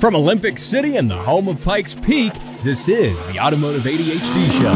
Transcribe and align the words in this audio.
From 0.00 0.16
Olympic 0.16 0.58
City 0.58 0.96
and 0.96 1.08
the 1.08 1.16
home 1.16 1.46
of 1.46 1.62
Pikes 1.62 1.94
Peak, 1.94 2.32
this 2.64 2.88
is 2.88 3.16
the 3.26 3.38
Automotive 3.38 3.82
ADHD 3.82 4.50
Show. 4.60 4.72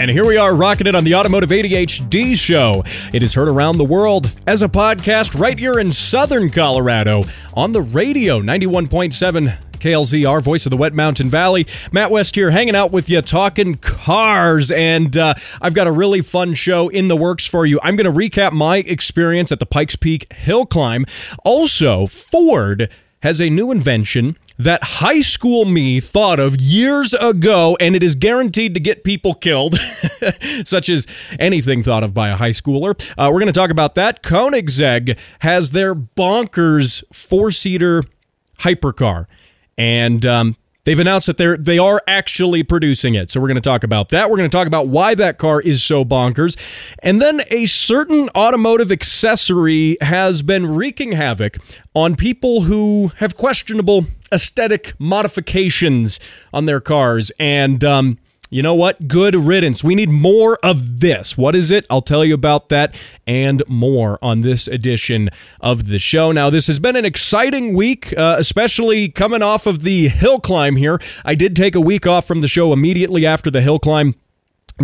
And 0.00 0.10
here 0.10 0.26
we 0.26 0.36
are 0.36 0.52
it 0.88 0.96
on 0.96 1.04
the 1.04 1.14
Automotive 1.14 1.50
ADHD 1.50 2.34
Show. 2.34 2.82
It 3.12 3.22
is 3.22 3.34
heard 3.34 3.46
around 3.46 3.78
the 3.78 3.84
world 3.84 4.34
as 4.44 4.60
a 4.62 4.68
podcast 4.68 5.38
right 5.38 5.56
here 5.56 5.78
in 5.78 5.92
Southern 5.92 6.50
Colorado 6.50 7.22
on 7.54 7.70
the 7.70 7.82
radio 7.82 8.40
91.7 8.40 9.56
KLZR, 9.82 10.40
voice 10.40 10.64
of 10.64 10.70
the 10.70 10.76
Wet 10.76 10.94
Mountain 10.94 11.28
Valley. 11.28 11.66
Matt 11.90 12.12
West 12.12 12.36
here, 12.36 12.52
hanging 12.52 12.76
out 12.76 12.92
with 12.92 13.10
you, 13.10 13.20
talking 13.20 13.74
cars. 13.74 14.70
And 14.70 15.16
uh, 15.16 15.34
I've 15.60 15.74
got 15.74 15.88
a 15.88 15.92
really 15.92 16.20
fun 16.20 16.54
show 16.54 16.88
in 16.88 17.08
the 17.08 17.16
works 17.16 17.44
for 17.46 17.66
you. 17.66 17.80
I'm 17.82 17.96
going 17.96 18.10
to 18.10 18.16
recap 18.16 18.52
my 18.52 18.76
experience 18.76 19.50
at 19.50 19.58
the 19.58 19.66
Pikes 19.66 19.96
Peak 19.96 20.32
Hill 20.32 20.66
Climb. 20.66 21.04
Also, 21.44 22.06
Ford 22.06 22.88
has 23.22 23.40
a 23.40 23.50
new 23.50 23.72
invention 23.72 24.36
that 24.56 24.82
high 24.84 25.20
school 25.20 25.64
me 25.64 25.98
thought 25.98 26.38
of 26.38 26.60
years 26.60 27.12
ago, 27.14 27.76
and 27.80 27.96
it 27.96 28.04
is 28.04 28.14
guaranteed 28.14 28.74
to 28.74 28.80
get 28.80 29.02
people 29.02 29.34
killed, 29.34 29.74
such 30.64 30.88
as 30.88 31.08
anything 31.40 31.82
thought 31.82 32.04
of 32.04 32.14
by 32.14 32.28
a 32.28 32.36
high 32.36 32.50
schooler. 32.50 32.94
Uh, 33.18 33.30
we're 33.32 33.40
going 33.40 33.46
to 33.46 33.52
talk 33.52 33.70
about 33.70 33.96
that. 33.96 34.22
Koenigsegg 34.22 35.18
has 35.40 35.72
their 35.72 35.94
bonkers 35.94 37.02
four 37.12 37.50
seater 37.50 38.04
hypercar 38.58 39.26
and 39.78 40.24
um, 40.26 40.56
they've 40.84 40.98
announced 40.98 41.26
that 41.26 41.36
they're 41.36 41.56
they 41.56 41.78
are 41.78 42.00
actually 42.06 42.62
producing 42.62 43.14
it. 43.14 43.30
So 43.30 43.40
we're 43.40 43.48
going 43.48 43.56
to 43.56 43.60
talk 43.60 43.84
about 43.84 44.10
that. 44.10 44.30
We're 44.30 44.36
going 44.36 44.50
to 44.50 44.56
talk 44.56 44.66
about 44.66 44.88
why 44.88 45.14
that 45.14 45.38
car 45.38 45.60
is 45.60 45.82
so 45.82 46.04
bonkers, 46.04 46.56
and 47.02 47.20
then 47.20 47.40
a 47.50 47.66
certain 47.66 48.28
automotive 48.34 48.90
accessory 48.90 49.96
has 50.00 50.42
been 50.42 50.66
wreaking 50.66 51.12
havoc 51.12 51.58
on 51.94 52.16
people 52.16 52.62
who 52.62 53.12
have 53.16 53.36
questionable 53.36 54.06
aesthetic 54.32 54.94
modifications 54.98 56.18
on 56.52 56.66
their 56.66 56.80
cars, 56.80 57.32
and 57.38 57.84
um, 57.84 58.18
you 58.52 58.62
know 58.62 58.74
what? 58.74 59.08
Good 59.08 59.34
riddance. 59.34 59.82
We 59.82 59.94
need 59.94 60.10
more 60.10 60.58
of 60.62 61.00
this. 61.00 61.38
What 61.38 61.54
is 61.54 61.70
it? 61.70 61.86
I'll 61.88 62.02
tell 62.02 62.22
you 62.22 62.34
about 62.34 62.68
that 62.68 62.94
and 63.26 63.62
more 63.66 64.18
on 64.20 64.42
this 64.42 64.68
edition 64.68 65.30
of 65.58 65.88
the 65.88 65.98
show. 65.98 66.32
Now, 66.32 66.50
this 66.50 66.66
has 66.66 66.78
been 66.78 66.94
an 66.94 67.06
exciting 67.06 67.74
week, 67.74 68.12
uh, 68.14 68.36
especially 68.38 69.08
coming 69.08 69.40
off 69.40 69.66
of 69.66 69.84
the 69.84 70.08
hill 70.08 70.38
climb 70.38 70.76
here. 70.76 71.00
I 71.24 71.34
did 71.34 71.56
take 71.56 71.74
a 71.74 71.80
week 71.80 72.06
off 72.06 72.26
from 72.26 72.42
the 72.42 72.48
show 72.48 72.74
immediately 72.74 73.24
after 73.24 73.50
the 73.50 73.62
hill 73.62 73.78
climb 73.78 74.16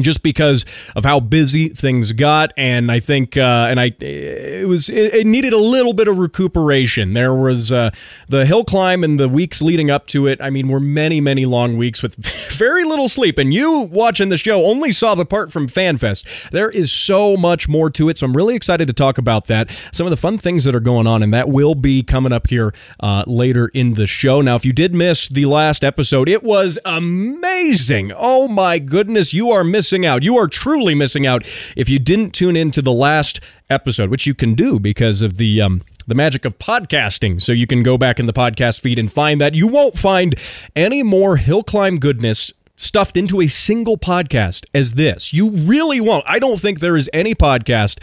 just 0.03 0.23
because 0.23 0.65
of 0.97 1.05
how 1.05 1.21
busy 1.21 1.69
things 1.69 2.13
got. 2.13 2.53
And 2.57 2.91
i 2.91 3.01
think 3.01 3.37
uh, 3.37 3.67
and 3.69 3.81
i 3.81 3.93
it 4.01 4.67
was 4.69 4.89
it, 4.89 5.27
needed 5.27 5.53
a 5.53 5.59
little 5.59 5.93
bit 5.93 6.09
of 6.09 6.19
recuperation. 6.19 7.13
There 7.13 7.35
was 7.35 7.73
uh, 7.73 7.91
the 8.29 8.47
hill 8.47 8.65
climb 8.65 9.05
and 9.05 9.19
the 9.19 9.29
weeks 9.29 9.63
leading 9.63 9.91
up 9.91 10.07
to 10.09 10.27
it 10.27 10.41
i 10.41 10.51
mean 10.51 10.69
were 10.69 10.81
many 10.81 11.21
many 11.21 11.45
long 11.45 11.77
weeks 11.77 12.03
with 12.03 12.17
very 12.59 12.85
little 12.85 13.09
sleep. 13.09 13.39
And 13.39 13.53
you 13.53 13.89
watching 13.91 14.29
the 14.29 14.39
show 14.39 14.65
only 14.65 14.93
saw 14.93 15.15
the 15.15 15.27
part 15.27 15.53
from 15.53 15.67
fanfest. 15.67 16.51
There 16.51 16.71
is 16.71 16.93
so 16.93 17.37
much 17.37 17.69
more 17.69 17.91
to 17.91 18.09
it. 18.09 18.19
So 18.19 18.27
i'm 18.27 18.37
really 18.37 18.55
excited 18.55 18.89
to 18.89 18.95
talk 18.95 19.19
about 19.19 19.47
that. 19.47 19.71
Some 19.93 20.07
of 20.07 20.11
the 20.11 20.17
fun 20.17 20.39
things 20.39 20.65
that 20.65 20.75
are 20.75 20.81
going 20.81 21.07
on 21.07 21.23
and 21.23 21.33
that 21.35 21.49
will 21.49 21.75
be 21.75 22.03
coming 22.03 22.33
up 22.33 22.49
here 22.49 22.73
uh, 23.01 23.25
later 23.27 23.71
in 23.75 23.95
the 23.95 24.07
show. 24.07 24.41
Now 24.41 24.57
if 24.57 24.65
you 24.65 24.73
did 24.73 24.95
miss 24.95 25.29
the 25.29 25.47
last 25.47 25.85
episode 25.85 26.29
it 26.29 26.43
was 26.43 26.79
amazing. 26.85 28.13
Oh 28.17 28.49
my 28.49 28.79
goodness 28.79 29.33
you 29.35 29.51
are 29.51 29.65
missing 29.65 29.88
missing 29.89 30.05
out. 30.05 30.23
You 30.23 30.37
are 30.37 30.49
truly 30.49 30.95
missing 30.95 31.27
out 31.27 31.45
if 31.75 31.89
you 31.89 31.99
didn't 31.99 32.33
tune 32.33 32.57
into 32.57 32.83
the 32.83 32.93
last 32.93 33.41
episode, 33.71 34.11
which 34.11 34.27
you 34.27 34.35
can 34.35 34.55
do 34.55 34.79
because 34.79 35.23
of 35.23 35.39
the 35.39 35.63
um, 35.63 35.81
the 36.07 36.15
magic 36.15 36.45
of 36.45 36.59
podcasting. 36.59 37.41
So 37.41 37.53
you 37.53 37.67
can 37.67 37.83
go 37.83 37.97
back 37.97 38.21
in 38.21 38.27
the 38.27 38.35
podcast 38.35 38.83
feed 38.83 38.99
and 38.99 39.11
find 39.11 39.41
that. 39.41 39.55
You 39.55 39.67
won't 39.67 39.97
find 39.97 40.35
any 40.77 41.03
more 41.03 41.39
hill 41.39 41.63
climb 41.63 41.99
goodness 41.99 42.53
stuffed 42.77 43.17
into 43.17 43.41
a 43.41 43.47
single 43.47 43.97
podcast 43.97 44.67
as 44.75 44.93
this. 44.93 45.33
You 45.33 45.53
really 45.53 46.03
won't. 46.03 46.25
I 46.29 46.39
don't 46.39 46.61
think 46.61 46.81
there 46.81 46.97
is 46.97 47.09
any 47.15 47.35
podcast 47.35 47.99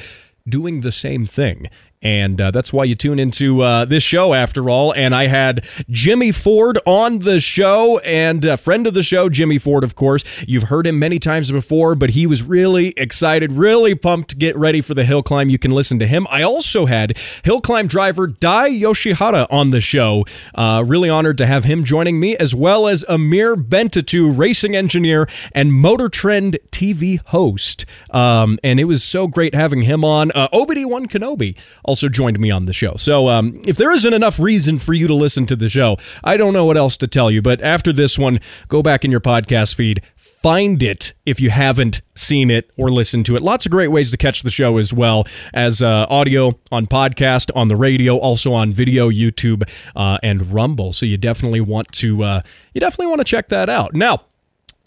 doing 0.49 0.81
the 0.81 0.91
same 0.91 1.27
thing. 1.27 1.67
And 2.05 2.39
uh, 2.39 2.51
that's 2.51 2.71
why 2.71 2.83
you 2.83 2.93
tune 2.93 3.17
into 3.17 3.61
uh, 3.63 3.83
this 3.83 4.03
show, 4.03 4.35
after 4.35 4.69
all. 4.69 4.93
And 4.93 5.15
I 5.15 5.25
had 5.25 5.65
Jimmy 5.89 6.31
Ford 6.31 6.77
on 6.85 7.19
the 7.19 7.39
show, 7.39 7.97
and 8.05 8.45
a 8.45 8.57
friend 8.57 8.85
of 8.85 8.93
the 8.93 9.01
show, 9.01 9.27
Jimmy 9.27 9.57
Ford, 9.57 9.83
of 9.83 9.95
course. 9.95 10.23
You've 10.47 10.65
heard 10.65 10.85
him 10.85 10.99
many 10.99 11.17
times 11.17 11.51
before, 11.51 11.95
but 11.95 12.11
he 12.11 12.27
was 12.27 12.43
really 12.43 12.89
excited, 12.89 13.53
really 13.53 13.95
pumped 13.95 14.29
to 14.29 14.35
get 14.35 14.55
ready 14.55 14.81
for 14.81 14.93
the 14.93 15.03
hill 15.03 15.23
climb. 15.23 15.49
You 15.49 15.57
can 15.57 15.71
listen 15.71 15.97
to 15.97 16.05
him. 16.05 16.27
I 16.29 16.43
also 16.43 16.85
had 16.85 17.17
hill 17.43 17.59
climb 17.59 17.87
driver 17.87 18.27
Dai 18.27 18.69
Yoshihara 18.69 19.47
on 19.49 19.71
the 19.71 19.81
show. 19.81 20.25
Uh, 20.53 20.83
really 20.85 21.09
honored 21.09 21.39
to 21.39 21.47
have 21.47 21.63
him 21.63 21.83
joining 21.83 22.19
me, 22.19 22.37
as 22.37 22.53
well 22.53 22.87
as 22.87 23.03
Amir 23.09 23.55
Bentatu, 23.55 24.37
racing 24.37 24.75
engineer 24.75 25.27
and 25.53 25.73
Motor 25.73 26.09
Trend 26.09 26.59
TV 26.69 27.19
host. 27.29 27.83
Um, 28.11 28.59
and 28.63 28.79
it 28.79 28.83
was 28.83 29.03
so 29.03 29.27
great 29.27 29.55
having 29.55 29.81
him 29.81 30.05
on. 30.05 30.31
Uh, 30.33 30.49
Obi-Wan 30.53 31.07
Kenobi 31.07 31.57
also 31.95 32.09
joined 32.09 32.37
me 32.41 32.51
on 32.51 32.65
the 32.65 32.73
show. 32.73 32.93
So 32.97 33.29
um, 33.29 33.61
if 33.65 33.77
there 33.77 33.89
isn't 33.89 34.13
enough 34.13 34.37
reason 34.37 34.79
for 34.79 34.93
you 34.93 35.07
to 35.07 35.13
listen 35.13 35.45
to 35.45 35.55
the 35.55 35.69
show, 35.69 35.95
I 36.25 36.35
don't 36.35 36.51
know 36.51 36.65
what 36.65 36.75
else 36.75 36.97
to 36.97 37.07
tell 37.07 37.31
you. 37.31 37.41
But 37.41 37.61
after 37.61 37.93
this 37.93 38.19
one, 38.19 38.41
go 38.67 38.83
back 38.83 39.05
in 39.05 39.11
your 39.11 39.21
podcast 39.21 39.75
feed, 39.75 40.01
find 40.17 40.83
it 40.83 41.13
if 41.25 41.39
you 41.39 41.51
haven't 41.51 42.01
seen 42.13 42.51
it 42.51 42.69
or 42.75 42.91
listened 42.91 43.25
to 43.27 43.37
it. 43.37 43.41
Lots 43.41 43.65
of 43.65 43.71
great 43.71 43.87
ways 43.87 44.11
to 44.11 44.17
catch 44.17 44.43
the 44.43 44.51
show 44.51 44.77
as 44.77 44.91
well 44.91 45.25
as 45.53 45.81
uh, 45.81 46.05
audio 46.09 46.51
on 46.69 46.85
podcast, 46.85 47.49
on 47.55 47.69
the 47.69 47.77
radio, 47.77 48.17
also 48.17 48.51
on 48.51 48.73
video, 48.73 49.09
YouTube, 49.09 49.63
uh, 49.95 50.17
and 50.21 50.51
Rumble. 50.51 50.91
So 50.91 51.05
you 51.05 51.15
definitely 51.15 51.61
want 51.61 51.93
to 51.93 52.23
uh, 52.23 52.41
you 52.73 52.81
definitely 52.81 53.07
want 53.07 53.19
to 53.19 53.25
check 53.25 53.47
that 53.47 53.69
out. 53.69 53.93
Now. 53.93 54.25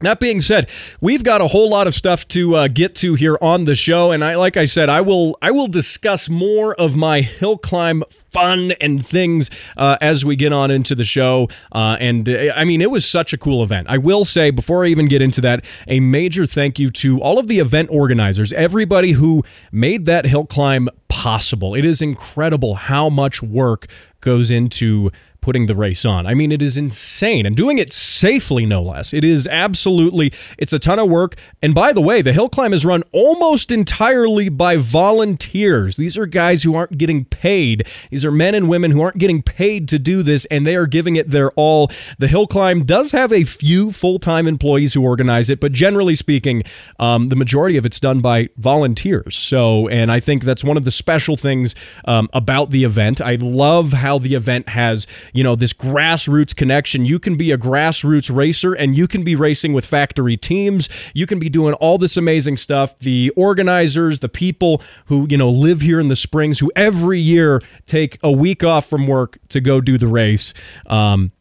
That 0.01 0.21
being 0.21 0.41
said, 0.41 0.71
we've 1.01 1.25
got 1.25 1.41
a 1.41 1.49
whole 1.49 1.69
lot 1.69 1.89
of 1.89 1.95
stuff 1.95 2.29
to 2.29 2.55
uh, 2.55 2.69
get 2.69 2.95
to 2.97 3.15
here 3.15 3.37
on 3.43 3.65
the 3.65 3.75
show, 3.75 4.13
and 4.13 4.23
I, 4.23 4.37
like 4.37 4.57
I 4.57 4.65
said, 4.65 4.89
I 4.89 5.01
will 5.01 5.37
I 5.43 5.51
will 5.51 5.67
discuss 5.67 6.31
more 6.31 6.73
of 6.77 6.97
my 6.97 7.21
hill 7.21 7.59
climb 7.59 8.05
fun 8.31 8.71
and 8.81 9.05
things 9.05 9.51
uh, 9.77 9.97
as 10.01 10.25
we 10.25 10.37
get 10.37 10.53
on 10.53 10.71
into 10.71 10.95
the 10.95 11.03
show. 11.03 11.49
Uh, 11.73 11.97
and 11.99 12.29
I 12.29 12.65
mean, 12.65 12.81
it 12.81 12.93
was 12.93 13.09
such 13.09 13.33
a 13.33 13.39
cool 13.39 13.61
event. 13.61 13.89
I 13.91 13.99
will 13.99 14.25
say 14.25 14.51
before 14.51 14.85
I 14.85 14.89
even 14.89 15.09
get 15.09 15.21
into 15.21 15.41
that, 15.41 15.65
a 15.89 15.99
major 15.99 16.47
thank 16.47 16.79
you 16.79 16.91
to 16.91 17.21
all 17.21 17.41
of 17.41 17.49
the 17.49 17.59
event 17.59 17.89
organizers, 17.91 18.53
everybody 18.53 19.13
who 19.13 19.43
made 19.73 20.05
that 20.05 20.27
hill 20.27 20.47
climb 20.47 20.89
possible. 21.09 21.75
It 21.75 21.85
is 21.85 22.01
incredible 22.01 22.77
how 22.77 23.09
much 23.09 23.43
work 23.43 23.87
goes 24.21 24.51
into 24.51 25.11
putting 25.41 25.67
the 25.67 25.75
race 25.75 26.05
on. 26.05 26.27
I 26.27 26.35
mean, 26.35 26.53
it 26.53 26.63
is 26.63 26.77
insane 26.77 27.47
and 27.47 27.57
doing 27.57 27.79
it 27.79 27.93
safely, 27.93 28.67
no 28.67 28.83
less. 28.83 29.15
It 29.15 29.25
is 29.25 29.47
absolutely, 29.47 30.33
it's 30.59 30.73
a 30.73 30.79
ton 30.79 30.99
of 30.99 31.09
work. 31.09 31.37
And 31.63 31.75
by 31.75 31.93
the 31.93 32.01
way, 32.01 32.23
the 32.23 32.33
hill 32.33 32.49
climb 32.49 32.73
is 32.73 32.85
run 32.85 33.03
almost 33.13 33.71
entirely 33.71 34.49
by 34.49 34.77
volunteers. 34.77 35.97
These 35.97 36.19
are 36.19 36.27
guys 36.27 36.63
who 36.63 36.75
aren't 36.75 36.99
getting 36.99 37.25
paid. 37.25 37.87
These 38.11 38.25
are 38.25 38.31
men 38.31 38.55
and 38.55 38.69
women 38.69 38.91
who 38.91 39.01
aren't 39.01 39.19
getting 39.19 39.43
paid 39.43 39.89
to 39.89 39.99
do 39.99 40.23
this, 40.23 40.45
and 40.47 40.67
they 40.67 40.77
are 40.77 40.87
giving 40.87 41.17
it 41.17 41.31
their 41.31 41.51
all. 41.53 41.91
The 42.19 42.29
hill 42.29 42.47
climb 42.47 42.85
does 42.85 43.13
have 43.13 43.33
a 43.33 43.45
few 43.45 43.93
full 43.93 44.19
time 44.19 44.47
employees 44.47 44.95
who 44.95 45.03
organize 45.03 45.49
it, 45.49 45.61
but 45.61 45.73
generally 45.73 46.15
speaking, 46.15 46.63
um, 46.99 47.29
the 47.29 47.37
majority 47.37 47.77
of 47.77 47.87
it's 47.87 48.01
done 48.01 48.21
by 48.21 48.49
volunteers. 48.57 49.37
So, 49.37 49.89
and 49.89 50.11
I 50.11 50.21
think 50.21 50.45
that's 50.45 50.65
one 50.65 50.77
of 50.77 50.85
the 50.85 50.91
special 50.91 51.37
things 51.37 51.75
um, 52.05 52.29
about 52.33 52.71
the 52.71 52.85
event. 52.85 53.21
I 53.21 53.37
love 53.37 53.93
how 53.93 54.19
the 54.19 54.35
event 54.35 54.69
has 54.71 55.07
you 55.33 55.45
know, 55.45 55.55
this 55.55 55.73
grassroots 55.73 56.55
connection. 56.55 57.05
You 57.05 57.19
can 57.19 57.37
be 57.37 57.51
a 57.53 57.59
grassroots 57.59 58.35
racer 58.35 58.73
and 58.73 58.97
you 58.97 59.07
can 59.07 59.25
be 59.25 59.35
racing 59.35 59.73
with 59.73 59.85
factory 59.85 60.37
teams. 60.37 60.89
You 61.15 61.27
can 61.27 61.39
be 61.39 61.49
doing 61.49 61.75
all 61.75 61.99
this 61.99 62.17
amazing 62.17 62.57
stuff. 62.57 62.99
The 62.99 63.31
organizers, 63.37 64.21
the 64.21 64.29
people 64.29 64.83
who, 65.07 65.27
you 65.29 65.37
know, 65.37 65.51
live 65.51 65.81
here 65.81 66.01
in 66.01 66.09
the 66.09 66.17
Springs, 66.17 66.59
who 66.59 66.71
every 66.75 67.21
year 67.21 67.61
take 67.87 68.19
a 68.23 68.33
week 68.33 68.65
off 68.65 68.87
from 68.87 69.07
work 69.07 69.39
to 69.49 69.61
go 69.61 69.81
do 69.81 69.99
the 69.99 70.09
race. 70.09 70.55
Um, 70.87 71.33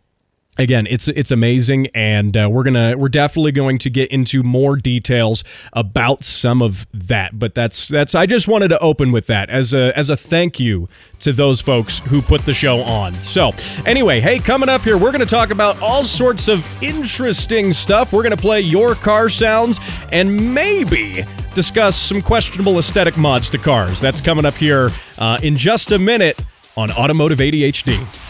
again 0.57 0.87
it's 0.89 1.07
it's 1.07 1.31
amazing 1.31 1.87
and 1.93 2.35
uh, 2.35 2.47
we're 2.51 2.63
gonna 2.63 2.95
we're 2.97 3.09
definitely 3.09 3.51
going 3.51 3.77
to 3.77 3.89
get 3.89 4.11
into 4.11 4.43
more 4.43 4.75
details 4.75 5.43
about 5.73 6.23
some 6.23 6.61
of 6.61 6.85
that 6.91 7.37
but 7.37 7.53
that's 7.55 7.87
that's 7.87 8.15
i 8.15 8.25
just 8.25 8.47
wanted 8.47 8.67
to 8.67 8.79
open 8.79 9.11
with 9.11 9.27
that 9.27 9.49
as 9.49 9.73
a 9.73 9.97
as 9.97 10.09
a 10.09 10.17
thank 10.17 10.59
you 10.59 10.87
to 11.19 11.31
those 11.33 11.61
folks 11.61 11.99
who 11.99 12.21
put 12.21 12.41
the 12.41 12.53
show 12.53 12.81
on. 12.81 13.13
So 13.15 13.51
anyway 13.85 14.19
hey 14.19 14.39
coming 14.39 14.69
up 14.69 14.81
here 14.81 14.97
we're 14.97 15.11
gonna 15.11 15.25
talk 15.25 15.51
about 15.51 15.81
all 15.81 16.03
sorts 16.03 16.47
of 16.47 16.67
interesting 16.83 17.73
stuff. 17.73 18.13
We're 18.13 18.23
gonna 18.23 18.37
play 18.37 18.61
your 18.61 18.95
car 18.95 19.29
sounds 19.29 19.79
and 20.11 20.53
maybe 20.53 21.23
discuss 21.53 21.95
some 21.95 22.21
questionable 22.21 22.77
aesthetic 22.77 23.17
mods 23.17 23.49
to 23.51 23.57
cars. 23.57 23.99
That's 23.99 24.21
coming 24.21 24.45
up 24.45 24.55
here 24.55 24.91
uh, 25.17 25.39
in 25.41 25.57
just 25.57 25.91
a 25.91 25.99
minute 25.99 26.39
on 26.75 26.91
automotive 26.91 27.39
adhd 27.39 28.26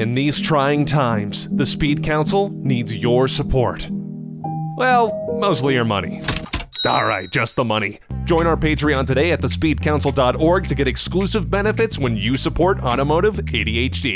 In 0.00 0.14
these 0.14 0.40
trying 0.40 0.86
times, 0.86 1.46
the 1.50 1.66
Speed 1.66 2.02
Council 2.02 2.48
needs 2.54 2.94
your 2.96 3.28
support. 3.28 3.86
Well, 4.78 5.12
mostly 5.38 5.74
your 5.74 5.84
money. 5.84 6.22
Alright, 6.86 7.30
just 7.30 7.54
the 7.54 7.64
money. 7.64 8.00
Join 8.24 8.46
our 8.46 8.56
Patreon 8.56 9.06
today 9.06 9.30
at 9.32 9.42
thespeedcouncil.org 9.42 10.64
to 10.68 10.74
get 10.74 10.88
exclusive 10.88 11.50
benefits 11.50 11.98
when 11.98 12.16
you 12.16 12.34
support 12.36 12.80
Automotive 12.80 13.34
ADHD. 13.34 14.14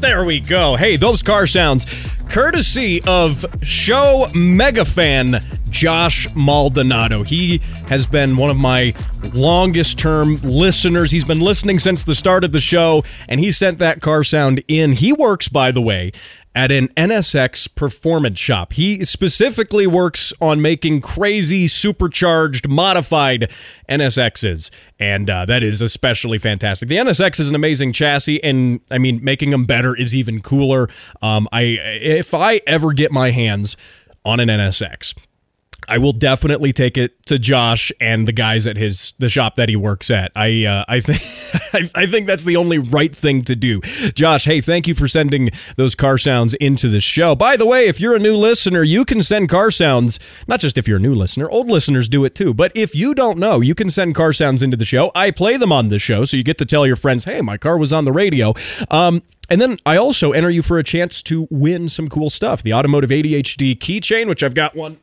There 0.00 0.24
we 0.24 0.40
go. 0.40 0.74
Hey, 0.74 0.96
those 0.96 1.22
car 1.22 1.46
sounds, 1.46 2.09
courtesy 2.30 3.00
of 3.08 3.44
show 3.62 4.26
mega 4.34 4.84
fan 4.84 5.34
Josh 5.68 6.32
Maldonado. 6.34 7.24
He 7.24 7.58
has 7.88 8.06
been 8.06 8.36
one 8.36 8.50
of 8.50 8.56
my 8.56 8.94
longest 9.34 9.98
term 9.98 10.36
listeners. 10.42 11.10
He's 11.10 11.24
been 11.24 11.40
listening 11.40 11.78
since 11.78 12.04
the 12.04 12.14
start 12.14 12.44
of 12.44 12.52
the 12.52 12.60
show, 12.60 13.04
and 13.28 13.40
he 13.40 13.52
sent 13.52 13.78
that 13.78 14.00
car 14.00 14.24
sound 14.24 14.62
in. 14.68 14.92
He 14.92 15.12
works, 15.12 15.48
by 15.48 15.70
the 15.70 15.80
way, 15.80 16.12
at 16.54 16.72
an 16.72 16.88
NSX 16.88 17.72
performance 17.74 18.38
shop. 18.38 18.72
He 18.72 19.04
specifically 19.04 19.86
works 19.86 20.32
on 20.40 20.60
making 20.60 21.00
crazy, 21.00 21.68
supercharged, 21.68 22.68
modified 22.68 23.50
NSXs, 23.88 24.70
and 24.98 25.30
uh, 25.30 25.46
that 25.46 25.62
is 25.62 25.80
especially 25.80 26.38
fantastic. 26.38 26.88
The 26.88 26.96
NSX 26.96 27.40
is 27.40 27.48
an 27.48 27.54
amazing 27.54 27.92
chassis, 27.92 28.42
and 28.42 28.80
I 28.90 28.98
mean, 28.98 29.20
making 29.22 29.50
them 29.50 29.64
better 29.64 29.96
is 29.96 30.14
even 30.14 30.40
cooler. 30.40 30.88
Um, 31.22 31.48
I 31.52 31.62
if 31.62 32.34
I 32.34 32.60
ever 32.66 32.92
get 32.92 33.12
my 33.12 33.30
hands 33.30 33.76
on 34.24 34.40
an 34.40 34.48
NSX, 34.48 35.14
I 35.88 35.98
will 35.98 36.12
definitely 36.12 36.72
take 36.72 36.96
it 36.96 37.22
to 37.26 37.38
Josh 37.38 37.92
and 38.00 38.26
the 38.26 38.32
guys 38.32 38.66
at 38.66 38.76
his 38.76 39.12
the 39.18 39.28
shop 39.28 39.56
that 39.56 39.68
he 39.68 39.76
works 39.76 40.10
at. 40.10 40.32
I 40.34 40.64
uh, 40.64 40.84
I 40.88 41.00
think 41.00 41.18
I, 41.94 42.06
think 42.06 42.26
that's 42.26 42.44
the 42.44 42.56
only 42.56 42.78
right 42.78 43.14
thing 43.14 43.42
to 43.44 43.56
do. 43.56 43.80
Josh, 44.14 44.44
hey, 44.44 44.60
thank 44.60 44.88
you 44.88 44.94
for 44.94 45.08
sending 45.08 45.50
those 45.76 45.94
car 45.94 46.18
sounds 46.18 46.54
into 46.54 46.88
the 46.88 47.00
show. 47.00 47.34
By 47.34 47.56
the 47.56 47.66
way, 47.66 47.86
if 47.86 48.00
you're 48.00 48.16
a 48.16 48.18
new 48.18 48.36
listener, 48.36 48.82
you 48.82 49.04
can 49.04 49.22
send 49.22 49.48
car 49.48 49.70
sounds. 49.70 50.18
Not 50.46 50.60
just 50.60 50.78
if 50.78 50.88
you're 50.88 50.98
a 50.98 51.00
new 51.00 51.14
listener, 51.14 51.48
old 51.50 51.68
listeners 51.68 52.08
do 52.08 52.24
it 52.24 52.34
too. 52.34 52.52
But 52.54 52.72
if 52.74 52.94
you 52.94 53.14
don't 53.14 53.38
know, 53.38 53.60
you 53.60 53.74
can 53.74 53.90
send 53.90 54.14
car 54.14 54.32
sounds 54.32 54.62
into 54.62 54.76
the 54.76 54.84
show. 54.84 55.10
I 55.14 55.30
play 55.30 55.56
them 55.56 55.72
on 55.72 55.88
the 55.88 55.98
show, 55.98 56.24
so 56.24 56.36
you 56.36 56.42
get 56.42 56.58
to 56.58 56.64
tell 56.64 56.86
your 56.86 56.96
friends, 56.96 57.24
"Hey, 57.24 57.40
my 57.40 57.56
car 57.56 57.78
was 57.78 57.92
on 57.92 58.04
the 58.04 58.12
radio." 58.12 58.54
Um, 58.90 59.22
and 59.48 59.60
then 59.60 59.78
I 59.84 59.96
also 59.96 60.30
enter 60.30 60.48
you 60.48 60.62
for 60.62 60.78
a 60.78 60.84
chance 60.84 61.22
to 61.22 61.48
win 61.50 61.88
some 61.88 62.08
cool 62.08 62.30
stuff. 62.30 62.62
The 62.62 62.72
Automotive 62.72 63.10
ADHD 63.10 63.76
keychain, 63.76 64.28
which 64.28 64.44
I've 64.44 64.54
got 64.54 64.76
one 64.76 64.98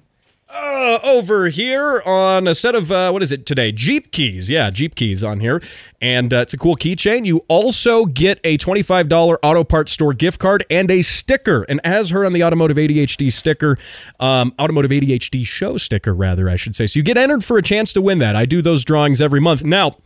uh, 0.49 0.99
over 1.05 1.49
here 1.49 2.01
on 2.05 2.47
a 2.47 2.55
set 2.55 2.75
of 2.75 2.91
uh, 2.91 3.11
what 3.11 3.21
is 3.21 3.31
it 3.31 3.45
today? 3.45 3.71
Jeep 3.71 4.11
keys, 4.11 4.49
yeah, 4.49 4.69
Jeep 4.69 4.95
keys 4.95 5.23
on 5.23 5.39
here, 5.39 5.61
and 6.01 6.33
uh, 6.33 6.38
it's 6.38 6.53
a 6.53 6.57
cool 6.57 6.75
keychain. 6.75 7.25
You 7.25 7.44
also 7.47 8.05
get 8.05 8.39
a 8.44 8.57
twenty-five 8.57 9.09
dollar 9.09 9.39
auto 9.44 9.63
parts 9.63 9.91
store 9.91 10.13
gift 10.13 10.39
card 10.39 10.65
and 10.69 10.89
a 10.89 11.01
sticker. 11.01 11.63
And 11.67 11.81
as 11.83 12.11
heard 12.11 12.25
on 12.25 12.33
the 12.33 12.44
Automotive 12.44 12.77
ADHD 12.77 13.31
sticker, 13.31 13.77
um, 14.19 14.53
Automotive 14.59 14.91
ADHD 14.91 15.45
show 15.45 15.77
sticker, 15.77 16.13
rather, 16.13 16.49
I 16.49 16.55
should 16.55 16.75
say. 16.75 16.88
So 16.88 16.99
you 16.99 17.03
get 17.03 17.17
entered 17.17 17.44
for 17.44 17.57
a 17.57 17.61
chance 17.61 17.91
to 17.94 18.01
win 18.01 18.19
that. 18.19 18.35
I 18.35 18.45
do 18.45 18.61
those 18.61 18.85
drawings 18.85 19.21
every 19.21 19.41
month. 19.41 19.63
Now, 19.63 19.97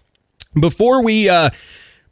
before 0.59 1.03
we 1.03 1.29
uh, 1.29 1.51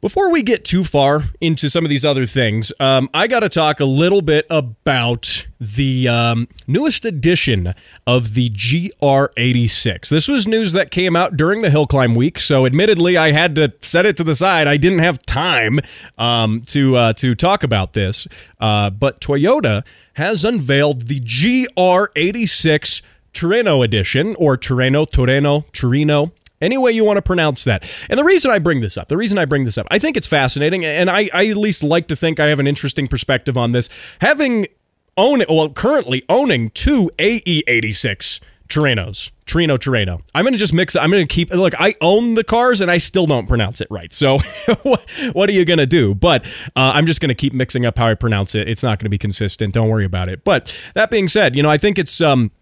before 0.00 0.30
we 0.30 0.42
get 0.42 0.64
too 0.64 0.82
far 0.82 1.24
into 1.40 1.68
some 1.68 1.84
of 1.84 1.90
these 1.90 2.04
other 2.04 2.24
things, 2.24 2.72
um, 2.80 3.10
I 3.12 3.26
got 3.26 3.40
to 3.40 3.48
talk 3.48 3.80
a 3.80 3.84
little 3.84 4.22
bit 4.22 4.46
about 4.48 5.46
the 5.60 6.08
um, 6.08 6.48
newest 6.66 7.04
edition 7.04 7.74
of 8.06 8.32
the 8.34 8.48
GR86. 8.50 10.08
This 10.08 10.26
was 10.26 10.46
news 10.46 10.72
that 10.72 10.90
came 10.90 11.16
out 11.16 11.36
during 11.36 11.60
the 11.60 11.68
Hill 11.68 11.86
Climb 11.86 12.14
Week, 12.14 12.38
so 12.38 12.64
admittedly, 12.64 13.18
I 13.18 13.32
had 13.32 13.54
to 13.56 13.74
set 13.82 14.06
it 14.06 14.16
to 14.16 14.24
the 14.24 14.34
side. 14.34 14.66
I 14.66 14.78
didn't 14.78 15.00
have 15.00 15.18
time 15.18 15.80
um, 16.16 16.62
to 16.68 16.96
uh, 16.96 17.12
to 17.14 17.34
talk 17.34 17.62
about 17.62 17.92
this, 17.92 18.26
uh, 18.58 18.88
but 18.88 19.20
Toyota 19.20 19.84
has 20.14 20.44
unveiled 20.44 21.08
the 21.08 21.20
GR86 21.20 23.02
Trueno 23.32 23.84
edition, 23.84 24.34
or 24.38 24.56
Torino, 24.56 25.04
Torino, 25.04 25.64
Torino 25.72 26.32
any 26.60 26.78
way 26.78 26.92
you 26.92 27.04
want 27.04 27.16
to 27.16 27.22
pronounce 27.22 27.64
that. 27.64 27.88
And 28.08 28.18
the 28.18 28.24
reason 28.24 28.50
I 28.50 28.58
bring 28.58 28.80
this 28.80 28.96
up, 28.96 29.08
the 29.08 29.16
reason 29.16 29.38
I 29.38 29.44
bring 29.44 29.64
this 29.64 29.78
up, 29.78 29.86
I 29.90 29.98
think 29.98 30.16
it's 30.16 30.26
fascinating, 30.26 30.84
and 30.84 31.10
I, 31.10 31.28
I 31.32 31.48
at 31.48 31.56
least 31.56 31.82
like 31.82 32.08
to 32.08 32.16
think 32.16 32.40
I 32.40 32.46
have 32.46 32.60
an 32.60 32.66
interesting 32.66 33.08
perspective 33.08 33.56
on 33.56 33.72
this. 33.72 33.88
Having 34.20 34.68
own 35.16 35.42
well, 35.48 35.70
currently 35.70 36.24
owning 36.28 36.70
two 36.70 37.10
AE86 37.18 38.40
Truenos. 38.68 39.32
Trino 39.46 39.76
Torino. 39.78 40.20
I'm 40.32 40.44
going 40.44 40.52
to 40.52 40.58
just 40.58 40.72
mix. 40.72 40.94
I'm 40.94 41.10
going 41.10 41.26
to 41.26 41.34
keep, 41.34 41.50
look, 41.50 41.74
I 41.78 41.96
own 42.00 42.36
the 42.36 42.44
cars 42.44 42.80
and 42.80 42.88
I 42.88 42.98
still 42.98 43.26
don't 43.26 43.48
pronounce 43.48 43.80
it 43.80 43.88
right. 43.90 44.12
So 44.12 44.38
what 44.84 45.50
are 45.50 45.52
you 45.52 45.64
going 45.64 45.80
to 45.80 45.86
do? 45.86 46.14
But 46.14 46.46
uh, 46.76 46.92
I'm 46.94 47.04
just 47.04 47.20
going 47.20 47.30
to 47.30 47.34
keep 47.34 47.52
mixing 47.52 47.84
up 47.84 47.98
how 47.98 48.06
I 48.06 48.14
pronounce 48.14 48.54
it. 48.54 48.68
It's 48.68 48.84
not 48.84 49.00
going 49.00 49.06
to 49.06 49.10
be 49.10 49.18
consistent. 49.18 49.74
Don't 49.74 49.88
worry 49.88 50.04
about 50.04 50.28
it. 50.28 50.44
But 50.44 50.90
that 50.94 51.10
being 51.10 51.26
said, 51.26 51.56
you 51.56 51.64
know, 51.64 51.70
I 51.70 51.78
think 51.78 51.98
it's, 51.98 52.20
um, 52.20 52.52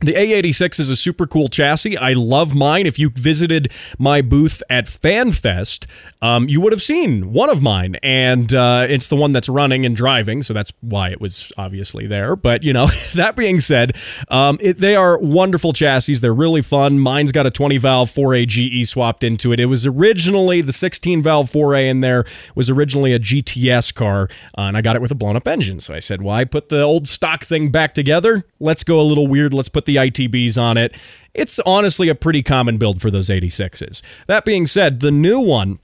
the 0.00 0.14
AE86 0.14 0.80
is 0.80 0.88
a 0.88 0.96
super 0.96 1.26
cool 1.26 1.48
chassis. 1.48 1.96
I 1.98 2.14
love 2.14 2.54
mine. 2.54 2.86
If 2.86 2.98
you 2.98 3.10
visited 3.10 3.70
my 3.98 4.22
booth 4.22 4.62
at 4.70 4.86
FanFest, 4.86 5.86
um, 6.22 6.48
you 6.48 6.60
would 6.62 6.72
have 6.72 6.80
seen 6.80 7.32
one 7.34 7.50
of 7.50 7.60
mine, 7.60 7.96
and 8.02 8.52
uh, 8.54 8.86
it's 8.88 9.08
the 9.08 9.16
one 9.16 9.32
that's 9.32 9.48
running 9.48 9.84
and 9.84 9.94
driving, 9.94 10.42
so 10.42 10.54
that's 10.54 10.72
why 10.80 11.10
it 11.10 11.20
was 11.20 11.52
obviously 11.58 12.06
there. 12.06 12.34
But 12.34 12.64
you 12.64 12.72
know, 12.72 12.86
that 13.14 13.36
being 13.36 13.60
said, 13.60 13.94
um, 14.28 14.56
it, 14.62 14.78
they 14.78 14.96
are 14.96 15.18
wonderful 15.18 15.74
chassis. 15.74 16.14
They're 16.14 16.32
really 16.32 16.62
fun. 16.62 16.98
Mine's 16.98 17.30
got 17.30 17.44
a 17.44 17.50
20 17.50 17.76
valve 17.76 18.08
4A 18.08 18.46
GE 18.46 18.88
swapped 18.88 19.22
into 19.22 19.52
it. 19.52 19.60
It 19.60 19.66
was 19.66 19.86
originally 19.86 20.62
the 20.62 20.72
16 20.72 21.22
valve 21.22 21.50
4A 21.50 21.84
in 21.84 22.00
there 22.00 22.24
was 22.54 22.70
originally 22.70 23.12
a 23.12 23.18
GTS 23.18 23.94
car, 23.94 24.28
uh, 24.56 24.62
and 24.62 24.78
I 24.78 24.80
got 24.80 24.96
it 24.96 25.02
with 25.02 25.10
a 25.10 25.14
blown 25.14 25.36
up 25.36 25.46
engine. 25.46 25.80
So 25.80 25.92
I 25.92 25.98
said, 25.98 26.22
"Why 26.22 26.44
put 26.44 26.70
the 26.70 26.80
old 26.80 27.06
stock 27.06 27.44
thing 27.44 27.70
back 27.70 27.92
together? 27.92 28.46
Let's 28.58 28.82
go 28.82 28.98
a 28.98 29.04
little 29.04 29.26
weird. 29.26 29.52
Let's 29.52 29.68
put 29.68 29.84
the 29.90 29.96
ITBs 29.96 30.60
on 30.60 30.76
it. 30.76 30.96
It's 31.34 31.58
honestly 31.60 32.08
a 32.08 32.14
pretty 32.14 32.42
common 32.42 32.78
build 32.78 33.00
for 33.00 33.10
those 33.10 33.28
86s. 33.28 34.02
That 34.26 34.44
being 34.44 34.66
said, 34.66 35.00
the 35.00 35.10
new 35.10 35.40
one 35.40 35.78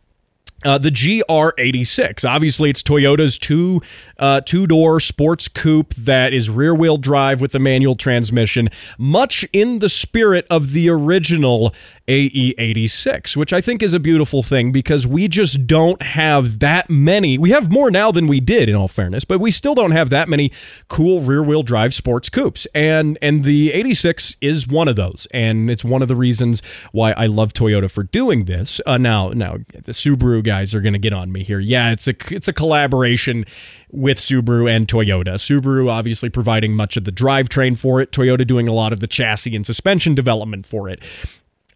uh, 0.64 0.79
the 0.79 0.91
GR86. 0.91 2.29
Obviously, 2.29 2.70
it's 2.70 2.82
Toyota's 2.82 3.38
two 3.38 3.82
uh, 4.19 4.41
two 4.41 4.67
door 4.67 5.00
sports 5.00 5.49
coupe 5.49 5.94
that 5.94 6.32
is 6.32 6.49
rear 6.49 6.75
wheel 6.75 6.97
drive 6.97 7.41
with 7.41 7.53
the 7.53 7.58
manual 7.58 7.94
transmission, 7.94 8.69
much 8.99 9.47
in 9.53 9.81
the 9.81 9.88
spirit 9.88 10.47
of 10.49 10.73
the 10.73 10.88
original 10.88 11.75
AE86, 12.08 13.36
which 13.36 13.53
I 13.53 13.60
think 13.60 13.82
is 13.82 13.93
a 13.93 13.98
beautiful 14.01 14.43
thing 14.43 14.70
because 14.70 15.06
we 15.06 15.27
just 15.27 15.67
don't 15.67 16.01
have 16.03 16.60
that 16.60 16.89
many. 16.89 17.36
We 17.36 17.51
have 17.51 17.72
more 17.72 17.91
now 17.91 18.13
than 18.13 18.29
we 18.29 18.39
did, 18.39 18.69
in 18.69 18.77
all 18.77 18.89
fairness, 18.89 19.25
but 19.25 19.41
we 19.41 19.51
still 19.51 19.75
don't 19.75 19.91
have 19.91 20.10
that 20.10 20.29
many 20.29 20.53
cool 20.89 21.20
rear 21.20 21.43
wheel 21.43 21.63
drive 21.63 21.93
sports 21.93 22.29
coupes, 22.29 22.67
and 22.75 23.19
and 23.20 23.43
the 23.43 23.72
86 23.72 24.36
is 24.41 24.69
one 24.69 24.86
of 24.89 24.96
those, 24.96 25.27
and 25.34 25.69
it's 25.69 25.84
one 25.84 26.03
of 26.03 26.08
the 26.08 26.15
reasons 26.15 26.63
why 26.93 27.13
I 27.13 27.27
love 27.27 27.53
Toyota 27.53 27.91
for 27.91 28.05
doing 28.05 28.44
this. 28.44 28.81
Uh, 28.86 28.98
now, 28.98 29.31
now 29.31 29.56
the 29.56 29.93
Subaru 29.93 30.44
guys 30.44 30.75
are 30.75 30.81
going 30.81 30.93
to 30.93 30.98
get 30.98 31.13
on 31.13 31.32
me 31.32 31.43
here. 31.43 31.58
Yeah, 31.58 31.91
it's 31.91 32.06
a 32.06 32.15
it's 32.31 32.48
a 32.48 32.53
collaboration 32.53 33.44
with 33.91 34.19
Subaru 34.19 34.70
and 34.70 34.86
Toyota. 34.86 35.34
Subaru 35.34 35.91
obviously 35.91 36.29
providing 36.29 36.75
much 36.75 36.96
of 36.96 37.05
the 37.05 37.13
drivetrain 37.13 37.79
for 37.79 38.01
it, 38.01 38.13
Toyota 38.13 38.46
doing 38.46 38.69
a 38.69 38.72
lot 38.72 38.93
of 38.93 39.01
the 39.01 39.08
chassis 39.08 39.56
and 39.56 39.67
suspension 39.67 40.15
development 40.15 40.67
for 40.67 40.89
it. 40.89 41.03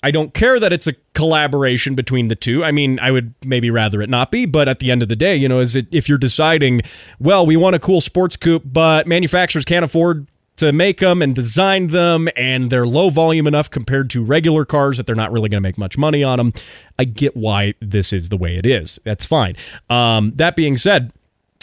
I 0.03 0.11
don't 0.11 0.33
care 0.33 0.59
that 0.59 0.73
it's 0.73 0.87
a 0.87 0.95
collaboration 1.15 1.95
between 1.95 2.29
the 2.29 2.35
two. 2.37 2.65
I 2.65 2.71
mean, 2.71 2.99
I 3.01 3.11
would 3.11 3.35
maybe 3.45 3.71
rather 3.71 4.01
it 4.01 4.09
not 4.09 4.31
be, 4.31 4.47
but 4.47 4.69
at 4.69 4.79
the 4.79 4.91
end 4.91 5.03
of 5.03 5.09
the 5.09 5.17
day, 5.17 5.37
you 5.37 5.49
know, 5.49 5.61
is 5.61 5.77
it 5.77 5.95
if 5.95 6.09
you're 6.09 6.19
deciding, 6.19 6.83
well, 7.19 7.45
we 7.45 7.57
want 7.57 7.77
a 7.77 7.79
cool 7.79 8.01
sports 8.01 8.37
coupe, 8.37 8.63
but 8.65 9.07
manufacturers 9.07 9.65
can't 9.65 9.85
afford 9.85 10.27
to 10.57 10.73
make 10.73 10.99
them 10.99 11.23
and 11.23 11.35
design 11.35 11.87
them, 11.87 12.29
and 12.37 12.71
they're 12.71 12.87
low 12.87 13.09
volume 13.09 13.47
enough 13.47 13.71
compared 13.71 14.11
to 14.11 14.23
regular 14.23 14.67
cars 14.67 14.99
that 14.99 15.07
they're 15.07 15.17
not 15.17 15.33
really 15.33 15.49
going 15.49 15.63
to 15.63 15.67
make 15.67 15.79
much 15.79 15.97
money 15.97 16.23
on 16.23 16.37
them. 16.37 16.53
I 16.99 17.05
get 17.05 17.35
why 17.35 17.75
this 17.81 18.13
is 18.13 18.29
the 18.29 18.37
way 18.37 18.57
it 18.57 18.67
is. 18.67 18.99
That's 19.05 19.25
fine. 19.25 19.57
Um, 19.89 20.33
that 20.37 20.57
being 20.57 20.77
said, 20.77 21.13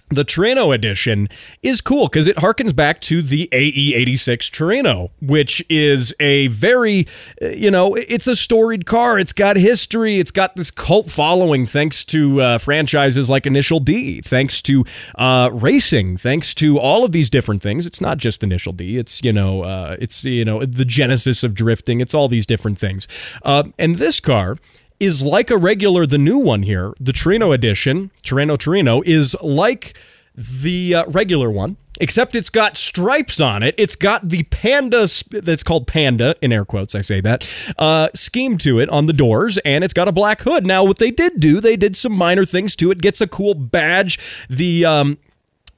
the 0.09 0.23
Trueno 0.23 0.73
edition 0.73 1.27
is 1.61 1.81
cool 1.81 2.07
because 2.07 2.27
it 2.27 2.37
harkens 2.37 2.73
back 2.73 3.01
to 3.01 3.21
the 3.21 3.49
AE86 3.51 4.49
Trueno, 4.49 5.09
which 5.21 5.63
is 5.69 6.13
a 6.19 6.47
very, 6.47 7.07
uh, 7.41 7.47
you 7.47 7.69
know, 7.69 7.95
it's 7.95 8.25
a 8.25 8.35
storied 8.35 8.85
car. 8.85 9.19
It's 9.19 9.33
got 9.33 9.57
history. 9.57 10.19
It's 10.19 10.31
got 10.31 10.55
this 10.55 10.71
cult 10.71 11.07
following 11.07 11.65
thanks 11.65 12.05
to 12.05 12.41
uh, 12.41 12.57
franchises 12.57 13.29
like 13.29 13.45
Initial 13.45 13.79
D, 13.81 14.21
thanks 14.21 14.61
to 14.63 14.85
uh, 15.15 15.49
racing, 15.51 16.15
thanks 16.15 16.53
to 16.55 16.79
all 16.79 17.03
of 17.03 17.11
these 17.11 17.29
different 17.29 17.61
things. 17.61 17.85
It's 17.85 17.99
not 17.99 18.17
just 18.17 18.43
Initial 18.43 18.71
D. 18.71 18.97
It's 18.97 19.21
you 19.23 19.33
know, 19.33 19.63
uh, 19.63 19.97
it's 19.99 20.23
you 20.23 20.45
know, 20.45 20.63
the 20.63 20.85
genesis 20.85 21.43
of 21.43 21.53
drifting. 21.53 21.99
It's 21.99 22.13
all 22.13 22.29
these 22.29 22.45
different 22.45 22.77
things. 22.77 23.07
Uh, 23.43 23.63
and 23.77 23.97
this 23.97 24.21
car 24.21 24.57
is 24.99 25.23
like 25.23 25.49
a 25.51 25.57
regular, 25.57 26.05
the 26.05 26.17
new 26.17 26.37
one 26.39 26.63
here, 26.63 26.93
the 26.99 27.11
Trueno 27.11 27.53
edition, 27.53 28.11
Torino 28.23 28.55
Torino, 28.55 29.01
is 29.05 29.35
like 29.41 29.97
the 30.35 30.95
uh, 30.95 31.05
regular 31.07 31.49
one. 31.49 31.77
except 31.99 32.35
it's 32.35 32.49
got 32.49 32.77
stripes 32.77 33.39
on 33.39 33.63
it. 33.63 33.75
It's 33.77 33.95
got 33.95 34.29
the 34.29 34.43
panda 34.43 35.07
that's 35.31 35.63
called 35.63 35.87
panda 35.87 36.35
in 36.41 36.51
air 36.53 36.65
quotes. 36.65 36.95
I 36.95 37.01
say 37.01 37.21
that 37.21 37.73
uh, 37.77 38.09
scheme 38.13 38.57
to 38.59 38.79
it 38.79 38.89
on 38.89 39.05
the 39.05 39.13
doors, 39.13 39.57
and 39.59 39.83
it's 39.83 39.93
got 39.93 40.07
a 40.07 40.11
black 40.11 40.41
hood. 40.41 40.65
Now, 40.65 40.83
what 40.83 40.99
they 40.99 41.11
did 41.11 41.39
do, 41.39 41.59
they 41.59 41.75
did 41.75 41.95
some 41.95 42.13
minor 42.13 42.45
things 42.45 42.75
to 42.77 42.91
it. 42.91 43.01
Gets 43.01 43.21
a 43.21 43.27
cool 43.27 43.53
badge. 43.53 44.47
The 44.49 44.85
um, 44.85 45.17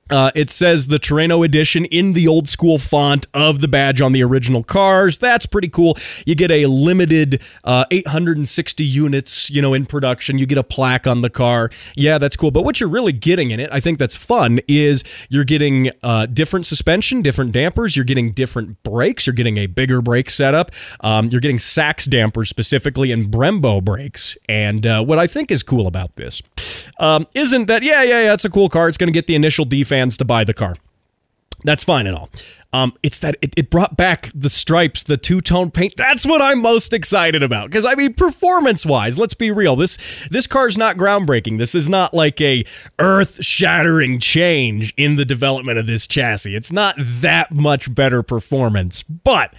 uh, 0.10 0.32
it 0.36 0.50
says 0.50 0.88
the 0.88 0.98
Trueno 0.98 1.46
edition 1.46 1.86
in 1.86 2.14
the 2.14 2.28
old 2.28 2.48
school 2.48 2.78
font 2.78 3.28
of 3.34 3.62
the 3.62 3.68
badge 3.68 4.02
on 4.02 4.12
the 4.12 4.24
original 4.24 4.64
cars. 4.64 5.18
That's 5.18 5.46
pretty 5.46 5.70
cool. 5.70 5.98
You 6.26 6.36
get 6.36 6.52
a 6.52 6.66
limited 6.66 7.42
uh, 7.64 7.86
860 7.92 8.84
units, 8.84 9.50
you 9.50 9.62
know, 9.62 9.74
in 9.74 9.86
production. 9.86 10.38
You 10.38 10.46
get 10.46 10.58
a 10.58 10.64
plaque 10.64 11.08
on 11.08 11.22
the 11.22 11.30
car. 11.30 11.70
Yeah, 11.96 12.18
that's 12.18 12.36
cool. 12.36 12.52
But 12.52 12.64
what 12.64 12.80
you're 12.80 12.90
really 12.90 13.12
getting 13.12 13.52
in 13.52 13.60
it, 13.60 13.70
I 13.72 13.80
think 13.80 14.00
that's 14.00 14.16
fun, 14.16 14.60
is 14.68 15.04
you're 15.30 15.44
getting 15.44 15.92
uh, 16.04 16.26
different 16.28 16.66
suspension, 16.66 17.22
different 17.22 17.52
dampers. 17.52 17.96
You're 17.96 18.06
getting 18.06 18.32
different 18.32 18.82
brakes. 18.84 19.28
You're 19.28 19.34
getting 19.34 19.58
a 19.58 19.68
bigger 19.68 20.02
brake 20.02 20.30
setup. 20.30 20.72
Um, 21.02 21.28
you're 21.28 21.42
getting 21.42 21.60
Sachs 21.60 22.06
dampers 22.06 22.50
specifically 22.50 23.12
and 23.12 23.26
Brembo 23.26 23.84
brakes. 23.84 24.38
And 24.48 24.86
uh, 24.86 25.04
what 25.04 25.20
I 25.20 25.28
think 25.28 25.52
is 25.52 25.64
cool 25.64 25.88
about 25.88 26.16
this 26.16 26.42
um, 27.00 27.28
isn't 27.34 27.66
that, 27.68 27.84
yeah, 27.84 28.04
yeah, 28.04 28.24
yeah, 28.24 28.34
it's 28.34 28.46
a 28.46 28.50
cool 28.50 28.70
car. 28.70 28.88
It's 28.88 28.98
going 28.98 29.08
to 29.08 29.14
get 29.14 29.28
the 29.28 29.36
initial 29.36 29.66
D 29.66 29.84
fans 29.84 30.18
to 30.18 30.26
buy 30.26 30.44
the 30.44 30.54
car. 30.54 30.76
That's 31.64 31.84
fine 31.84 32.08
and 32.08 32.16
all. 32.16 32.30
Um, 32.72 32.94
it's 33.02 33.20
that 33.20 33.36
it, 33.42 33.54
it 33.58 33.70
brought 33.70 33.98
back 33.98 34.30
the 34.34 34.50
stripes, 34.50 35.04
the 35.04 35.18
two 35.18 35.42
tone 35.42 35.72
paint. 35.72 35.96
That's 35.98 36.26
what 36.26 36.42
I'm 36.42 36.62
most 36.62 36.94
excited 36.94 37.42
about. 37.42 37.70
Because 37.70 37.86
I 37.86 37.96
mean, 37.96 38.14
performance 38.14 38.86
wise, 38.86 39.18
let's 39.18 39.34
be 39.34 39.50
real. 39.52 39.76
This 39.76 40.28
this 40.30 40.46
car's 40.46 40.78
not 40.78 40.96
groundbreaking. 40.96 41.58
This 41.58 41.74
is 41.74 41.90
not 41.90 42.14
like 42.14 42.40
a 42.40 42.64
earth 43.00 43.44
shattering 43.44 44.20
change 44.20 44.94
in 44.98 45.16
the 45.16 45.26
development 45.26 45.80
of 45.80 45.88
this 45.88 46.06
chassis. 46.06 46.56
It's 46.56 46.72
not 46.72 46.96
that 46.98 47.56
much 47.56 47.94
better 47.94 48.22
performance, 48.22 49.02
but 49.02 49.54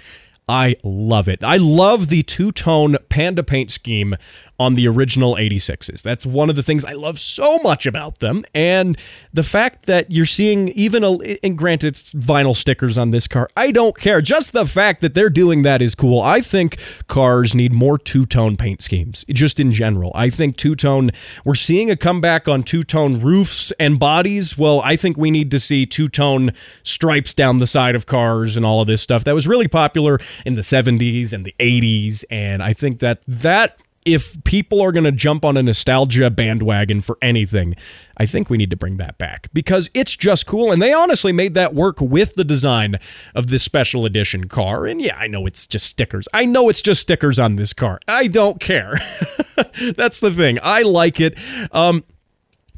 I 0.49 0.77
love 0.83 1.29
it. 1.29 1.45
I 1.45 1.59
love 1.59 2.09
the 2.09 2.23
two 2.23 2.51
tone 2.51 2.97
panda 3.09 3.43
paint 3.43 3.71
scheme 3.71 4.17
on 4.61 4.75
the 4.75 4.87
original 4.87 5.37
86s. 5.37 6.02
That's 6.02 6.26
one 6.26 6.50
of 6.50 6.55
the 6.55 6.62
things 6.62 6.85
I 6.85 6.93
love 6.93 7.19
so 7.19 7.59
much 7.61 7.87
about 7.87 8.19
them. 8.19 8.45
And 8.55 8.99
the 9.33 9.43
fact 9.43 9.87
that 9.87 10.11
you're 10.11 10.26
seeing 10.26 10.69
even, 10.69 11.02
a, 11.02 11.17
and 11.43 11.57
granted, 11.57 11.88
it's 11.88 12.12
vinyl 12.12 12.55
stickers 12.55 12.99
on 12.99 13.11
this 13.11 13.26
car, 13.26 13.49
I 13.57 13.73
don't 13.73 13.97
care. 13.97 14.21
Just 14.21 14.52
the 14.52 14.67
fact 14.67 15.00
that 15.00 15.14
they're 15.14 15.31
doing 15.31 15.62
that 15.62 15.81
is 15.81 15.95
cool. 15.95 16.21
I 16.21 16.43
think 16.43 16.79
cars 17.07 17.55
need 17.55 17.73
more 17.73 17.97
two 17.97 18.26
tone 18.26 18.59
paint 18.59 18.83
schemes, 18.83 19.25
just 19.31 19.59
in 19.59 19.73
general. 19.73 20.12
I 20.14 20.29
think 20.29 20.59
two 20.59 20.75
tone, 20.75 21.11
we're 21.43 21.55
seeing 21.55 21.90
a 21.90 21.97
comeback 21.97 22.47
on 22.47 22.62
two 22.62 22.83
tone 22.83 23.19
roofs 23.19 23.73
and 23.81 23.99
bodies. 23.99 24.59
Well, 24.59 24.83
I 24.83 24.97
think 24.97 25.17
we 25.17 25.31
need 25.31 25.50
to 25.52 25.59
see 25.59 25.87
two 25.87 26.07
tone 26.07 26.50
stripes 26.83 27.33
down 27.33 27.61
the 27.61 27.67
side 27.67 27.95
of 27.95 28.05
cars 28.05 28.59
and 28.59 28.67
all 28.67 28.83
of 28.83 28.87
this 28.87 29.00
stuff. 29.00 29.25
That 29.25 29.35
was 29.35 29.49
really 29.49 29.69
popular 29.69 30.19
in 30.45 30.55
the 30.55 30.61
70s 30.61 31.33
and 31.33 31.47
the 31.47 31.55
80s. 31.59 32.26
And 32.31 32.62
I 32.62 32.75
think 32.75 32.99
that 32.99 33.23
that 33.26 33.79
if 34.07 34.42
people 34.45 34.80
are 34.80 34.92
going 34.92 35.04
to 35.04 35.12
jump 35.12 35.45
on 35.45 35.57
a 35.57 35.62
nostalgia 35.62 36.30
bandwagon 36.30 37.00
for 37.00 37.19
anything, 37.21 37.75
I 38.16 38.25
think 38.25 38.49
we 38.49 38.57
need 38.57 38.71
to 38.71 38.76
bring 38.76 38.97
that 38.97 39.19
back 39.19 39.49
because 39.52 39.90
it's 39.92 40.16
just 40.16 40.47
cool. 40.47 40.73
And 40.73 40.80
they 40.80 40.92
honestly 40.92 41.33
made 41.33 41.54
that 41.54 41.75
work 41.75 42.00
with 42.00 42.35
the 42.35 42.45
design 42.45 42.97
of 43.35 43.49
this 43.49 43.62
special 43.62 44.07
edition 44.07 44.49
car. 44.49 44.87
And 44.87 45.02
yeah, 45.02 45.16
I 45.19 45.26
know 45.26 45.45
it's 45.47 45.66
just 45.66 45.87
stickers. 45.87 46.28
I 46.33 46.47
know 46.47 46.69
it's 46.71 46.83
just 46.83 47.02
stickers 47.02 47.38
on 47.38 47.57
this 47.57 47.73
car. 47.75 48.00
I 48.09 48.26
don't 48.26 48.59
care. 48.59 48.92
That's 49.97 50.21
the 50.21 50.33
thing. 50.35 50.59
I 50.62 50.83
like 50.83 51.21
it. 51.21 51.38
Um, 51.71 52.04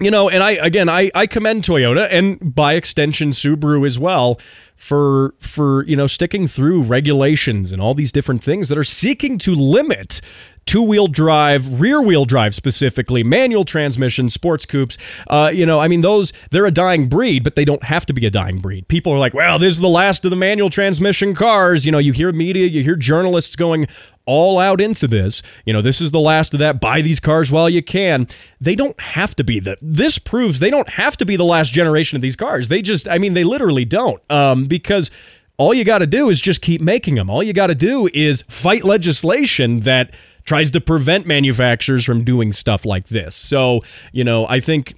you 0.02 0.10
know, 0.10 0.28
and 0.28 0.42
I 0.42 0.52
again 0.52 0.88
I, 0.88 1.10
I 1.14 1.26
commend 1.26 1.62
Toyota 1.62 2.08
and 2.10 2.54
by 2.54 2.74
extension 2.74 3.30
Subaru 3.30 3.86
as 3.86 3.98
well 3.98 4.40
for 4.74 5.34
for 5.38 5.84
you 5.84 5.94
know 5.94 6.08
sticking 6.08 6.48
through 6.48 6.82
regulations 6.82 7.72
and 7.72 7.80
all 7.80 7.94
these 7.94 8.10
different 8.10 8.42
things 8.42 8.68
that 8.68 8.76
are 8.76 8.84
seeking 8.84 9.38
to 9.38 9.54
limit 9.54 10.20
two 10.66 10.82
wheel 10.82 11.06
drive, 11.06 11.80
rear 11.80 12.00
wheel 12.00 12.24
drive 12.24 12.54
specifically, 12.54 13.22
manual 13.22 13.64
transmission, 13.64 14.28
sports 14.28 14.64
coupes. 14.66 14.96
Uh, 15.28 15.50
you 15.52 15.66
know, 15.66 15.80
I 15.80 15.88
mean, 15.88 16.00
those, 16.00 16.32
they're 16.50 16.66
a 16.66 16.70
dying 16.70 17.08
breed, 17.08 17.44
but 17.44 17.56
they 17.56 17.64
don't 17.64 17.82
have 17.84 18.06
to 18.06 18.12
be 18.12 18.26
a 18.26 18.30
dying 18.30 18.58
breed. 18.58 18.88
People 18.88 19.12
are 19.12 19.18
like, 19.18 19.34
well, 19.34 19.58
this 19.58 19.74
is 19.74 19.80
the 19.80 19.88
last 19.88 20.24
of 20.24 20.30
the 20.30 20.36
manual 20.36 20.70
transmission 20.70 21.34
cars. 21.34 21.84
You 21.84 21.92
know, 21.92 21.98
you 21.98 22.12
hear 22.12 22.32
media, 22.32 22.66
you 22.66 22.82
hear 22.82 22.96
journalists 22.96 23.56
going 23.56 23.86
all 24.24 24.58
out 24.58 24.80
into 24.80 25.06
this. 25.08 25.42
You 25.66 25.72
know, 25.72 25.82
this 25.82 26.00
is 26.00 26.10
the 26.10 26.20
last 26.20 26.54
of 26.54 26.60
that. 26.60 26.80
Buy 26.80 27.02
these 27.02 27.20
cars 27.20 27.50
while 27.50 27.68
you 27.68 27.82
can. 27.82 28.28
They 28.60 28.74
don't 28.74 28.98
have 29.00 29.34
to 29.36 29.44
be 29.44 29.58
the, 29.60 29.76
this 29.80 30.18
proves 30.18 30.60
they 30.60 30.70
don't 30.70 30.88
have 30.90 31.16
to 31.18 31.26
be 31.26 31.36
the 31.36 31.44
last 31.44 31.72
generation 31.72 32.16
of 32.16 32.22
these 32.22 32.36
cars. 32.36 32.68
They 32.68 32.82
just, 32.82 33.08
I 33.08 33.18
mean, 33.18 33.34
they 33.34 33.44
literally 33.44 33.84
don't. 33.84 34.22
Um, 34.30 34.66
because 34.66 35.10
all 35.58 35.74
you 35.74 35.84
got 35.84 35.98
to 35.98 36.06
do 36.06 36.28
is 36.28 36.40
just 36.40 36.62
keep 36.62 36.80
making 36.80 37.14
them. 37.16 37.28
All 37.28 37.42
you 37.42 37.52
got 37.52 37.68
to 37.68 37.74
do 37.74 38.08
is 38.12 38.42
fight 38.42 38.84
legislation 38.84 39.80
that 39.80 40.14
tries 40.44 40.70
to 40.72 40.80
prevent 40.80 41.26
manufacturers 41.26 42.04
from 42.04 42.24
doing 42.24 42.52
stuff 42.52 42.84
like 42.84 43.08
this. 43.08 43.34
So, 43.34 43.82
you 44.12 44.24
know, 44.24 44.46
I 44.48 44.60
think 44.60 44.94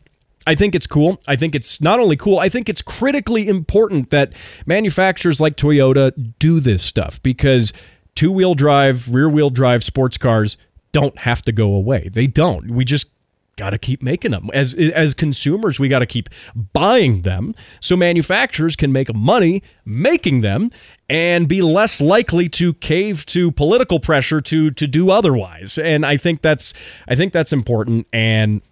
I 0.46 0.54
think 0.54 0.74
it's 0.74 0.86
cool. 0.86 1.20
I 1.26 1.36
think 1.36 1.54
it's 1.54 1.80
not 1.80 2.00
only 2.00 2.16
cool, 2.16 2.38
I 2.38 2.48
think 2.48 2.68
it's 2.68 2.82
critically 2.82 3.48
important 3.48 4.10
that 4.10 4.34
manufacturers 4.66 5.40
like 5.40 5.56
Toyota 5.56 6.12
do 6.38 6.60
this 6.60 6.82
stuff 6.82 7.22
because 7.22 7.72
two-wheel 8.14 8.54
drive, 8.54 9.12
rear-wheel 9.12 9.50
drive 9.50 9.82
sports 9.82 10.18
cars 10.18 10.56
don't 10.92 11.18
have 11.20 11.42
to 11.42 11.52
go 11.52 11.74
away. 11.74 12.08
They 12.12 12.26
don't. 12.26 12.70
We 12.70 12.84
just 12.84 13.10
got 13.56 13.70
to 13.70 13.78
keep 13.78 14.02
making 14.02 14.30
them. 14.30 14.50
As 14.52 14.74
as 14.74 15.14
consumers, 15.14 15.78
we 15.78 15.88
got 15.88 16.00
to 16.00 16.06
keep 16.06 16.28
buying 16.72 17.22
them 17.22 17.52
so 17.80 17.96
manufacturers 17.96 18.76
can 18.76 18.92
make 18.92 19.14
money 19.14 19.62
making 19.84 20.40
them 20.40 20.70
and 21.08 21.48
be 21.48 21.62
less 21.62 22.00
likely 22.00 22.48
to 22.48 22.74
cave 22.74 23.26
to 23.26 23.52
political 23.52 24.00
pressure 24.00 24.40
to 24.40 24.70
to 24.70 24.86
do 24.86 25.10
otherwise. 25.10 25.78
And 25.78 26.04
I 26.04 26.16
think 26.16 26.40
that's 26.40 26.72
I 27.08 27.14
think 27.14 27.32
that's 27.32 27.52
important 27.52 28.06
and 28.12 28.62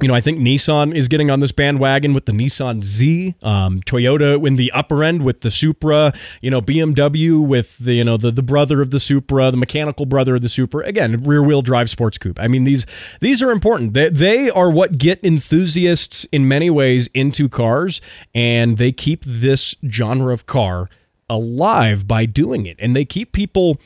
you 0.00 0.06
know, 0.06 0.14
I 0.14 0.20
think 0.20 0.38
Nissan 0.38 0.94
is 0.94 1.08
getting 1.08 1.28
on 1.28 1.40
this 1.40 1.50
bandwagon 1.50 2.14
with 2.14 2.26
the 2.26 2.30
Nissan 2.30 2.84
Z, 2.84 3.34
um, 3.42 3.80
Toyota 3.80 4.46
in 4.46 4.54
the 4.54 4.70
upper 4.70 5.02
end 5.02 5.24
with 5.24 5.40
the 5.40 5.50
Supra, 5.50 6.12
you 6.40 6.52
know, 6.52 6.62
BMW 6.62 7.44
with 7.44 7.78
the, 7.78 7.94
you 7.94 8.04
know, 8.04 8.16
the, 8.16 8.30
the 8.30 8.42
brother 8.42 8.80
of 8.80 8.90
the 8.90 9.00
Supra, 9.00 9.50
the 9.50 9.56
mechanical 9.56 10.06
brother 10.06 10.36
of 10.36 10.42
the 10.42 10.48
Supra. 10.48 10.86
Again, 10.86 11.24
rear 11.24 11.42
wheel 11.42 11.62
drive 11.62 11.90
sports 11.90 12.16
coupe. 12.16 12.38
I 12.38 12.46
mean, 12.46 12.62
these, 12.62 12.86
these 13.20 13.42
are 13.42 13.50
important. 13.50 13.94
They, 13.94 14.08
they 14.08 14.50
are 14.50 14.70
what 14.70 14.98
get 14.98 15.18
enthusiasts 15.24 16.26
in 16.26 16.46
many 16.46 16.70
ways 16.70 17.08
into 17.08 17.48
cars 17.48 18.00
and 18.32 18.78
they 18.78 18.92
keep 18.92 19.24
this 19.24 19.74
genre 19.90 20.32
of 20.32 20.46
car 20.46 20.88
alive 21.28 22.06
by 22.06 22.24
doing 22.24 22.66
it. 22.66 22.76
And 22.78 22.94
they 22.94 23.04
keep 23.04 23.32
people 23.32 23.80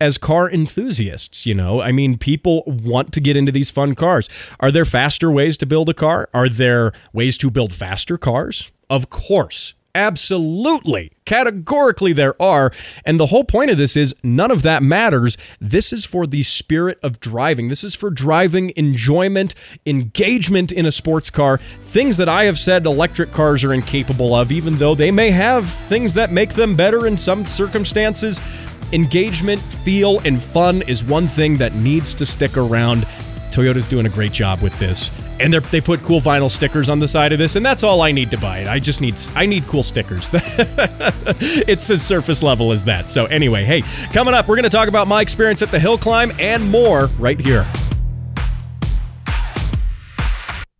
as 0.00 0.18
car 0.18 0.50
enthusiasts, 0.50 1.46
you 1.46 1.54
know? 1.54 1.80
I 1.82 1.92
mean, 1.92 2.18
people 2.18 2.62
want 2.66 3.12
to 3.12 3.20
get 3.20 3.36
into 3.36 3.52
these 3.52 3.70
fun 3.70 3.94
cars. 3.94 4.28
Are 4.58 4.70
there 4.70 4.84
faster 4.84 5.30
ways 5.30 5.56
to 5.58 5.66
build 5.66 5.88
a 5.88 5.94
car? 5.94 6.28
Are 6.32 6.48
there 6.48 6.92
ways 7.12 7.36
to 7.38 7.50
build 7.50 7.72
faster 7.72 8.16
cars? 8.16 8.70
Of 8.88 9.10
course. 9.10 9.74
Absolutely. 9.94 11.10
Categorically, 11.24 12.12
there 12.12 12.40
are. 12.40 12.70
And 13.04 13.18
the 13.18 13.26
whole 13.26 13.44
point 13.44 13.70
of 13.70 13.76
this 13.76 13.96
is 13.96 14.14
none 14.22 14.50
of 14.50 14.62
that 14.62 14.82
matters. 14.82 15.36
This 15.60 15.92
is 15.92 16.06
for 16.06 16.26
the 16.26 16.44
spirit 16.44 16.98
of 17.02 17.18
driving. 17.18 17.68
This 17.68 17.82
is 17.82 17.96
for 17.96 18.10
driving 18.10 18.72
enjoyment, 18.76 19.54
engagement 19.84 20.70
in 20.70 20.86
a 20.86 20.92
sports 20.92 21.28
car, 21.28 21.58
things 21.58 22.16
that 22.18 22.28
I 22.28 22.44
have 22.44 22.58
said 22.58 22.86
electric 22.86 23.32
cars 23.32 23.64
are 23.64 23.74
incapable 23.74 24.34
of, 24.34 24.52
even 24.52 24.76
though 24.76 24.94
they 24.94 25.10
may 25.10 25.30
have 25.30 25.68
things 25.68 26.14
that 26.14 26.30
make 26.30 26.50
them 26.50 26.76
better 26.76 27.06
in 27.06 27.16
some 27.16 27.46
circumstances. 27.46 28.40
Engagement, 28.92 29.62
feel, 29.62 30.18
and 30.24 30.42
fun 30.42 30.82
is 30.82 31.04
one 31.04 31.28
thing 31.28 31.56
that 31.58 31.74
needs 31.74 32.12
to 32.16 32.26
stick 32.26 32.56
around. 32.56 33.06
Toyota's 33.50 33.86
doing 33.86 34.06
a 34.06 34.08
great 34.08 34.32
job 34.32 34.62
with 34.62 34.76
this. 34.80 35.12
And 35.38 35.54
they 35.54 35.80
put 35.80 36.02
cool 36.02 36.20
vinyl 36.20 36.50
stickers 36.50 36.88
on 36.88 36.98
the 36.98 37.06
side 37.06 37.32
of 37.32 37.38
this, 37.38 37.54
and 37.54 37.64
that's 37.64 37.84
all 37.84 38.02
I 38.02 38.10
need 38.10 38.32
to 38.32 38.38
buy 38.38 38.58
it. 38.58 38.66
I 38.66 38.78
just 38.80 39.00
need 39.00 39.18
I 39.34 39.46
need 39.46 39.66
cool 39.68 39.82
stickers. 39.82 40.28
it's 40.34 41.88
as 41.90 42.02
surface 42.02 42.42
level 42.42 42.72
as 42.72 42.84
that. 42.84 43.08
So 43.08 43.26
anyway, 43.26 43.64
hey, 43.64 43.82
coming 44.12 44.34
up, 44.34 44.48
we're 44.48 44.56
to 44.64 44.68
talk 44.68 44.88
about 44.88 45.06
my 45.06 45.22
experience 45.22 45.62
at 45.62 45.70
the 45.70 45.78
hill 45.78 45.96
climb 45.96 46.32
and 46.40 46.68
more 46.68 47.06
right 47.18 47.40
here. 47.40 47.66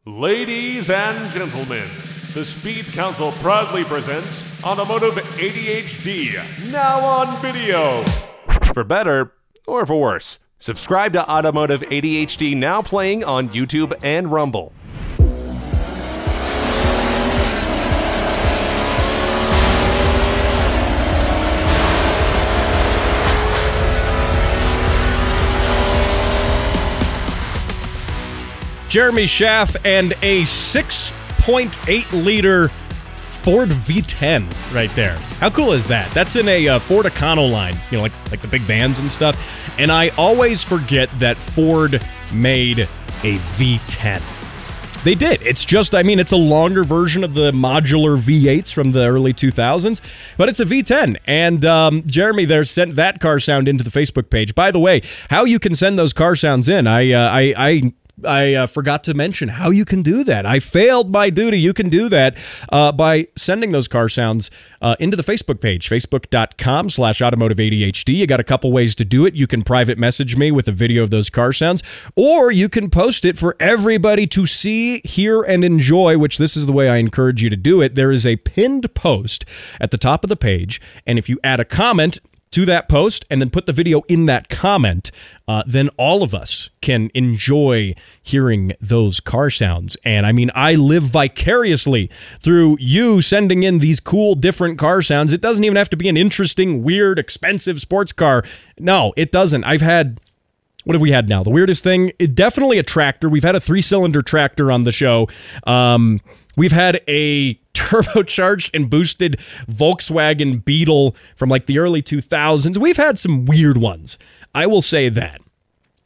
Ladies 0.05 0.91
and 0.91 1.33
gentlemen, 1.33 1.89
the 2.35 2.45
Speed 2.45 2.85
Council 2.87 3.33
proudly 3.33 3.83
presents 3.83 4.63
Automotive 4.63 5.15
ADHD, 5.15 6.71
now 6.71 7.01
on 7.01 7.37
video. 7.43 8.03
For 8.73 8.85
better 8.85 9.33
or 9.67 9.85
for 9.85 10.01
worse, 10.01 10.39
subscribe 10.61 11.13
to 11.15 11.29
Automotive 11.29 11.81
ADHD 11.83 12.57
now 12.57 12.83
playing 12.83 13.25
on 13.25 13.49
YouTube 13.49 13.99
and 14.05 14.31
Rumble. 14.31 14.73
Jeremy 28.89 29.27
Schaff 29.27 29.75
and 29.85 30.15
a 30.23 30.45
6.8 31.51 32.25
liter 32.25 32.69
Ford 32.69 33.71
V10 33.71 34.73
right 34.73 34.91
there. 34.91 35.17
How 35.41 35.51
cool 35.51 35.73
is 35.73 35.89
that? 35.89 36.09
That's 36.13 36.37
in 36.37 36.47
a 36.47 36.69
uh, 36.69 36.79
Ford 36.79 37.07
Econoline, 37.07 37.77
you 37.91 37.97
know, 37.97 38.05
like 38.05 38.31
like 38.31 38.41
the 38.41 38.47
big 38.47 38.63
vans 38.63 39.01
and 39.01 39.11
stuff. 39.11 39.77
And 39.81 39.91
I 39.91 40.11
always 40.11 40.63
forget 40.63 41.11
that 41.19 41.37
Ford 41.37 42.01
made 42.33 42.81
a 42.81 43.37
V10. 43.39 44.23
They 45.03 45.15
did. 45.15 45.41
It's 45.43 45.65
just, 45.65 45.95
I 45.95 46.03
mean, 46.03 46.21
it's 46.21 46.33
a 46.33 46.37
longer 46.37 46.85
version 46.85 47.25
of 47.25 47.33
the 47.33 47.53
modular 47.53 48.19
V8s 48.19 48.71
from 48.71 48.91
the 48.93 49.07
early 49.07 49.33
2000s, 49.33 50.37
but 50.37 50.51
it's 50.51 50.61
a 50.61 50.67
V10. 50.67 51.17
And 51.27 51.65
um, 51.65 52.03
Jeremy 52.05 52.45
there 52.45 52.65
sent 52.65 52.97
that 52.97 53.19
car 53.19 53.41
sound 53.41 53.67
into 53.67 53.83
the 53.83 53.89
Facebook 53.89 54.29
page. 54.29 54.55
By 54.55 54.71
the 54.71 54.79
way, 54.79 55.01
how 55.31 55.45
you 55.45 55.59
can 55.59 55.75
send 55.75 55.99
those 55.99 56.13
car 56.13 56.37
sounds 56.37 56.69
in, 56.69 56.87
I, 56.87 57.13
uh, 57.13 57.31
I, 57.31 57.55
I 57.57 57.83
I 58.25 58.55
uh, 58.55 58.67
forgot 58.67 59.05
to 59.05 59.15
mention 59.15 59.49
how 59.49 59.71
you 59.71 59.85
can 59.85 60.03
do 60.03 60.25
that. 60.25 60.47
I 60.47 60.59
failed 60.59 61.11
my 61.11 61.31
duty. 61.31 61.59
You 61.59 61.73
can 61.73 61.89
do 61.89 62.09
that 62.09 62.37
uh, 62.71 62.93
by 62.93 63.29
sending 63.37 63.73
those 63.73 63.89
car 63.89 64.09
sounds 64.09 64.51
uh, 64.81 64.97
into 64.99 65.17
the 65.17 65.23
Facebook 65.23 65.61
page, 65.61 65.89
facebook.com 65.89 66.91
slash 66.91 67.23
automotive 67.23 67.59
ADHD. 67.59 68.15
You 68.15 68.27
got 68.27 68.41
a 68.41 68.45
couple 68.45 68.73
ways 68.73 68.95
to 68.97 69.05
do 69.05 69.27
it. 69.27 69.35
You 69.35 69.47
can 69.47 69.63
private 69.63 69.99
message 69.99 70.37
me 70.37 70.51
with 70.51 70.69
a 70.69 70.73
video 70.73 71.03
of 71.03 71.11
those 71.11 71.31
car 71.31 71.53
sounds, 71.53 71.83
or 72.17 72.51
you 72.51 72.69
can 72.69 72.91
post 72.91 73.25
it 73.25 73.39
for 73.39 73.57
everybody 73.61 74.27
to 74.29 74.47
see, 74.47 75.01
hear, 75.05 75.43
and 75.43 75.65
enjoy, 75.65 76.19
which 76.19 76.39
this 76.39 76.57
is 76.57 76.67
the 76.67 76.73
way 76.73 76.89
I 76.89 76.97
encourage 76.97 77.43
you 77.43 77.51
to 77.51 77.57
do 77.57 77.81
it. 77.81 77.95
There 77.95 78.13
is 78.13 78.27
a 78.27 78.37
pinned 78.37 78.95
post 78.95 79.45
at 79.81 79.91
the 79.91 79.99
top 79.99 80.25
of 80.25 80.29
the 80.29 80.37
page, 80.37 80.81
and 81.07 81.19
if 81.19 81.29
you 81.29 81.39
add 81.43 81.61
a 81.61 81.65
comment, 81.65 82.19
to 82.51 82.65
that 82.67 82.89
post 82.89 83.25
and 83.31 83.41
then 83.41 83.51
put 83.51 83.67
the 83.67 83.73
video 83.73 84.03
in 84.09 84.27
that 84.27 84.49
comment, 84.49 85.11
uh, 85.47 85.63
then 85.67 85.89
all 85.97 86.23
of 86.23 86.35
us 86.35 86.71
can 86.81 87.11
enjoy 87.15 87.95
hearing 88.23 88.73
those 88.81 89.21
car 89.21 89.51
sounds. 89.51 89.97
And 90.05 90.27
I 90.27 90.33
mean, 90.33 90.51
I 90.55 90.75
live 90.75 91.05
vicariously 91.05 92.11
through 92.41 92.77
you 92.81 93.21
sending 93.21 93.63
in 93.63 93.79
these 93.79 94.01
cool, 94.01 94.35
different 94.35 94.79
car 94.79 95.03
sounds. 95.03 95.33
It 95.33 95.41
doesn't 95.41 95.65
even 95.65 95.77
have 95.77 95.91
to 95.91 95.97
be 95.97 96.09
an 96.09 96.17
interesting, 96.17 96.83
weird, 96.83 97.19
expensive 97.19 97.81
sports 97.81 98.13
car. 98.13 98.45
No, 98.79 99.13
it 99.17 99.33
doesn't. 99.33 99.65
I've 99.65 99.83
had. 99.83 100.21
What 100.85 100.95
have 100.95 101.03
we 101.03 101.11
had 101.11 101.29
now? 101.29 101.43
The 101.43 101.51
weirdest 101.51 101.85
thing, 101.85 102.11
it, 102.19 102.35
definitely 102.35 102.79
a 102.79 102.83
tractor. 102.83 103.29
We've 103.29 103.45
had 103.45 103.55
a 103.55 103.61
three 103.61 103.83
cylinder 103.83 104.23
tractor 104.23 104.73
on 104.73 104.85
the 104.85 104.93
show. 104.93 105.29
Um, 105.67 106.21
we've 106.57 106.73
had 106.73 107.03
a 107.07 107.60
turbocharged 107.75 108.71
and 108.75 108.91
boosted 108.91 109.39
Volkswagen 109.69 110.65
Beetle 110.65 111.17
from 111.37 111.49
like 111.49 111.67
the 111.67 111.79
early 111.79 112.03
2000s. 112.03 112.77
We've 112.77 112.97
had 112.97 113.19
some 113.19 113.45
weird 113.45 113.77
ones. 113.77 114.19
I 114.55 114.67
will 114.67 114.83
say 114.83 115.09
that. 115.09 115.41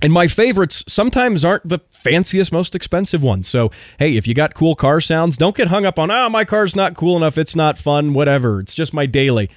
And 0.02 0.12
my 0.12 0.26
favorites 0.26 0.84
sometimes 0.86 1.46
aren't 1.46 1.66
the 1.66 1.78
fanciest, 1.90 2.52
most 2.52 2.74
expensive 2.74 3.22
ones. 3.22 3.48
So, 3.48 3.70
hey, 3.98 4.16
if 4.16 4.26
you 4.26 4.34
got 4.34 4.52
cool 4.52 4.74
car 4.74 5.00
sounds, 5.00 5.38
don't 5.38 5.56
get 5.56 5.68
hung 5.68 5.86
up 5.86 5.98
on, 5.98 6.10
oh, 6.10 6.28
my 6.28 6.44
car's 6.44 6.76
not 6.76 6.94
cool 6.94 7.16
enough. 7.16 7.38
It's 7.38 7.56
not 7.56 7.78
fun, 7.78 8.12
whatever. 8.12 8.60
It's 8.60 8.74
just 8.74 8.92
my 8.92 9.06
daily. 9.06 9.48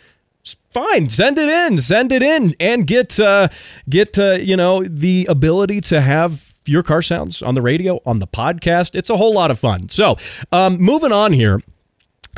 Fine. 0.72 1.10
Send 1.10 1.38
it 1.38 1.50
in. 1.50 1.80
Send 1.80 2.14
it 2.14 2.24
in 2.24 2.56
and 2.62 2.88
get, 2.88 3.20
uh, 3.20 3.50
get 3.90 4.18
uh, 4.18 4.38
you 4.40 4.56
know, 4.56 4.84
the 4.84 5.26
ability 5.30 5.82
to 5.82 6.00
have 6.00 6.58
your 6.66 6.84
car 6.84 7.02
sounds 7.02 7.42
on 7.42 7.54
the 7.54 7.62
radio, 7.62 8.00
on 8.06 8.20
the 8.20 8.28
podcast. 8.28 8.96
It's 8.96 9.10
a 9.10 9.18
whole 9.18 9.34
lot 9.34 9.52
of 9.52 9.60
fun. 9.60 9.90
So, 9.90 10.16
um, 10.54 10.78
moving 10.78 11.12
on 11.12 11.34
here. 11.34 11.62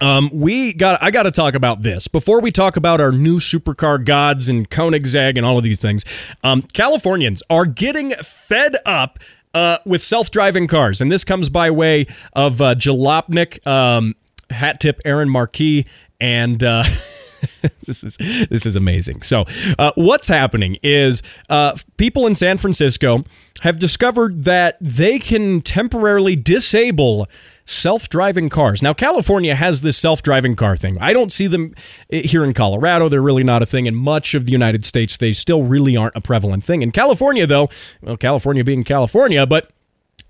Um, 0.02 0.30
we 0.34 0.74
got. 0.74 1.02
I 1.02 1.12
got 1.12 1.24
to 1.24 1.32
talk 1.32 1.56
about 1.56 1.82
this 1.82 2.08
before 2.08 2.42
we 2.42 2.52
talk 2.52 2.78
about 2.78 3.02
our 3.02 3.12
new 3.12 3.40
supercar 3.40 4.04
gods 4.04 4.50
and 4.50 4.70
Koenigsegg 4.70 5.38
and 5.38 5.46
all 5.46 5.58
of 5.58 5.64
these 5.64 5.80
things. 5.80 6.36
Um, 6.44 6.62
Californians 6.74 7.44
are 7.50 7.66
getting 7.66 8.12
fed 8.12 8.74
up 8.86 9.20
uh, 9.54 9.78
with 9.86 10.02
self-driving 10.02 10.68
cars, 10.68 11.02
and 11.02 11.12
this 11.12 11.24
comes 11.24 11.50
by 11.50 11.72
way 11.72 12.06
of 12.34 12.62
uh, 12.62 12.76
Jalopnik, 12.76 13.66
um, 13.68 14.16
hat 14.50 14.80
tip 14.80 15.00
Erin 15.06 15.30
Marquis, 15.30 15.86
and. 16.20 16.64
Uh, 16.64 16.84
this 17.86 18.04
is 18.04 18.18
this 18.50 18.66
is 18.66 18.76
amazing. 18.76 19.22
So, 19.22 19.46
uh, 19.78 19.92
what's 19.96 20.28
happening 20.28 20.78
is 20.84 21.24
uh, 21.50 21.78
people 21.98 22.28
in 22.28 22.36
San 22.36 22.58
Francisco 22.58 23.24
have 23.62 23.80
discovered 23.80 24.44
that 24.44 24.78
they 24.82 25.20
can 25.20 25.62
temporarily 25.62 26.36
disable 26.36 27.28
self 27.70 28.10
driving 28.10 28.50
cars. 28.50 28.82
Now, 28.82 28.94
California 28.94 29.56
has 29.56 29.82
this 29.82 29.98
self 29.98 30.22
driving 30.22 30.56
car 30.56 30.76
thing. 30.76 30.98
I 31.00 31.14
don't 31.14 31.32
see 31.32 31.48
them 31.48 31.74
eh, 32.12 32.22
here 32.22 32.44
in 32.44 32.54
Colorado. 32.54 33.10
They're 33.10 33.22
really 33.22 33.44
not 33.44 33.62
a 33.62 33.66
thing. 33.66 33.86
In 33.86 33.96
much 33.96 34.34
of 34.34 34.46
the 34.46 34.52
United 34.52 34.84
States, 34.84 35.18
they 35.18 35.34
still 35.34 35.64
really 35.64 35.96
aren't 35.96 36.16
a 36.16 36.22
prevalent 36.22 36.64
thing. 36.64 36.82
In 36.82 36.92
California, 36.92 37.46
though, 37.46 37.70
well, 38.02 38.18
California 38.18 38.64
being 38.64 38.84
California, 38.84 39.46
but 39.46 39.72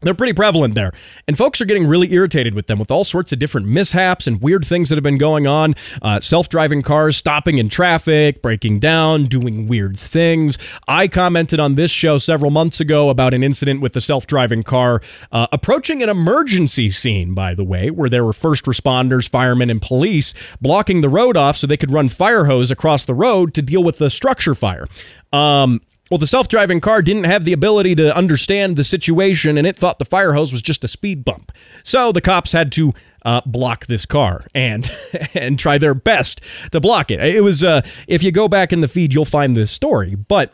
they're 0.01 0.13
pretty 0.13 0.33
prevalent 0.33 0.75
there. 0.75 0.91
And 1.27 1.38
folks 1.38 1.59
are 1.62 1.65
getting 1.65 1.88
really 1.88 2.13
irritated 2.13 2.53
with 2.53 2.67
them 2.67 2.79
with 2.79 2.91
all 2.91 3.03
sorts 3.03 3.31
of 3.33 3.39
different 3.39 3.67
mishaps 3.67 4.27
and 4.27 4.41
weird 4.41 4.65
things 4.65 4.89
that 4.89 4.95
have 4.95 5.03
been 5.03 5.17
going 5.17 5.47
on. 5.47 5.75
Uh, 6.01 6.19
Self 6.19 6.49
driving 6.49 6.81
cars 6.81 7.17
stopping 7.17 7.57
in 7.57 7.69
traffic, 7.69 8.41
breaking 8.41 8.79
down, 8.79 9.25
doing 9.25 9.67
weird 9.67 9.97
things. 9.97 10.57
I 10.88 11.07
commented 11.07 11.59
on 11.59 11.75
this 11.75 11.91
show 11.91 12.17
several 12.17 12.51
months 12.51 12.79
ago 12.79 13.09
about 13.09 13.33
an 13.33 13.43
incident 13.43 13.81
with 13.81 13.95
a 13.95 14.01
self 14.01 14.27
driving 14.27 14.63
car 14.63 15.01
uh, 15.31 15.47
approaching 15.51 16.03
an 16.03 16.09
emergency 16.09 16.89
scene, 16.89 17.33
by 17.33 17.53
the 17.53 17.63
way, 17.63 17.89
where 17.89 18.09
there 18.09 18.23
were 18.23 18.33
first 18.33 18.65
responders, 18.65 19.29
firemen, 19.29 19.69
and 19.69 19.81
police 19.81 20.33
blocking 20.62 21.01
the 21.01 21.09
road 21.09 21.35
off 21.35 21.57
so 21.57 21.67
they 21.67 21.77
could 21.77 21.91
run 21.91 22.09
fire 22.09 22.45
hose 22.45 22.71
across 22.71 23.05
the 23.05 23.13
road 23.13 23.53
to 23.53 23.62
deal 23.62 23.83
with 23.83 23.97
the 23.97 24.09
structure 24.09 24.55
fire. 24.55 24.88
Um, 25.31 25.81
well, 26.10 26.17
the 26.17 26.28
self 26.28 26.48
driving 26.48 26.80
car 26.80 27.02
didn't 27.02 27.26
have 27.26 27.45
the 27.45 27.54
ability 27.54 27.95
to 27.95 28.15
understand 28.15 28.76
the 28.76 28.84
situation 28.84 29.58
and 29.58 29.67
it 29.67 29.76
thought 29.76 30.00
the 30.00 30.06
fire 30.06 30.34
hose 30.34 30.52
was 30.52 30.62
just 30.62 30.84
a 30.84 30.88
speed 30.88 31.24
bump. 31.24 31.52
So 31.84 32.12
the 32.12 32.22
cops 32.22 32.52
had 32.52 32.72
to 32.74 32.93
uh, 33.24 33.41
block 33.45 33.86
this 33.86 34.06
car 34.06 34.45
and 34.56 34.89
and 35.36 35.60
try 35.60 35.78
their 35.78 35.93
best 35.93 36.41
to 36.72 36.80
block 36.80 37.12
it. 37.12 37.19
It 37.19 37.41
was 37.41 37.63
uh, 37.63 37.82
if 38.08 38.24
you 38.24 38.32
go 38.32 38.48
back 38.48 38.74
in 38.74 38.82
the 38.82 38.88
feed, 38.88 39.13
you'll 39.13 39.26
find 39.26 39.56
this 39.56 39.72
story. 39.72 40.15
But 40.15 40.54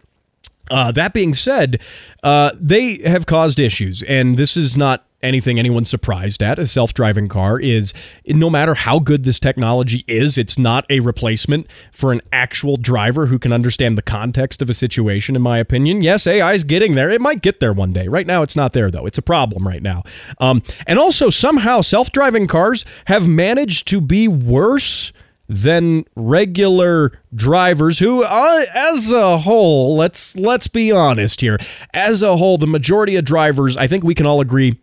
uh, 0.69 0.91
that 0.93 1.13
being 1.13 1.33
said, 1.33 1.79
uh, 2.23 2.51
they 2.59 2.97
have 3.05 3.25
caused 3.25 3.59
issues, 3.59 4.01
and 4.03 4.35
this 4.35 4.57
is 4.57 4.75
not 4.75 5.05
anything 5.25 5.59
anyone's 5.59 5.89
surprised 5.89 6.41
at. 6.41 6.59
A 6.59 6.67
self 6.67 6.93
driving 6.93 7.27
car 7.27 7.59
is, 7.59 7.93
no 8.25 8.49
matter 8.49 8.73
how 8.73 8.99
good 8.99 9.23
this 9.23 9.39
technology 9.39 10.03
is, 10.07 10.37
it's 10.37 10.57
not 10.57 10.85
a 10.89 10.99
replacement 11.01 11.67
for 11.91 12.11
an 12.11 12.21
actual 12.31 12.77
driver 12.77 13.27
who 13.27 13.39
can 13.39 13.51
understand 13.51 13.97
the 13.97 14.01
context 14.01 14.61
of 14.61 14.69
a 14.69 14.73
situation, 14.73 15.35
in 15.35 15.41
my 15.41 15.57
opinion. 15.57 16.01
Yes, 16.01 16.25
AI 16.27 16.53
is 16.53 16.63
getting 16.63 16.93
there. 16.93 17.09
It 17.09 17.21
might 17.21 17.41
get 17.41 17.59
there 17.59 17.73
one 17.73 17.93
day. 17.93 18.07
Right 18.07 18.27
now, 18.27 18.41
it's 18.41 18.55
not 18.55 18.73
there, 18.73 18.89
though. 18.89 19.05
It's 19.05 19.17
a 19.17 19.23
problem 19.23 19.67
right 19.67 19.81
now. 19.83 20.03
Um, 20.39 20.61
and 20.87 20.99
also, 20.99 21.29
somehow, 21.29 21.81
self 21.81 22.11
driving 22.11 22.47
cars 22.47 22.85
have 23.07 23.27
managed 23.27 23.87
to 23.89 24.01
be 24.01 24.27
worse 24.27 25.11
than 25.47 26.05
regular 26.15 27.19
drivers 27.33 27.99
who 27.99 28.23
uh, 28.23 28.65
as 28.73 29.11
a 29.11 29.37
whole 29.37 29.95
let's 29.95 30.35
let's 30.35 30.67
be 30.67 30.91
honest 30.91 31.41
here 31.41 31.57
as 31.93 32.21
a 32.21 32.37
whole 32.37 32.57
the 32.57 32.65
majority 32.65 33.15
of 33.15 33.23
drivers 33.23 33.77
i 33.77 33.85
think 33.85 34.03
we 34.03 34.15
can 34.15 34.25
all 34.25 34.41
agree 34.41 34.75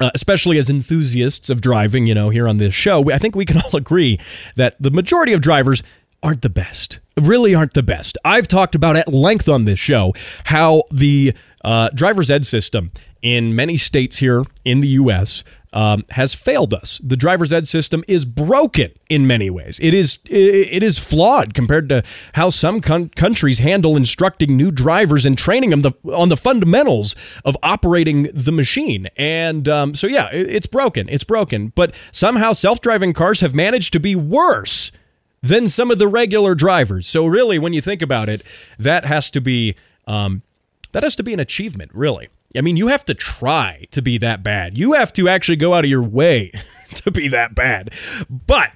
uh, 0.00 0.10
especially 0.14 0.58
as 0.58 0.70
enthusiasts 0.70 1.50
of 1.50 1.60
driving, 1.60 2.06
you 2.06 2.14
know, 2.14 2.30
here 2.30 2.48
on 2.48 2.58
this 2.58 2.74
show, 2.74 3.10
I 3.10 3.18
think 3.18 3.34
we 3.34 3.44
can 3.44 3.56
all 3.64 3.76
agree 3.76 4.18
that 4.56 4.76
the 4.80 4.90
majority 4.90 5.32
of 5.32 5.40
drivers 5.40 5.82
aren't 6.22 6.42
the 6.42 6.50
best. 6.50 7.00
Really 7.20 7.54
aren't 7.54 7.74
the 7.74 7.82
best. 7.82 8.18
I've 8.24 8.48
talked 8.48 8.74
about 8.74 8.96
at 8.96 9.08
length 9.08 9.48
on 9.48 9.64
this 9.64 9.78
show 9.78 10.14
how 10.44 10.84
the 10.90 11.34
uh, 11.64 11.90
driver's 11.94 12.30
ed 12.30 12.46
system 12.46 12.90
in 13.22 13.54
many 13.54 13.76
states 13.76 14.18
here 14.18 14.44
in 14.64 14.80
the 14.80 14.88
U.S. 14.88 15.44
Um, 15.70 16.04
has 16.12 16.34
failed 16.34 16.72
us. 16.72 16.98
The 17.04 17.14
driver's 17.14 17.52
ed 17.52 17.68
system 17.68 18.02
is 18.08 18.24
broken 18.24 18.90
in 19.10 19.26
many 19.26 19.50
ways. 19.50 19.78
It 19.82 19.92
is 19.92 20.18
it 20.24 20.82
is 20.82 20.98
flawed 20.98 21.52
compared 21.52 21.90
to 21.90 22.02
how 22.32 22.48
some 22.48 22.80
con- 22.80 23.10
countries 23.10 23.58
handle 23.58 23.94
instructing 23.94 24.56
new 24.56 24.70
drivers 24.70 25.26
and 25.26 25.36
training 25.36 25.68
them 25.68 25.82
the, 25.82 25.92
on 26.10 26.30
the 26.30 26.38
fundamentals 26.38 27.14
of 27.44 27.54
operating 27.62 28.28
the 28.32 28.52
machine. 28.52 29.08
And 29.16 29.68
um, 29.68 29.94
so, 29.94 30.06
yeah, 30.06 30.30
it, 30.32 30.48
it's 30.48 30.66
broken. 30.66 31.06
It's 31.08 31.24
broken. 31.24 31.68
But 31.74 31.94
somehow, 32.12 32.54
self 32.54 32.80
driving 32.80 33.12
cars 33.12 33.40
have 33.40 33.54
managed 33.54 33.92
to 33.92 34.00
be 34.00 34.16
worse 34.16 34.90
than 35.42 35.68
some 35.68 35.90
of 35.90 35.98
the 35.98 36.08
regular 36.08 36.54
drivers. 36.54 37.06
So, 37.08 37.26
really, 37.26 37.58
when 37.58 37.72
you 37.72 37.80
think 37.80 38.02
about 38.02 38.28
it, 38.28 38.42
that 38.78 39.04
has 39.04 39.30
to 39.32 39.40
be 39.40 39.74
um, 40.06 40.42
that 40.92 41.02
has 41.02 41.16
to 41.16 41.22
be 41.22 41.34
an 41.34 41.40
achievement, 41.40 41.90
really. 41.94 42.28
I 42.56 42.60
mean, 42.62 42.76
you 42.76 42.88
have 42.88 43.04
to 43.06 43.14
try 43.14 43.86
to 43.90 44.00
be 44.00 44.18
that 44.18 44.42
bad. 44.42 44.78
You 44.78 44.94
have 44.94 45.12
to 45.14 45.28
actually 45.28 45.56
go 45.56 45.74
out 45.74 45.84
of 45.84 45.90
your 45.90 46.02
way 46.02 46.50
to 46.94 47.10
be 47.10 47.28
that 47.28 47.54
bad. 47.54 47.90
But 48.30 48.74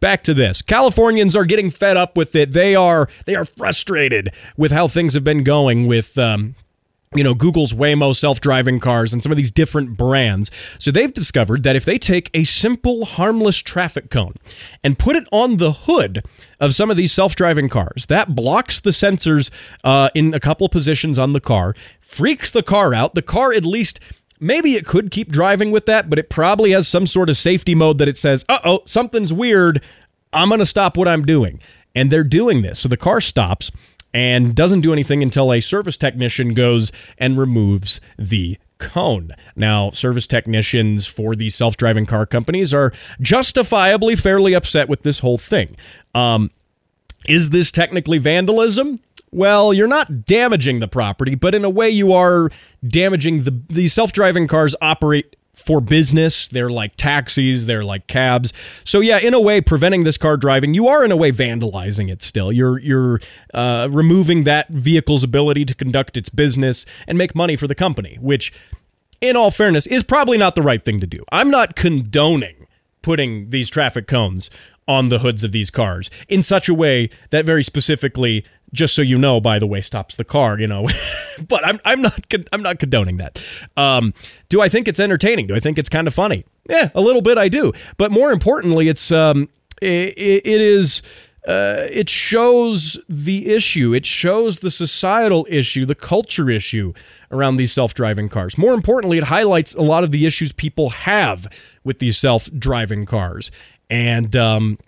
back 0.00 0.22
to 0.24 0.34
this. 0.34 0.62
Californians 0.62 1.34
are 1.34 1.44
getting 1.44 1.70
fed 1.70 1.96
up 1.96 2.16
with 2.16 2.36
it. 2.36 2.52
They 2.52 2.74
are 2.74 3.08
they 3.26 3.34
are 3.34 3.44
frustrated 3.44 4.30
with 4.56 4.72
how 4.72 4.88
things 4.88 5.14
have 5.14 5.24
been 5.24 5.42
going 5.42 5.86
with 5.86 6.18
um, 6.18 6.54
you 7.14 7.24
know, 7.24 7.34
Google's 7.34 7.74
Waymo 7.74 8.14
self 8.14 8.40
driving 8.40 8.80
cars 8.80 9.12
and 9.12 9.22
some 9.22 9.32
of 9.32 9.36
these 9.36 9.50
different 9.50 9.96
brands. 9.96 10.50
So 10.78 10.90
they've 10.90 11.12
discovered 11.12 11.62
that 11.64 11.76
if 11.76 11.84
they 11.84 11.98
take 11.98 12.30
a 12.34 12.44
simple, 12.44 13.04
harmless 13.04 13.58
traffic 13.58 14.10
cone 14.10 14.34
and 14.82 14.98
put 14.98 15.16
it 15.16 15.28
on 15.32 15.58
the 15.58 15.72
hood 15.72 16.24
of 16.60 16.74
some 16.74 16.90
of 16.90 16.96
these 16.96 17.12
self 17.12 17.34
driving 17.34 17.68
cars, 17.68 18.06
that 18.06 18.34
blocks 18.34 18.80
the 18.80 18.90
sensors 18.90 19.50
uh, 19.84 20.10
in 20.14 20.34
a 20.34 20.40
couple 20.40 20.68
positions 20.68 21.18
on 21.18 21.32
the 21.32 21.40
car, 21.40 21.74
freaks 22.00 22.50
the 22.50 22.62
car 22.62 22.94
out. 22.94 23.14
The 23.14 23.22
car 23.22 23.52
at 23.52 23.64
least 23.64 24.00
maybe 24.40 24.70
it 24.72 24.84
could 24.84 25.10
keep 25.10 25.30
driving 25.30 25.70
with 25.70 25.86
that, 25.86 26.10
but 26.10 26.18
it 26.18 26.28
probably 26.28 26.72
has 26.72 26.88
some 26.88 27.06
sort 27.06 27.30
of 27.30 27.36
safety 27.36 27.74
mode 27.74 27.98
that 27.98 28.08
it 28.08 28.18
says, 28.18 28.44
uh 28.48 28.58
oh, 28.64 28.80
something's 28.86 29.32
weird. 29.32 29.82
I'm 30.32 30.48
going 30.48 30.60
to 30.60 30.66
stop 30.66 30.96
what 30.96 31.08
I'm 31.08 31.24
doing. 31.24 31.60
And 31.94 32.10
they're 32.10 32.24
doing 32.24 32.62
this. 32.62 32.80
So 32.80 32.88
the 32.88 32.96
car 32.96 33.20
stops 33.20 33.70
and 34.14 34.54
doesn't 34.54 34.80
do 34.80 34.92
anything 34.92 35.22
until 35.22 35.52
a 35.52 35.60
service 35.60 35.96
technician 35.96 36.54
goes 36.54 36.92
and 37.18 37.38
removes 37.38 38.00
the 38.18 38.58
cone. 38.78 39.30
Now, 39.54 39.90
service 39.90 40.26
technicians 40.26 41.06
for 41.06 41.36
these 41.36 41.54
self 41.54 41.76
driving 41.76 42.06
car 42.06 42.26
companies 42.26 42.74
are 42.74 42.92
justifiably 43.20 44.16
fairly 44.16 44.54
upset 44.54 44.88
with 44.88 45.02
this 45.02 45.20
whole 45.20 45.38
thing. 45.38 45.76
Um, 46.14 46.50
is 47.28 47.50
this 47.50 47.70
technically 47.70 48.18
vandalism? 48.18 49.00
Well, 49.30 49.72
you're 49.72 49.88
not 49.88 50.26
damaging 50.26 50.80
the 50.80 50.88
property, 50.88 51.34
but 51.36 51.54
in 51.54 51.64
a 51.64 51.70
way 51.70 51.88
you 51.88 52.12
are 52.12 52.50
damaging 52.86 53.44
the 53.44 53.62
the 53.68 53.88
self-driving 53.88 54.48
cars 54.48 54.74
operate 54.82 55.36
for 55.64 55.80
business. 55.80 56.48
They're 56.48 56.70
like 56.70 56.96
taxis, 56.96 57.66
they're 57.66 57.84
like 57.84 58.06
cabs. 58.06 58.52
So 58.84 59.00
yeah, 59.00 59.18
in 59.22 59.34
a 59.34 59.40
way, 59.40 59.60
preventing 59.60 60.04
this 60.04 60.18
car 60.18 60.36
driving, 60.36 60.74
you 60.74 60.88
are 60.88 61.04
in 61.04 61.12
a 61.12 61.16
way 61.16 61.30
vandalizing 61.30 62.10
it. 62.10 62.22
Still, 62.22 62.52
you're 62.52 62.78
you're 62.78 63.20
uh, 63.54 63.88
removing 63.90 64.44
that 64.44 64.68
vehicle's 64.68 65.24
ability 65.24 65.64
to 65.66 65.74
conduct 65.74 66.16
its 66.16 66.28
business 66.28 66.84
and 67.06 67.16
make 67.16 67.34
money 67.34 67.56
for 67.56 67.66
the 67.66 67.74
company, 67.74 68.18
which, 68.20 68.52
in 69.20 69.36
all 69.36 69.50
fairness, 69.50 69.86
is 69.86 70.02
probably 70.02 70.38
not 70.38 70.54
the 70.54 70.62
right 70.62 70.82
thing 70.82 71.00
to 71.00 71.06
do. 71.06 71.24
I'm 71.30 71.50
not 71.50 71.76
condoning 71.76 72.66
putting 73.02 73.50
these 73.50 73.68
traffic 73.68 74.06
cones 74.06 74.48
on 74.88 75.08
the 75.08 75.20
hoods 75.20 75.44
of 75.44 75.52
these 75.52 75.70
cars 75.70 76.10
in 76.28 76.42
such 76.42 76.68
a 76.68 76.74
way 76.74 77.10
that 77.30 77.44
very 77.44 77.62
specifically 77.62 78.44
just 78.72 78.94
so 78.94 79.02
you 79.02 79.18
know 79.18 79.40
by 79.40 79.58
the 79.58 79.66
way 79.66 79.80
stops 79.80 80.16
the 80.16 80.24
car 80.24 80.58
you 80.58 80.66
know 80.66 80.86
but 81.48 81.64
i'm 81.66 81.78
i'm 81.84 82.02
not 82.02 82.20
i'm 82.52 82.62
not 82.62 82.78
condoning 82.78 83.18
that 83.18 83.42
um, 83.76 84.12
do 84.48 84.60
i 84.60 84.68
think 84.68 84.88
it's 84.88 85.00
entertaining 85.00 85.46
do 85.46 85.54
i 85.54 85.60
think 85.60 85.78
it's 85.78 85.88
kind 85.88 86.06
of 86.06 86.14
funny 86.14 86.44
yeah 86.68 86.90
a 86.94 87.00
little 87.00 87.22
bit 87.22 87.38
i 87.38 87.48
do 87.48 87.72
but 87.96 88.10
more 88.10 88.30
importantly 88.30 88.88
it's 88.88 89.10
um 89.12 89.48
it, 89.80 90.14
it 90.46 90.60
is 90.60 91.02
uh, 91.46 91.88
it 91.90 92.08
shows 92.08 92.98
the 93.08 93.52
issue. 93.52 93.92
It 93.92 94.06
shows 94.06 94.60
the 94.60 94.70
societal 94.70 95.44
issue, 95.50 95.84
the 95.84 95.96
culture 95.96 96.48
issue 96.48 96.92
around 97.32 97.56
these 97.56 97.72
self 97.72 97.94
driving 97.94 98.28
cars. 98.28 98.56
More 98.56 98.74
importantly, 98.74 99.18
it 99.18 99.24
highlights 99.24 99.74
a 99.74 99.82
lot 99.82 100.04
of 100.04 100.12
the 100.12 100.24
issues 100.24 100.52
people 100.52 100.90
have 100.90 101.48
with 101.82 101.98
these 101.98 102.16
self 102.16 102.48
driving 102.56 103.06
cars. 103.06 103.50
And, 103.90 104.36
um, 104.36 104.78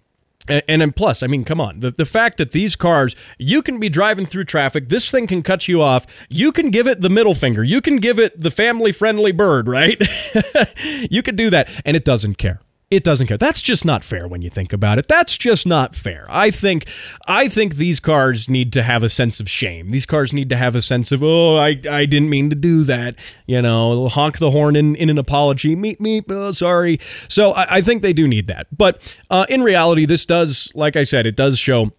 and, 0.48 0.83
and 0.83 0.94
plus, 0.94 1.22
I 1.22 1.26
mean, 1.26 1.44
come 1.44 1.61
on. 1.61 1.80
The, 1.80 1.90
the 1.90 2.04
fact 2.04 2.38
that 2.38 2.52
these 2.52 2.76
cars, 2.76 3.16
you 3.38 3.62
can 3.62 3.80
be 3.80 3.88
driving 3.88 4.26
through 4.26 4.44
traffic, 4.44 4.88
this 4.88 5.11
thing 5.11 5.26
can 5.26 5.42
cut 5.42 5.68
you 5.68 5.80
off. 5.80 6.07
You 6.28 6.52
can 6.52 6.70
give 6.70 6.87
it 6.87 7.00
the 7.00 7.11
middle 7.11 7.35
finger. 7.35 7.64
You 7.64 7.80
can 7.80 7.96
give 7.96 8.18
it 8.18 8.38
the 8.38 8.50
family 8.50 8.92
friendly 8.92 9.33
bird, 9.33 9.68
right? 9.68 10.00
you 11.11 11.22
can 11.22 11.37
do 11.37 11.50
that, 11.50 11.68
and 11.85 11.96
it 11.96 12.04
doesn't 12.04 12.38
care 12.38 12.61
it 12.94 13.02
doesn't 13.02 13.26
care. 13.26 13.37
That's 13.37 13.61
just 13.61 13.85
not 13.85 14.04
fair 14.04 14.28
when 14.28 14.40
you 14.40 14.50
think 14.50 14.72
about 14.72 14.98
it. 15.00 15.09
That's 15.09 15.37
just 15.37 15.66
not 15.66 15.96
fair. 15.96 16.26
I 16.28 16.50
think 16.50 16.88
I 17.26 17.48
think 17.48 17.74
these 17.74 17.98
cars 17.98 18.48
need 18.48 18.72
to 18.74 18.85
have 18.85 19.02
a 19.02 19.09
sense 19.09 19.40
of 19.40 19.48
shame. 19.48 19.90
These 19.90 20.07
cars 20.07 20.33
need 20.33 20.48
to 20.50 20.57
have 20.57 20.76
a 20.76 20.80
sense 20.80 21.11
of, 21.11 21.20
oh, 21.20 21.57
I, 21.57 21.80
I 21.90 22.07
didn't 22.07 22.30
mean 22.30 22.50
to 22.50 22.57
do 22.57 22.85
that. 22.85 23.16
You 23.46 23.61
know, 23.62 24.09
honk 24.09 24.38
the 24.38 24.52
horn 24.52 24.76
in, 24.76 24.94
in 24.94 25.11
an 25.11 25.18
apology. 25.18 25.74
Meet 25.74 26.00
me, 26.00 26.22
oh, 26.30 26.52
sorry. 26.52 26.98
So 27.28 27.50
I, 27.50 27.66
I, 27.78 27.80
think 27.80 28.02
they 28.02 28.12
do 28.12 28.28
need 28.28 28.46
that. 28.46 28.68
But 28.70 29.18
uh, 29.28 29.46
in 29.48 29.62
reality, 29.62 30.07
this 30.07 30.24
does, 30.24 30.70
like 30.74 30.94
I 30.94 31.02
said, 31.02 31.26
it 31.26 31.37
does 31.37 31.59
show 31.59 31.92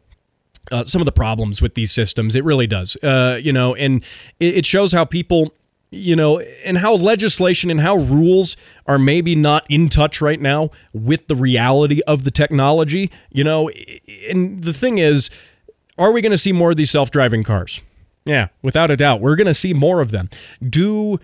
uh, 0.71 0.85
some 0.85 1.01
of 1.01 1.05
the 1.05 1.11
problems 1.11 1.61
with 1.61 1.75
these 1.75 1.91
systems. 1.91 2.35
It 2.35 2.45
really 2.45 2.67
does. 2.67 2.95
Uh, 3.03 3.37
you 3.41 3.51
know, 3.51 3.75
and 3.75 4.01
it, 4.39 4.59
it 4.59 4.65
shows 4.65 4.93
how 4.93 5.03
people 5.03 5.53
you 5.95 6.15
know, 6.15 6.41
and 6.65 6.77
how 6.77 6.95
legislation 6.95 7.71
and 7.71 7.81
how 7.81 7.95
rules 7.95 8.55
are 8.85 8.99
maybe 8.99 9.35
not 9.35 9.65
in 9.69 9.89
touch 9.89 10.21
right 10.21 10.39
now 10.39 10.69
with 10.93 11.27
the 11.27 11.35
reality 11.35 12.01
of 12.07 12.23
the 12.23 12.31
technology, 12.31 13.11
you 13.31 13.43
know, 13.43 13.69
and 14.29 14.63
the 14.63 14.73
thing 14.73 14.97
is, 14.97 15.29
are 15.97 16.11
we 16.11 16.21
going 16.21 16.31
to 16.31 16.37
see 16.37 16.51
more 16.51 16.71
of 16.71 16.77
these 16.77 16.91
self 16.91 17.11
driving 17.11 17.43
cars? 17.43 17.81
Yeah, 18.25 18.47
without 18.61 18.91
a 18.91 18.97
doubt. 18.97 19.21
We're 19.21 19.35
going 19.35 19.47
to 19.47 19.53
see 19.53 19.73
more 19.73 20.01
of 20.01 20.11
them. 20.11 20.29
Do 20.67 21.19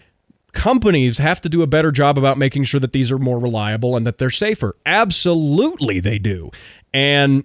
companies 0.54 1.18
have 1.18 1.42
to 1.42 1.50
do 1.50 1.62
a 1.62 1.68
better 1.68 1.92
job 1.92 2.18
about 2.18 2.38
making 2.38 2.66
sure 2.66 2.80
that 2.80 2.92
these 2.92 3.12
are 3.12 3.18
more 3.18 3.40
reliable 3.40 3.96
and 3.98 4.06
that 4.06 4.18
they're 4.18 4.30
safer? 4.30 4.76
Absolutely, 4.86 6.00
they 6.00 6.20
do. 6.20 6.52
And 6.94 7.44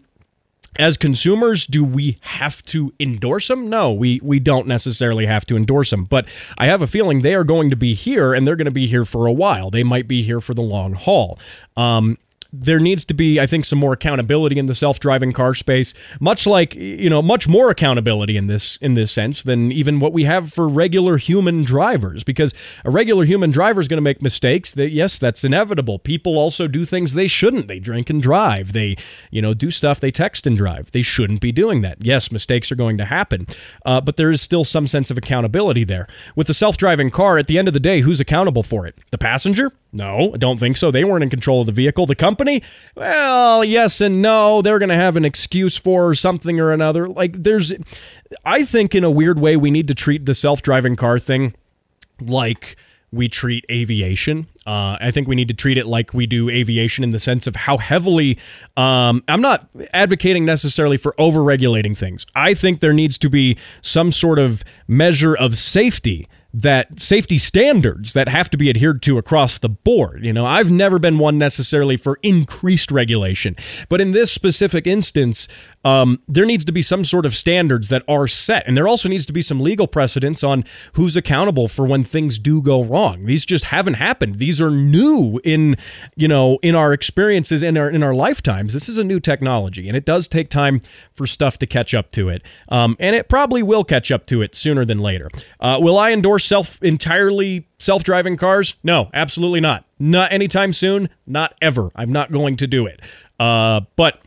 as 0.78 0.96
consumers, 0.96 1.66
do 1.66 1.84
we 1.84 2.16
have 2.22 2.62
to 2.64 2.92
endorse 2.98 3.48
them? 3.48 3.68
No, 3.68 3.92
we 3.92 4.20
we 4.22 4.38
don't 4.38 4.66
necessarily 4.66 5.26
have 5.26 5.44
to 5.46 5.56
endorse 5.56 5.90
them, 5.90 6.04
but 6.04 6.26
I 6.58 6.66
have 6.66 6.82
a 6.82 6.86
feeling 6.86 7.22
they 7.22 7.34
are 7.34 7.44
going 7.44 7.70
to 7.70 7.76
be 7.76 7.94
here 7.94 8.34
and 8.34 8.46
they're 8.46 8.56
going 8.56 8.66
to 8.66 8.70
be 8.70 8.86
here 8.86 9.04
for 9.04 9.26
a 9.26 9.32
while. 9.32 9.70
They 9.70 9.84
might 9.84 10.08
be 10.08 10.22
here 10.22 10.40
for 10.40 10.54
the 10.54 10.62
long 10.62 10.94
haul. 10.94 11.38
Um, 11.76 12.18
there 12.52 12.80
needs 12.80 13.04
to 13.06 13.14
be, 13.14 13.40
I 13.40 13.46
think, 13.46 13.64
some 13.64 13.78
more 13.78 13.92
accountability 13.92 14.58
in 14.58 14.66
the 14.66 14.74
self-driving 14.74 15.32
car 15.32 15.54
space. 15.54 15.94
Much 16.20 16.46
like 16.46 16.74
you 16.74 17.10
know, 17.10 17.22
much 17.22 17.48
more 17.48 17.70
accountability 17.70 18.36
in 18.36 18.46
this 18.46 18.76
in 18.76 18.94
this 18.94 19.12
sense 19.12 19.42
than 19.42 19.72
even 19.72 20.00
what 20.00 20.12
we 20.12 20.24
have 20.24 20.52
for 20.52 20.68
regular 20.68 21.16
human 21.16 21.64
drivers. 21.64 22.24
Because 22.24 22.54
a 22.84 22.90
regular 22.90 23.24
human 23.24 23.50
driver 23.50 23.80
is 23.80 23.88
going 23.88 23.98
to 23.98 24.02
make 24.02 24.22
mistakes. 24.22 24.72
That 24.72 24.90
yes, 24.90 25.18
that's 25.18 25.44
inevitable. 25.44 25.98
People 25.98 26.38
also 26.38 26.68
do 26.68 26.84
things 26.84 27.14
they 27.14 27.26
shouldn't. 27.26 27.68
They 27.68 27.78
drink 27.78 28.10
and 28.10 28.22
drive. 28.22 28.72
They 28.72 28.96
you 29.30 29.42
know 29.42 29.54
do 29.54 29.70
stuff. 29.70 30.00
They 30.00 30.10
text 30.10 30.46
and 30.46 30.56
drive. 30.56 30.92
They 30.92 31.02
shouldn't 31.02 31.40
be 31.40 31.52
doing 31.52 31.82
that. 31.82 31.98
Yes, 32.04 32.32
mistakes 32.32 32.70
are 32.72 32.76
going 32.76 32.98
to 32.98 33.04
happen, 33.04 33.46
uh, 33.84 34.00
but 34.00 34.16
there 34.16 34.30
is 34.30 34.42
still 34.42 34.64
some 34.64 34.86
sense 34.86 35.10
of 35.10 35.18
accountability 35.18 35.84
there. 35.84 36.06
With 36.34 36.46
the 36.46 36.54
self-driving 36.54 37.10
car, 37.10 37.38
at 37.38 37.46
the 37.46 37.58
end 37.58 37.68
of 37.68 37.74
the 37.74 37.80
day, 37.80 38.00
who's 38.00 38.20
accountable 38.20 38.62
for 38.62 38.86
it? 38.86 38.94
The 39.10 39.18
passenger? 39.18 39.72
No, 39.96 40.32
I 40.34 40.36
don't 40.36 40.58
think 40.58 40.76
so. 40.76 40.90
They 40.90 41.04
weren't 41.04 41.22
in 41.22 41.30
control 41.30 41.60
of 41.60 41.66
the 41.66 41.72
vehicle. 41.72 42.06
The 42.06 42.14
company? 42.14 42.62
Well, 42.94 43.64
yes 43.64 44.00
and 44.00 44.20
no. 44.20 44.60
They're 44.60 44.78
going 44.78 44.90
to 44.90 44.94
have 44.94 45.16
an 45.16 45.24
excuse 45.24 45.76
for 45.76 46.14
something 46.14 46.60
or 46.60 46.70
another. 46.72 47.08
Like, 47.08 47.32
there's, 47.42 47.72
I 48.44 48.64
think 48.64 48.94
in 48.94 49.04
a 49.04 49.10
weird 49.10 49.38
way, 49.38 49.56
we 49.56 49.70
need 49.70 49.88
to 49.88 49.94
treat 49.94 50.26
the 50.26 50.34
self 50.34 50.60
driving 50.60 50.96
car 50.96 51.18
thing 51.18 51.54
like 52.20 52.76
we 53.10 53.28
treat 53.28 53.64
aviation. 53.70 54.48
Uh, 54.66 54.98
I 55.00 55.10
think 55.10 55.28
we 55.28 55.36
need 55.36 55.48
to 55.48 55.54
treat 55.54 55.78
it 55.78 55.86
like 55.86 56.12
we 56.12 56.26
do 56.26 56.50
aviation 56.50 57.02
in 57.02 57.10
the 57.10 57.18
sense 57.18 57.46
of 57.46 57.56
how 57.56 57.78
heavily. 57.78 58.38
Um, 58.76 59.22
I'm 59.28 59.40
not 59.40 59.68
advocating 59.94 60.44
necessarily 60.44 60.96
for 60.96 61.14
over 61.18 61.42
regulating 61.42 61.94
things. 61.94 62.26
I 62.34 62.52
think 62.52 62.80
there 62.80 62.92
needs 62.92 63.16
to 63.18 63.30
be 63.30 63.56
some 63.80 64.12
sort 64.12 64.38
of 64.38 64.64
measure 64.88 65.34
of 65.34 65.56
safety 65.56 66.28
that 66.56 66.98
safety 66.98 67.36
standards 67.36 68.14
that 68.14 68.28
have 68.28 68.48
to 68.48 68.56
be 68.56 68.70
adhered 68.70 69.02
to 69.02 69.18
across 69.18 69.58
the 69.58 69.68
board. 69.68 70.24
You 70.24 70.32
know, 70.32 70.46
I've 70.46 70.70
never 70.70 70.98
been 70.98 71.18
one 71.18 71.36
necessarily 71.36 71.98
for 71.98 72.18
increased 72.22 72.90
regulation, 72.90 73.56
but 73.90 74.00
in 74.00 74.12
this 74.12 74.32
specific 74.32 74.86
instance, 74.86 75.48
um, 75.86 76.20
there 76.26 76.44
needs 76.44 76.64
to 76.64 76.72
be 76.72 76.82
some 76.82 77.04
sort 77.04 77.24
of 77.24 77.32
standards 77.32 77.90
that 77.90 78.02
are 78.08 78.26
set, 78.26 78.66
and 78.66 78.76
there 78.76 78.88
also 78.88 79.08
needs 79.08 79.24
to 79.26 79.32
be 79.32 79.40
some 79.40 79.60
legal 79.60 79.86
precedents 79.86 80.42
on 80.42 80.64
who's 80.94 81.14
accountable 81.14 81.68
for 81.68 81.86
when 81.86 82.02
things 82.02 82.40
do 82.40 82.60
go 82.60 82.82
wrong. 82.82 83.26
These 83.26 83.46
just 83.46 83.66
haven't 83.66 83.94
happened. 83.94 84.34
These 84.34 84.60
are 84.60 84.72
new 84.72 85.40
in 85.44 85.76
you 86.16 86.26
know 86.26 86.58
in 86.60 86.74
our 86.74 86.92
experiences 86.92 87.62
in 87.62 87.78
our 87.78 87.88
in 87.88 88.02
our 88.02 88.14
lifetimes. 88.14 88.72
This 88.72 88.88
is 88.88 88.98
a 88.98 89.04
new 89.04 89.20
technology, 89.20 89.86
and 89.86 89.96
it 89.96 90.04
does 90.04 90.26
take 90.26 90.50
time 90.50 90.80
for 91.12 91.24
stuff 91.24 91.56
to 91.58 91.68
catch 91.68 91.94
up 91.94 92.10
to 92.12 92.30
it, 92.30 92.42
um, 92.68 92.96
and 92.98 93.14
it 93.14 93.28
probably 93.28 93.62
will 93.62 93.84
catch 93.84 94.10
up 94.10 94.26
to 94.26 94.42
it 94.42 94.56
sooner 94.56 94.84
than 94.84 94.98
later. 94.98 95.30
Uh, 95.60 95.78
will 95.80 95.98
I 95.98 96.10
endorse 96.10 96.44
self 96.44 96.82
entirely 96.82 97.68
self 97.78 98.02
driving 98.02 98.36
cars? 98.36 98.74
No, 98.82 99.08
absolutely 99.14 99.60
not. 99.60 99.84
Not 100.00 100.32
anytime 100.32 100.72
soon. 100.72 101.10
Not 101.28 101.54
ever. 101.62 101.92
I'm 101.94 102.10
not 102.10 102.32
going 102.32 102.56
to 102.56 102.66
do 102.66 102.86
it. 102.86 103.00
Uh, 103.38 103.82
but 103.94 104.20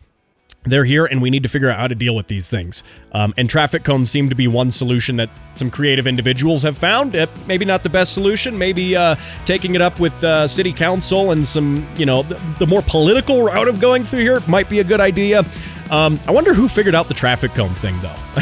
they're 0.63 0.84
here 0.84 1.06
and 1.06 1.22
we 1.22 1.30
need 1.30 1.43
to 1.43 1.50
figure 1.50 1.69
out 1.69 1.80
how 1.80 1.88
to 1.88 1.95
deal 1.95 2.15
with 2.15 2.28
these 2.28 2.50
things. 2.50 2.84
Um, 3.13 3.34
and 3.38 3.50
traffic 3.50 3.84
cones 3.84 4.12
seem 4.12 4.30
to 4.30 4.36
be 4.36 4.48
one 4.48 4.72
solution 4.72 5.15
that 5.15 5.30
some 5.54 5.72
creative 5.72 6.06
individuals 6.06 6.63
have 6.63 6.78
found. 6.78 7.15
Uh, 7.15 7.28
maybe 7.48 7.65
not 7.65 7.84
the 7.84 7.89
best 7.89 8.13
solution. 8.13 8.58
Maybe 8.58 8.95
uh, 8.95 9.15
taking 9.45 9.76
it 9.76 9.82
up 9.82 10.00
with 10.00 10.24
uh, 10.24 10.48
city 10.48 10.74
council 10.74 11.32
and 11.32 11.45
some, 11.48 11.88
you 11.95 12.06
know, 12.06 12.24
the, 12.24 12.39
the, 12.60 12.67
more 12.67 12.82
political 12.82 13.43
route 13.43 13.67
of 13.67 13.80
going 13.80 14.04
through 14.04 14.22
here 14.22 14.41
might 14.48 14.69
be 14.69 14.80
a 14.80 14.84
good 14.84 15.00
idea. 15.00 15.43
Um, 15.89 16.19
I 16.28 16.32
wonder 16.32 16.54
who 16.54 16.67
figured 16.67 16.93
out 16.93 17.08
the 17.08 17.13
traffic 17.13 17.54
cone 17.56 17.74
thing, 17.74 18.00
though. 18.02 18.15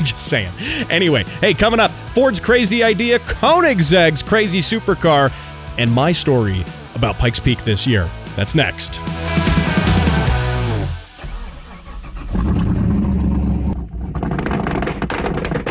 Just 0.00 0.26
saying. 0.28 0.52
Anyway, 0.90 1.24
hey, 1.40 1.54
coming 1.54 1.80
up, 1.80 1.90
Ford's 1.90 2.40
crazy 2.40 2.82
idea, 2.82 3.18
Koenigsegg's 3.20 4.22
crazy 4.22 4.60
supercar, 4.60 5.32
and 5.78 5.90
my 5.90 6.12
story 6.12 6.64
about 6.94 7.16
Pikes 7.16 7.40
Peak 7.40 7.64
this 7.64 7.86
year. 7.86 8.10
That's 8.36 8.54
next. 8.54 8.99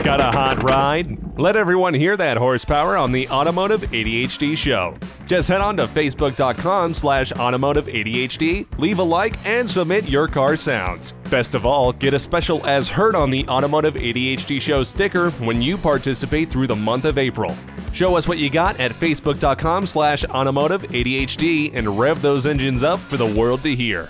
Got 0.10 0.22
a 0.22 0.36
hot 0.36 0.64
ride? 0.64 1.38
Let 1.38 1.56
everyone 1.56 1.94
hear 1.94 2.18
that 2.18 2.36
horsepower 2.36 2.98
on 2.98 3.12
the 3.12 3.30
Automotive 3.30 3.82
ADHD 3.82 4.58
show. 4.58 4.98
Just 5.28 5.50
head 5.50 5.62
on 5.62 5.78
to 5.78 5.86
facebook.com 5.86 6.96
slash 6.96 7.32
automotive 7.34 7.86
ADHD, 7.86 8.66
leave 8.80 8.98
a 8.98 9.04
like, 9.04 9.36
and 9.46 9.70
submit 9.70 10.10
your 10.10 10.28
car 10.28 10.56
sounds. 10.58 11.12
Best 11.30 11.54
of 11.54 11.64
all, 11.64 11.94
get 11.94 12.16
a 12.16 12.18
special 12.18 12.66
as 12.66 12.90
heard 12.90 13.14
on 13.14 13.30
the 13.30 13.48
Automotive 13.48 13.94
ADHD 13.94 14.60
show 14.60 14.82
sticker 14.82 15.30
when 15.34 15.62
you 15.62 15.78
participate 15.78 16.50
through 16.50 16.66
the 16.66 16.76
month 16.76 17.06
of 17.06 17.20
April. 17.20 17.56
Show 17.94 18.16
us 18.16 18.28
what 18.28 18.40
you 18.40 18.50
got 18.50 18.80
at 18.80 18.92
facebook.com 18.92 19.86
slash 19.86 20.26
automotive 20.26 20.82
ADHD 20.86 21.76
and 21.76 22.00
rev 22.00 22.20
those 22.24 22.48
engines 22.48 22.84
up 22.84 22.98
for 22.98 23.18
the 23.18 23.28
world 23.28 23.62
to 23.62 23.76
hear. 23.76 24.10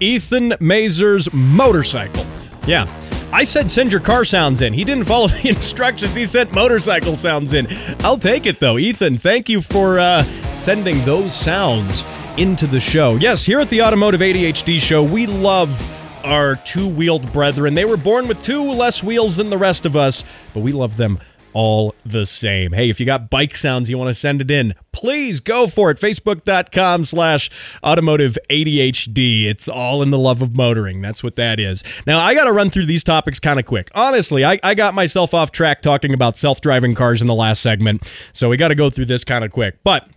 Ethan 0.00 0.54
Mazur's 0.60 1.32
motorcycle. 1.32 2.24
Yeah. 2.66 2.86
I 3.32 3.44
said 3.44 3.70
send 3.70 3.92
your 3.92 4.00
car 4.00 4.24
sounds 4.24 4.62
in. 4.62 4.72
He 4.72 4.84
didn't 4.84 5.04
follow 5.04 5.26
the 5.42 5.48
instructions. 5.48 6.14
He 6.16 6.26
sent 6.26 6.54
motorcycle 6.54 7.16
sounds 7.16 7.52
in. 7.52 7.66
I'll 8.00 8.18
take 8.18 8.46
it 8.46 8.60
though. 8.60 8.78
Ethan, 8.78 9.18
thank 9.18 9.48
you 9.48 9.60
for 9.60 9.98
uh, 9.98 10.22
sending 10.58 11.04
those 11.04 11.34
sounds 11.34 12.06
into 12.38 12.66
the 12.66 12.80
show. 12.80 13.16
Yes, 13.16 13.44
here 13.44 13.60
at 13.60 13.68
the 13.70 13.82
Automotive 13.82 14.20
ADHD 14.20 14.80
show, 14.80 15.02
we 15.02 15.26
love 15.26 15.82
our 16.24 16.56
two 16.56 16.88
wheeled 16.88 17.32
brethren. 17.32 17.74
They 17.74 17.84
were 17.84 17.96
born 17.96 18.28
with 18.28 18.42
two 18.42 18.72
less 18.72 19.02
wheels 19.02 19.36
than 19.36 19.48
the 19.48 19.58
rest 19.58 19.86
of 19.86 19.96
us, 19.96 20.24
but 20.52 20.60
we 20.60 20.72
love 20.72 20.96
them 20.96 21.18
all 21.56 21.94
the 22.04 22.26
same. 22.26 22.72
Hey, 22.72 22.90
if 22.90 23.00
you 23.00 23.06
got 23.06 23.30
bike 23.30 23.56
sounds 23.56 23.88
you 23.88 23.96
want 23.96 24.10
to 24.10 24.14
send 24.14 24.42
it 24.42 24.50
in, 24.50 24.74
please 24.92 25.40
go 25.40 25.66
for 25.66 25.90
it. 25.90 25.96
Facebook.com 25.96 27.06
slash 27.06 27.48
automotive 27.82 28.36
ADHD. 28.50 29.46
It's 29.46 29.66
all 29.66 30.02
in 30.02 30.10
the 30.10 30.18
love 30.18 30.42
of 30.42 30.54
motoring. 30.54 31.00
That's 31.00 31.24
what 31.24 31.36
that 31.36 31.58
is. 31.58 31.82
Now, 32.06 32.18
I 32.18 32.34
got 32.34 32.44
to 32.44 32.52
run 32.52 32.68
through 32.68 32.84
these 32.84 33.02
topics 33.02 33.40
kind 33.40 33.58
of 33.58 33.64
quick. 33.64 33.90
Honestly, 33.94 34.44
I, 34.44 34.58
I 34.62 34.74
got 34.74 34.92
myself 34.92 35.32
off 35.32 35.50
track 35.50 35.80
talking 35.80 36.12
about 36.12 36.36
self 36.36 36.60
driving 36.60 36.94
cars 36.94 37.22
in 37.22 37.26
the 37.26 37.34
last 37.34 37.62
segment, 37.62 38.06
so 38.34 38.50
we 38.50 38.58
got 38.58 38.68
to 38.68 38.74
go 38.74 38.90
through 38.90 39.06
this 39.06 39.24
kind 39.24 39.42
of 39.42 39.50
quick. 39.50 39.82
But 39.82 40.10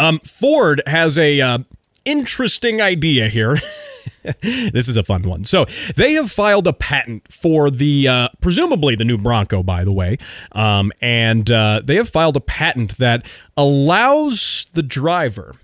um, 0.00 0.18
Ford 0.24 0.82
has 0.88 1.16
a 1.16 1.40
uh, 1.40 1.58
interesting 2.04 2.80
idea 2.80 3.28
here. 3.28 3.54
this 4.42 4.88
is 4.88 4.96
a 4.96 5.02
fun 5.02 5.22
one. 5.22 5.44
So 5.44 5.66
they 5.96 6.12
have 6.14 6.30
filed 6.30 6.66
a 6.66 6.72
patent 6.72 7.30
for 7.30 7.70
the 7.70 8.08
uh, 8.08 8.28
presumably 8.40 8.96
the 8.96 9.04
new 9.04 9.18
Bronco, 9.18 9.62
by 9.62 9.84
the 9.84 9.92
way, 9.92 10.18
um, 10.52 10.92
and 11.00 11.50
uh, 11.50 11.80
they 11.84 11.96
have 11.96 12.08
filed 12.08 12.36
a 12.36 12.40
patent 12.40 12.98
that 12.98 13.26
allows 13.56 14.66
the 14.72 14.82
driver 14.82 15.56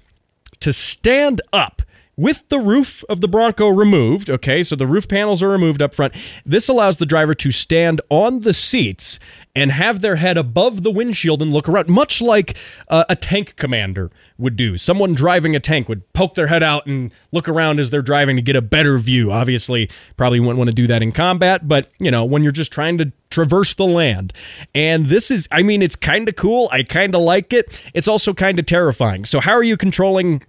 to 0.61 0.72
stand 0.72 1.40
up 1.53 1.83
with 2.20 2.46
the 2.50 2.59
roof 2.59 3.02
of 3.09 3.22
the 3.22 3.28
Bronco 3.28 3.70
removed, 3.70 4.28
okay, 4.28 4.62
so 4.62 4.76
the 4.76 4.87
roof 4.87 5.09
panels 5.09 5.42
are 5.42 5.48
removed 5.48 5.80
up 5.80 5.94
front. 5.94 6.14
This 6.44 6.68
allows 6.68 6.98
the 6.98 7.06
driver 7.06 7.33
to 7.33 7.50
stand 7.50 8.02
on 8.11 8.42
the 8.42 8.52
seats 8.52 9.18
and 9.56 9.72
have 9.72 10.02
their 10.02 10.16
head 10.16 10.37
above 10.37 10.83
the 10.83 10.90
windshield 10.90 11.40
and 11.40 11.50
look 11.50 11.66
around, 11.66 11.88
much 11.88 12.20
like 12.20 12.59
uh, 12.88 13.04
a 13.09 13.16
tank 13.16 13.56
commander 13.56 14.11
would 14.37 14.54
do. 14.54 14.76
Someone 14.76 15.14
driving 15.14 15.56
a 15.56 15.61
tank 15.61 15.88
would 15.88 16.12
poke 16.12 16.35
their 16.35 16.48
head 16.48 16.62
out 16.62 16.85
and 16.85 17.11
look 17.33 17.48
around 17.48 17.80
as 17.80 17.90
they're 17.90 18.02
driving 18.02 18.37
to 18.37 18.42
get 18.42 18.54
a 18.54 18.62
better 18.62 18.98
view. 18.98 19.33
Obviously, 19.33 19.88
probably 20.18 20.40
wouldn't 20.40 20.59
want 20.59 20.68
to 20.68 20.74
do 20.74 20.87
that 20.88 21.02
in 21.02 21.12
combat, 21.12 21.66
but 21.66 21.90
you 21.98 22.11
know, 22.11 22.26
when 22.26 22.42
you're 22.42 22.52
just 22.52 22.70
trying 22.70 22.98
to 22.98 23.12
traverse 23.30 23.74
the 23.74 23.87
land. 23.87 24.33
And 24.74 25.06
this 25.06 25.30
is, 25.30 25.48
I 25.50 25.62
mean, 25.62 25.83
it's 25.83 25.96
kind 25.96 26.28
of 26.28 26.37
cool. 26.37 26.68
I 26.70 26.83
kind 26.83 27.14
of 27.14 27.22
like 27.22 27.52
it. 27.52 27.80
It's 27.94 28.09
also 28.09 28.35
kind 28.35 28.59
of 28.59 28.66
terrifying. 28.66 29.24
So, 29.24 29.40
how 29.40 29.52
are 29.52 29.62
you 29.62 29.76
controlling? 29.76 30.42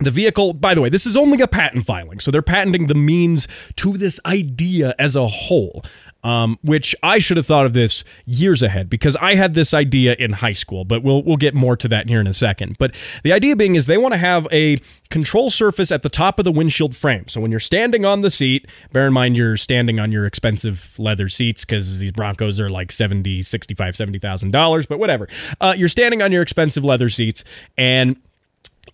The 0.00 0.10
vehicle, 0.10 0.54
by 0.54 0.74
the 0.74 0.80
way, 0.80 0.88
this 0.88 1.06
is 1.06 1.16
only 1.16 1.40
a 1.40 1.46
patent 1.46 1.86
filing, 1.86 2.18
so 2.18 2.32
they're 2.32 2.42
patenting 2.42 2.88
the 2.88 2.96
means 2.96 3.46
to 3.76 3.92
this 3.92 4.18
idea 4.26 4.92
as 4.98 5.14
a 5.14 5.26
whole. 5.26 5.82
Um, 6.24 6.56
which 6.64 6.96
I 7.02 7.18
should 7.18 7.36
have 7.36 7.44
thought 7.44 7.66
of 7.66 7.74
this 7.74 8.02
years 8.24 8.62
ahead 8.62 8.88
because 8.88 9.14
I 9.16 9.34
had 9.34 9.52
this 9.52 9.74
idea 9.74 10.16
in 10.18 10.32
high 10.32 10.54
school, 10.54 10.86
but 10.86 11.02
we'll 11.02 11.22
we'll 11.22 11.36
get 11.36 11.52
more 11.52 11.76
to 11.76 11.86
that 11.88 12.08
here 12.08 12.18
in 12.18 12.26
a 12.26 12.32
second. 12.32 12.78
But 12.78 12.94
the 13.22 13.32
idea 13.34 13.54
being 13.56 13.74
is 13.74 13.84
they 13.84 13.98
want 13.98 14.14
to 14.14 14.18
have 14.18 14.48
a 14.50 14.78
control 15.10 15.50
surface 15.50 15.92
at 15.92 16.02
the 16.02 16.08
top 16.08 16.38
of 16.38 16.46
the 16.46 16.50
windshield 16.50 16.96
frame. 16.96 17.28
So 17.28 17.42
when 17.42 17.50
you're 17.50 17.60
standing 17.60 18.06
on 18.06 18.22
the 18.22 18.30
seat, 18.30 18.66
bear 18.90 19.06
in 19.06 19.12
mind 19.12 19.36
you're 19.36 19.58
standing 19.58 20.00
on 20.00 20.12
your 20.12 20.24
expensive 20.24 20.98
leather 20.98 21.28
seats 21.28 21.66
because 21.66 21.98
these 21.98 22.12
Broncos 22.12 22.58
are 22.58 22.70
like 22.70 22.90
70, 22.90 23.42
65, 23.42 23.94
70,000 23.94 24.50
dollars, 24.50 24.86
but 24.86 24.98
whatever. 24.98 25.28
Uh, 25.60 25.74
you're 25.76 25.88
standing 25.88 26.22
on 26.22 26.32
your 26.32 26.40
expensive 26.40 26.86
leather 26.86 27.10
seats 27.10 27.44
and 27.76 28.16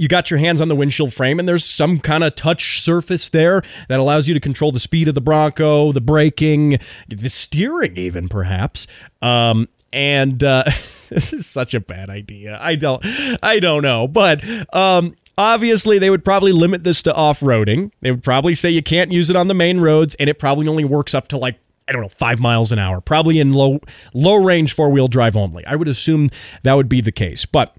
you 0.00 0.08
got 0.08 0.30
your 0.30 0.38
hands 0.38 0.62
on 0.62 0.68
the 0.68 0.74
windshield 0.74 1.12
frame 1.12 1.38
and 1.38 1.46
there's 1.46 1.64
some 1.64 1.98
kind 1.98 2.24
of 2.24 2.34
touch 2.34 2.80
surface 2.80 3.28
there 3.28 3.62
that 3.88 4.00
allows 4.00 4.26
you 4.26 4.32
to 4.32 4.40
control 4.40 4.72
the 4.72 4.80
speed 4.80 5.08
of 5.08 5.14
the 5.14 5.20
Bronco, 5.20 5.92
the 5.92 6.00
braking, 6.00 6.78
the 7.08 7.28
steering, 7.28 7.98
even 7.98 8.26
perhaps. 8.26 8.86
Um, 9.20 9.68
and 9.92 10.42
uh, 10.42 10.62
this 11.10 11.34
is 11.34 11.46
such 11.46 11.74
a 11.74 11.80
bad 11.80 12.08
idea. 12.08 12.58
I 12.58 12.76
don't, 12.76 13.04
I 13.42 13.60
don't 13.60 13.82
know, 13.82 14.08
but 14.08 14.42
um, 14.74 15.16
obviously 15.36 15.98
they 15.98 16.08
would 16.08 16.24
probably 16.24 16.52
limit 16.52 16.82
this 16.82 17.02
to 17.02 17.14
off-roading. 17.14 17.92
They 18.00 18.10
would 18.10 18.22
probably 18.22 18.54
say 18.54 18.70
you 18.70 18.82
can't 18.82 19.12
use 19.12 19.28
it 19.28 19.36
on 19.36 19.48
the 19.48 19.54
main 19.54 19.80
roads, 19.80 20.14
and 20.14 20.30
it 20.30 20.38
probably 20.38 20.66
only 20.66 20.84
works 20.84 21.14
up 21.14 21.28
to 21.28 21.36
like 21.36 21.58
I 21.88 21.92
don't 21.92 22.02
know, 22.02 22.08
five 22.08 22.38
miles 22.38 22.70
an 22.70 22.78
hour, 22.78 23.00
probably 23.00 23.40
in 23.40 23.52
low 23.52 23.80
low 24.14 24.36
range 24.36 24.72
four 24.72 24.90
wheel 24.90 25.08
drive 25.08 25.36
only. 25.36 25.66
I 25.66 25.74
would 25.74 25.88
assume 25.88 26.30
that 26.62 26.74
would 26.74 26.88
be 26.88 27.00
the 27.00 27.10
case, 27.10 27.44
but 27.44 27.76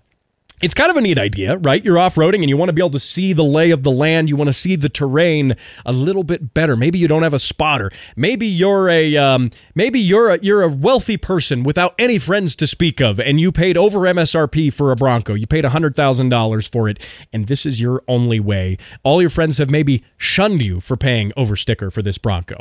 it's 0.61 0.73
kind 0.73 0.91
of 0.91 0.97
a 0.97 1.01
neat 1.01 1.17
idea, 1.17 1.57
right? 1.57 1.83
You're 1.83 1.97
off 1.97 2.15
roading 2.15 2.41
and 2.41 2.49
you 2.49 2.57
want 2.57 2.69
to 2.69 2.73
be 2.73 2.81
able 2.81 2.91
to 2.91 2.99
see 2.99 3.33
the 3.33 3.43
lay 3.43 3.71
of 3.71 3.83
the 3.83 3.91
land. 3.91 4.29
You 4.29 4.35
want 4.35 4.47
to 4.49 4.53
see 4.53 4.75
the 4.75 4.89
terrain 4.89 5.55
a 5.85 5.91
little 5.91 6.23
bit 6.23 6.53
better. 6.53 6.75
Maybe 6.75 6.99
you 6.99 7.07
don't 7.07 7.23
have 7.23 7.33
a 7.33 7.39
spotter. 7.39 7.91
Maybe 8.15 8.45
you're 8.45 8.89
a 8.89 9.17
um, 9.17 9.49
maybe 9.75 9.99
you're 9.99 10.29
a 10.29 10.39
you're 10.39 10.61
a 10.61 10.71
wealthy 10.71 11.17
person 11.17 11.63
without 11.63 11.95
any 11.97 12.19
friends 12.19 12.55
to 12.57 12.67
speak 12.67 13.01
of, 13.01 13.19
and 13.19 13.39
you 13.39 13.51
paid 13.51 13.77
over 13.77 13.99
MSRP 14.01 14.71
for 14.73 14.91
a 14.91 14.95
Bronco. 14.95 15.33
You 15.33 15.47
paid 15.47 15.65
hundred 15.65 15.95
thousand 15.95 16.29
dollars 16.29 16.67
for 16.67 16.87
it, 16.87 16.99
and 17.33 17.47
this 17.47 17.65
is 17.65 17.81
your 17.81 18.03
only 18.07 18.39
way. 18.39 18.77
All 19.03 19.21
your 19.21 19.29
friends 19.29 19.57
have 19.57 19.69
maybe 19.69 20.03
shunned 20.17 20.61
you 20.61 20.79
for 20.79 20.97
paying 20.97 21.31
over 21.35 21.55
sticker 21.55 21.89
for 21.89 22.01
this 22.01 22.17
Bronco. 22.17 22.57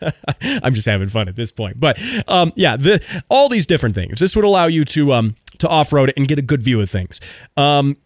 I'm 0.62 0.74
just 0.74 0.86
having 0.86 1.08
fun 1.08 1.28
at 1.28 1.36
this 1.36 1.52
point, 1.52 1.78
but 1.78 2.00
um, 2.26 2.52
yeah, 2.56 2.76
the 2.76 3.04
all 3.28 3.48
these 3.48 3.66
different 3.66 3.94
things. 3.94 4.20
This 4.20 4.34
would 4.34 4.44
allow 4.44 4.66
you 4.66 4.84
to 4.86 5.12
um, 5.12 5.34
to 5.58 5.68
off 5.68 5.92
road 5.92 6.12
and 6.16 6.28
get 6.28 6.38
a 6.38 6.42
good 6.42 6.62
view 6.62 6.80
of 6.80 6.90
things. 6.90 7.20
Um, 7.56 7.96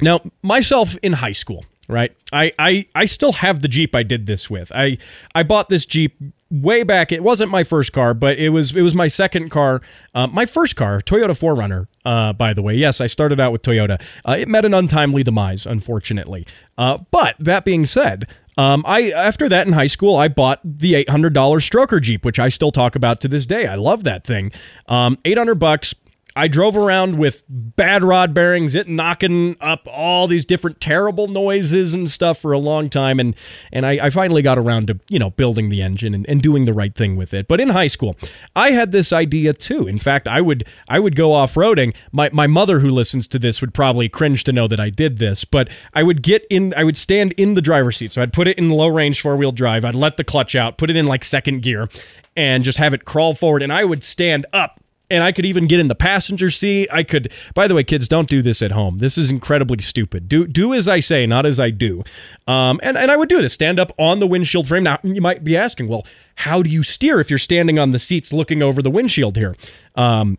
now, 0.00 0.20
myself 0.42 0.96
in 1.02 1.14
high 1.14 1.32
school, 1.32 1.64
right? 1.88 2.14
I, 2.32 2.52
I 2.58 2.86
I 2.94 3.04
still 3.04 3.32
have 3.32 3.60
the 3.60 3.68
Jeep 3.68 3.94
I 3.94 4.02
did 4.02 4.26
this 4.26 4.48
with. 4.48 4.72
I 4.74 4.98
I 5.34 5.42
bought 5.42 5.68
this 5.68 5.84
Jeep 5.84 6.16
way 6.50 6.82
back. 6.82 7.12
It 7.12 7.22
wasn't 7.22 7.50
my 7.50 7.62
first 7.62 7.92
car, 7.92 8.14
but 8.14 8.38
it 8.38 8.50
was 8.50 8.74
it 8.74 8.82
was 8.82 8.94
my 8.94 9.08
second 9.08 9.50
car. 9.50 9.80
Uh, 10.14 10.26
my 10.26 10.46
first 10.46 10.76
car, 10.76 11.00
Toyota 11.00 11.30
4Runner. 11.30 11.86
Uh, 12.04 12.32
by 12.32 12.52
the 12.52 12.62
way, 12.62 12.74
yes, 12.74 13.00
I 13.00 13.06
started 13.06 13.40
out 13.40 13.52
with 13.52 13.62
Toyota. 13.62 14.00
Uh, 14.26 14.36
it 14.38 14.48
met 14.48 14.64
an 14.64 14.74
untimely 14.74 15.22
demise, 15.22 15.66
unfortunately. 15.66 16.46
Uh, 16.78 16.98
but 17.10 17.36
that 17.38 17.64
being 17.64 17.86
said, 17.86 18.26
um, 18.56 18.84
I 18.86 19.10
after 19.10 19.48
that 19.48 19.66
in 19.66 19.72
high 19.72 19.86
school, 19.86 20.16
I 20.16 20.28
bought 20.28 20.60
the 20.64 20.94
eight 20.94 21.08
hundred 21.08 21.32
dollar 21.32 21.60
Stroker 21.60 22.00
Jeep, 22.00 22.24
which 22.24 22.38
I 22.38 22.48
still 22.48 22.72
talk 22.72 22.96
about 22.96 23.20
to 23.22 23.28
this 23.28 23.46
day. 23.46 23.66
I 23.66 23.76
love 23.76 24.04
that 24.04 24.24
thing. 24.24 24.50
Um, 24.86 25.18
eight 25.24 25.38
hundred 25.38 25.56
bucks 25.56 25.94
I 26.36 26.48
drove 26.48 26.76
around 26.76 27.18
with 27.18 27.42
bad 27.48 28.04
rod 28.04 28.32
bearings, 28.34 28.74
it 28.74 28.88
knocking 28.88 29.56
up 29.60 29.86
all 29.90 30.26
these 30.26 30.44
different 30.44 30.80
terrible 30.80 31.28
noises 31.28 31.94
and 31.94 32.10
stuff 32.10 32.38
for 32.38 32.52
a 32.52 32.58
long 32.58 32.88
time. 32.88 33.20
And 33.20 33.34
and 33.72 33.84
I, 33.84 34.06
I 34.06 34.10
finally 34.10 34.42
got 34.42 34.58
around 34.58 34.88
to, 34.88 35.00
you 35.08 35.18
know, 35.18 35.30
building 35.30 35.68
the 35.68 35.82
engine 35.82 36.14
and, 36.14 36.28
and 36.28 36.42
doing 36.42 36.64
the 36.64 36.72
right 36.72 36.94
thing 36.94 37.16
with 37.16 37.34
it. 37.34 37.48
But 37.48 37.60
in 37.60 37.70
high 37.70 37.88
school, 37.88 38.16
I 38.54 38.70
had 38.70 38.92
this 38.92 39.12
idea 39.12 39.52
too. 39.52 39.86
In 39.86 39.98
fact, 39.98 40.28
I 40.28 40.40
would 40.40 40.64
I 40.88 41.00
would 41.00 41.16
go 41.16 41.32
off-roading. 41.32 41.94
My 42.12 42.30
my 42.32 42.46
mother 42.46 42.80
who 42.80 42.90
listens 42.90 43.28
to 43.28 43.38
this 43.38 43.60
would 43.60 43.74
probably 43.74 44.08
cringe 44.08 44.44
to 44.44 44.52
know 44.52 44.68
that 44.68 44.80
I 44.80 44.90
did 44.90 45.18
this, 45.18 45.44
but 45.44 45.68
I 45.94 46.02
would 46.02 46.22
get 46.22 46.46
in 46.50 46.72
I 46.76 46.84
would 46.84 46.96
stand 46.96 47.32
in 47.32 47.54
the 47.54 47.62
driver's 47.62 47.96
seat. 47.96 48.12
So 48.12 48.22
I'd 48.22 48.32
put 48.32 48.48
it 48.48 48.58
in 48.58 48.70
low 48.70 48.88
range 48.88 49.20
four-wheel 49.20 49.52
drive. 49.52 49.84
I'd 49.84 49.94
let 49.94 50.16
the 50.16 50.24
clutch 50.24 50.54
out, 50.56 50.78
put 50.78 50.90
it 50.90 50.96
in 50.96 51.06
like 51.06 51.24
second 51.24 51.62
gear, 51.62 51.88
and 52.36 52.64
just 52.64 52.78
have 52.78 52.94
it 52.94 53.04
crawl 53.04 53.34
forward. 53.34 53.62
And 53.62 53.72
I 53.72 53.84
would 53.84 54.04
stand 54.04 54.46
up 54.52 54.79
and 55.10 55.22
I 55.22 55.32
could 55.32 55.44
even 55.44 55.66
get 55.66 55.80
in 55.80 55.88
the 55.88 55.94
passenger 55.94 56.50
seat. 56.50 56.88
I 56.92 57.02
could. 57.02 57.32
By 57.54 57.68
the 57.68 57.74
way, 57.74 57.84
kids, 57.84 58.08
don't 58.08 58.28
do 58.28 58.42
this 58.42 58.62
at 58.62 58.72
home. 58.72 58.98
This 58.98 59.18
is 59.18 59.30
incredibly 59.30 59.78
stupid. 59.78 60.28
Do 60.28 60.46
do 60.46 60.72
as 60.72 60.88
I 60.88 61.00
say, 61.00 61.26
not 61.26 61.46
as 61.46 61.58
I 61.58 61.70
do. 61.70 62.02
Um, 62.46 62.80
and 62.82 62.96
and 62.96 63.10
I 63.10 63.16
would 63.16 63.28
do 63.28 63.40
this. 63.40 63.52
Stand 63.52 63.80
up 63.80 63.92
on 63.98 64.20
the 64.20 64.26
windshield 64.26 64.68
frame. 64.68 64.84
Now 64.84 64.98
you 65.02 65.20
might 65.20 65.44
be 65.44 65.56
asking, 65.56 65.88
well, 65.88 66.06
how 66.36 66.62
do 66.62 66.70
you 66.70 66.82
steer 66.82 67.20
if 67.20 67.30
you're 67.30 67.38
standing 67.38 67.78
on 67.78 67.92
the 67.92 67.98
seats 67.98 68.32
looking 68.32 68.62
over 68.62 68.82
the 68.82 68.90
windshield 68.90 69.36
here? 69.36 69.56
Um, 69.94 70.38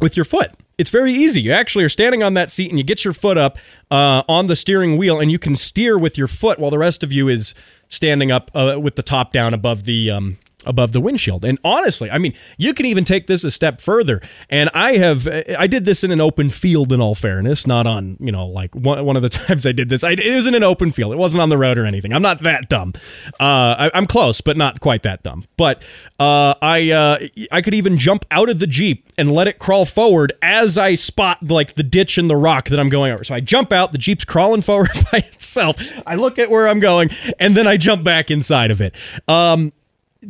with 0.00 0.16
your 0.16 0.24
foot. 0.24 0.52
It's 0.78 0.90
very 0.90 1.12
easy. 1.12 1.40
You 1.40 1.52
actually 1.52 1.84
are 1.84 1.88
standing 1.88 2.22
on 2.22 2.34
that 2.34 2.50
seat 2.50 2.70
and 2.70 2.78
you 2.78 2.84
get 2.84 3.02
your 3.02 3.14
foot 3.14 3.38
up 3.38 3.56
uh, 3.90 4.22
on 4.28 4.46
the 4.46 4.56
steering 4.56 4.98
wheel 4.98 5.18
and 5.20 5.30
you 5.30 5.38
can 5.38 5.56
steer 5.56 5.98
with 5.98 6.18
your 6.18 6.26
foot 6.26 6.58
while 6.58 6.70
the 6.70 6.78
rest 6.78 7.02
of 7.02 7.12
you 7.12 7.28
is 7.28 7.54
standing 7.88 8.30
up 8.30 8.50
uh, 8.54 8.76
with 8.78 8.96
the 8.96 9.02
top 9.02 9.32
down 9.32 9.54
above 9.54 9.84
the 9.84 10.10
um, 10.10 10.36
above 10.64 10.92
the 10.92 11.00
windshield. 11.00 11.44
And 11.44 11.58
honestly, 11.64 12.10
I 12.10 12.18
mean, 12.18 12.32
you 12.56 12.72
can 12.72 12.86
even 12.86 13.04
take 13.04 13.26
this 13.26 13.44
a 13.44 13.50
step 13.50 13.80
further. 13.80 14.20
And 14.48 14.70
I 14.74 14.96
have, 14.96 15.28
I 15.58 15.66
did 15.66 15.84
this 15.84 16.02
in 16.02 16.10
an 16.10 16.20
open 16.20 16.50
field 16.50 16.92
in 16.92 17.00
all 17.00 17.14
fairness, 17.14 17.66
not 17.66 17.86
on, 17.86 18.16
you 18.20 18.32
know, 18.32 18.46
like 18.46 18.74
one, 18.74 19.04
one 19.04 19.16
of 19.16 19.22
the 19.22 19.28
times 19.46 19.66
I 19.66 19.72
did 19.72 19.88
this, 19.88 20.02
I, 20.02 20.12
it 20.12 20.34
was 20.34 20.46
in 20.46 20.54
an 20.54 20.64
open 20.64 20.92
field. 20.92 21.12
It 21.12 21.18
wasn't 21.18 21.42
on 21.42 21.50
the 21.50 21.58
road 21.58 21.78
or 21.78 21.84
anything. 21.84 22.12
I'm 22.12 22.22
not 22.22 22.40
that 22.40 22.68
dumb. 22.68 22.94
Uh, 23.38 23.90
I, 23.92 23.98
am 23.98 24.06
close, 24.06 24.40
but 24.40 24.56
not 24.56 24.80
quite 24.80 25.02
that 25.02 25.22
dumb. 25.22 25.44
But 25.56 25.84
uh, 26.18 26.54
I, 26.62 26.90
uh, 26.90 27.18
I 27.52 27.60
could 27.60 27.74
even 27.74 27.98
jump 27.98 28.24
out 28.30 28.48
of 28.48 28.58
the 28.58 28.66
Jeep 28.66 29.10
and 29.18 29.30
let 29.30 29.48
it 29.48 29.58
crawl 29.58 29.84
forward 29.84 30.32
as 30.42 30.76
I 30.78 30.94
spot 30.94 31.38
like 31.42 31.74
the 31.74 31.82
ditch 31.82 32.18
and 32.18 32.28
the 32.28 32.36
rock 32.36 32.68
that 32.68 32.80
I'm 32.80 32.88
going 32.88 33.12
over. 33.12 33.24
So 33.24 33.34
I 33.34 33.40
jump 33.40 33.72
out, 33.72 33.92
the 33.92 33.98
Jeep's 33.98 34.24
crawling 34.24 34.62
forward 34.62 34.90
by 35.12 35.18
itself. 35.18 35.76
I 36.06 36.16
look 36.16 36.38
at 36.38 36.50
where 36.50 36.66
I'm 36.66 36.80
going, 36.80 37.10
and 37.38 37.54
then 37.54 37.66
I 37.66 37.76
jump 37.76 38.04
back 38.04 38.30
inside 38.30 38.70
of 38.70 38.80
it. 38.80 38.94
Um, 39.28 39.72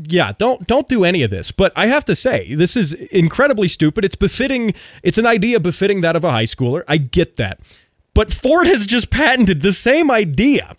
yeah, 0.08 0.32
don't 0.38 0.66
don't 0.66 0.88
do 0.88 1.04
any 1.04 1.22
of 1.22 1.30
this. 1.30 1.52
But 1.52 1.72
I 1.76 1.86
have 1.86 2.04
to 2.06 2.14
say, 2.14 2.54
this 2.54 2.76
is 2.76 2.92
incredibly 2.92 3.68
stupid. 3.68 4.04
It's 4.04 4.16
befitting. 4.16 4.74
It's 5.02 5.18
an 5.18 5.26
idea 5.26 5.60
befitting 5.60 6.00
that 6.02 6.16
of 6.16 6.24
a 6.24 6.30
high 6.30 6.44
schooler. 6.44 6.84
I 6.88 6.98
get 6.98 7.36
that, 7.36 7.60
but 8.14 8.32
Ford 8.32 8.66
has 8.66 8.86
just 8.86 9.10
patented 9.10 9.62
the 9.62 9.72
same 9.72 10.10
idea 10.10 10.76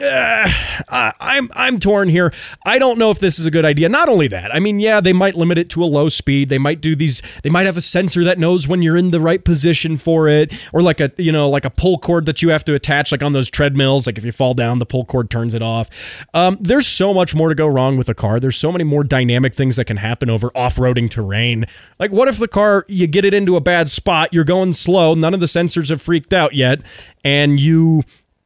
uh, 0.00 1.12
I'm 1.20 1.48
I'm 1.54 1.78
torn 1.78 2.08
here. 2.08 2.32
I 2.64 2.78
don't 2.78 2.98
know 2.98 3.10
if 3.10 3.18
this 3.18 3.38
is 3.38 3.46
a 3.46 3.50
good 3.50 3.64
idea. 3.64 3.88
Not 3.88 4.08
only 4.08 4.28
that, 4.28 4.54
I 4.54 4.60
mean, 4.60 4.80
yeah, 4.80 5.00
they 5.00 5.12
might 5.12 5.34
limit 5.34 5.58
it 5.58 5.68
to 5.70 5.82
a 5.82 5.86
low 5.86 6.08
speed. 6.08 6.48
They 6.48 6.58
might 6.58 6.80
do 6.80 6.94
these. 6.94 7.22
They 7.42 7.50
might 7.50 7.66
have 7.66 7.76
a 7.76 7.82
sensor 7.82 8.24
that 8.24 8.38
knows 8.38 8.68
when 8.68 8.82
you're 8.82 8.96
in 8.96 9.10
the 9.10 9.20
right 9.20 9.44
position 9.44 9.96
for 9.96 10.28
it, 10.28 10.52
or 10.72 10.82
like 10.82 11.00
a 11.00 11.10
you 11.18 11.32
know 11.32 11.48
like 11.48 11.64
a 11.64 11.70
pull 11.70 11.98
cord 11.98 12.26
that 12.26 12.42
you 12.42 12.50
have 12.50 12.64
to 12.64 12.74
attach, 12.74 13.12
like 13.12 13.22
on 13.22 13.32
those 13.32 13.50
treadmills. 13.50 14.06
Like 14.06 14.18
if 14.18 14.24
you 14.24 14.32
fall 14.32 14.54
down, 14.54 14.78
the 14.78 14.86
pull 14.86 15.04
cord 15.04 15.30
turns 15.30 15.54
it 15.54 15.62
off. 15.62 16.26
Um, 16.34 16.58
there's 16.60 16.86
so 16.86 17.12
much 17.12 17.34
more 17.34 17.48
to 17.48 17.54
go 17.54 17.66
wrong 17.66 17.96
with 17.96 18.08
a 18.08 18.14
car. 18.14 18.40
There's 18.40 18.56
so 18.56 18.72
many 18.72 18.84
more 18.84 19.04
dynamic 19.04 19.54
things 19.54 19.76
that 19.76 19.86
can 19.86 19.96
happen 19.98 20.30
over 20.30 20.50
off-roading 20.54 21.10
terrain. 21.10 21.66
Like 21.98 22.12
what 22.12 22.28
if 22.28 22.38
the 22.38 22.48
car 22.48 22.84
you 22.88 23.06
get 23.06 23.24
it 23.24 23.34
into 23.34 23.56
a 23.56 23.60
bad 23.60 23.88
spot, 23.88 24.32
you're 24.32 24.44
going 24.44 24.72
slow, 24.74 25.14
none 25.14 25.34
of 25.34 25.40
the 25.40 25.46
sensors 25.46 25.90
have 25.90 26.00
freaked 26.00 26.32
out 26.32 26.54
yet, 26.54 26.80
and 27.24 27.60
you 27.60 28.02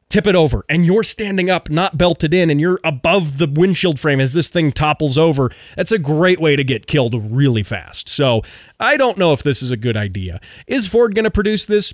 tip 0.09 0.27
it 0.27 0.35
over 0.35 0.65
and 0.69 0.85
you're 0.85 1.03
standing 1.03 1.51
up, 1.51 1.69
not 1.69 1.99
belted 1.99 2.33
in, 2.33 2.51
and 2.51 2.61
you're 2.61 2.81
above 2.85 3.39
the 3.39 3.47
windshield 3.47 3.99
frame 3.99 4.21
as 4.21 4.33
this 4.33 4.49
thing 4.49 4.73
topples 4.73 5.19
over, 5.19 5.51
that's 5.77 5.93
a 5.93 5.99
great 5.99 6.41
way 6.41 6.57
to 6.57 6.65
get 6.65 6.87
killed 6.87 7.15
really 7.31 7.63
fast. 7.63 8.09
So 8.09 8.43
I 8.79 8.97
don't 8.97 9.19
know 9.19 9.33
if 9.33 9.43
this 9.43 9.63
is 9.63 9.71
a 9.71 9.77
good 9.77 9.97
idea. 9.97 10.41
Is 10.67 10.89
Ford 10.89 11.15
going 11.15 11.25
to 11.25 11.31
produce 11.31 11.67
this? 11.67 11.93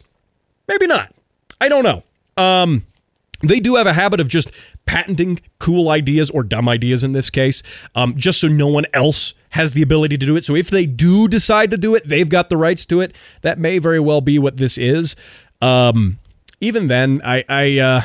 Maybe 0.69 0.87
not. 0.87 1.13
I 1.61 1.69
don't 1.69 1.85
know. 1.85 2.03
Um, 2.37 2.87
they 3.43 3.59
do 3.59 3.75
have 3.75 3.87
a 3.87 3.93
habit 3.93 4.21
of 4.21 4.29
just 4.29 4.51
patenting 4.87 5.41
cool 5.59 5.89
ideas 5.89 6.31
or 6.31 6.45
dumb 6.45 6.69
ideas 6.69 7.03
in 7.03 7.13
this 7.13 7.29
case, 7.29 7.63
um, 7.95 8.17
just 8.17 8.41
so 8.41 8.49
no 8.49 8.69
one 8.69 8.85
else 8.95 9.35
has 9.51 9.73
the 9.73 9.83
ability 9.83 10.17
to 10.17 10.27
do 10.27 10.37
it. 10.37 10.45
So 10.45 10.55
if 10.55 10.71
they 10.71 10.87
do 10.87 11.29
decide 11.29 11.71
to 11.73 11.77
do 11.77 11.95
it, 11.95 12.05
they've 12.07 12.29
got 12.29 12.51
the 12.51 12.57
rights 12.57 12.87
to 12.87 13.01
it. 13.01 13.15
That 13.43 13.59
may 13.59 13.79
very 13.79 14.01
well 14.01 14.21
be 14.21 14.39
what 14.39 14.57
this 14.57 14.79
is. 14.79 15.17
Um, 15.61 16.19
even 16.63 16.87
then, 16.87 17.21
I 17.25 17.45
I 17.49 17.79
uh, 17.79 18.01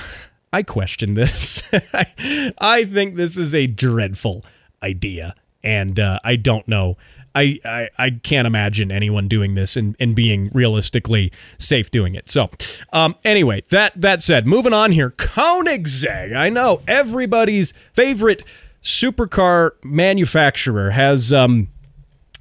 I 0.51 0.63
question 0.63 1.13
this. 1.13 1.71
I, 1.93 2.51
I 2.57 2.83
think 2.83 3.15
this 3.15 3.37
is 3.37 3.55
a 3.55 3.67
dreadful 3.67 4.43
idea, 4.83 5.35
and 5.63 5.97
uh, 5.99 6.19
I 6.25 6.35
don't 6.35 6.67
know. 6.67 6.97
I, 7.35 7.59
I, 7.63 7.89
I 7.99 8.09
can't 8.09 8.47
imagine 8.47 8.91
anyone 8.91 9.27
doing 9.27 9.53
this 9.53 9.77
and, 9.77 9.95
and 9.99 10.15
being 10.15 10.49
realistically 10.55 11.31
safe 11.59 11.91
doing 11.91 12.15
it. 12.15 12.29
So, 12.29 12.49
um, 12.91 13.13
anyway, 13.23 13.61
that 13.69 13.93
that 13.95 14.23
said, 14.23 14.47
moving 14.47 14.73
on 14.73 14.91
here, 14.91 15.11
Koenigsegg. 15.11 16.35
I 16.35 16.49
know 16.49 16.81
everybody's 16.87 17.73
favorite 17.93 18.43
supercar 18.81 19.71
manufacturer 19.83 20.91
has 20.91 21.31
um, 21.31 21.67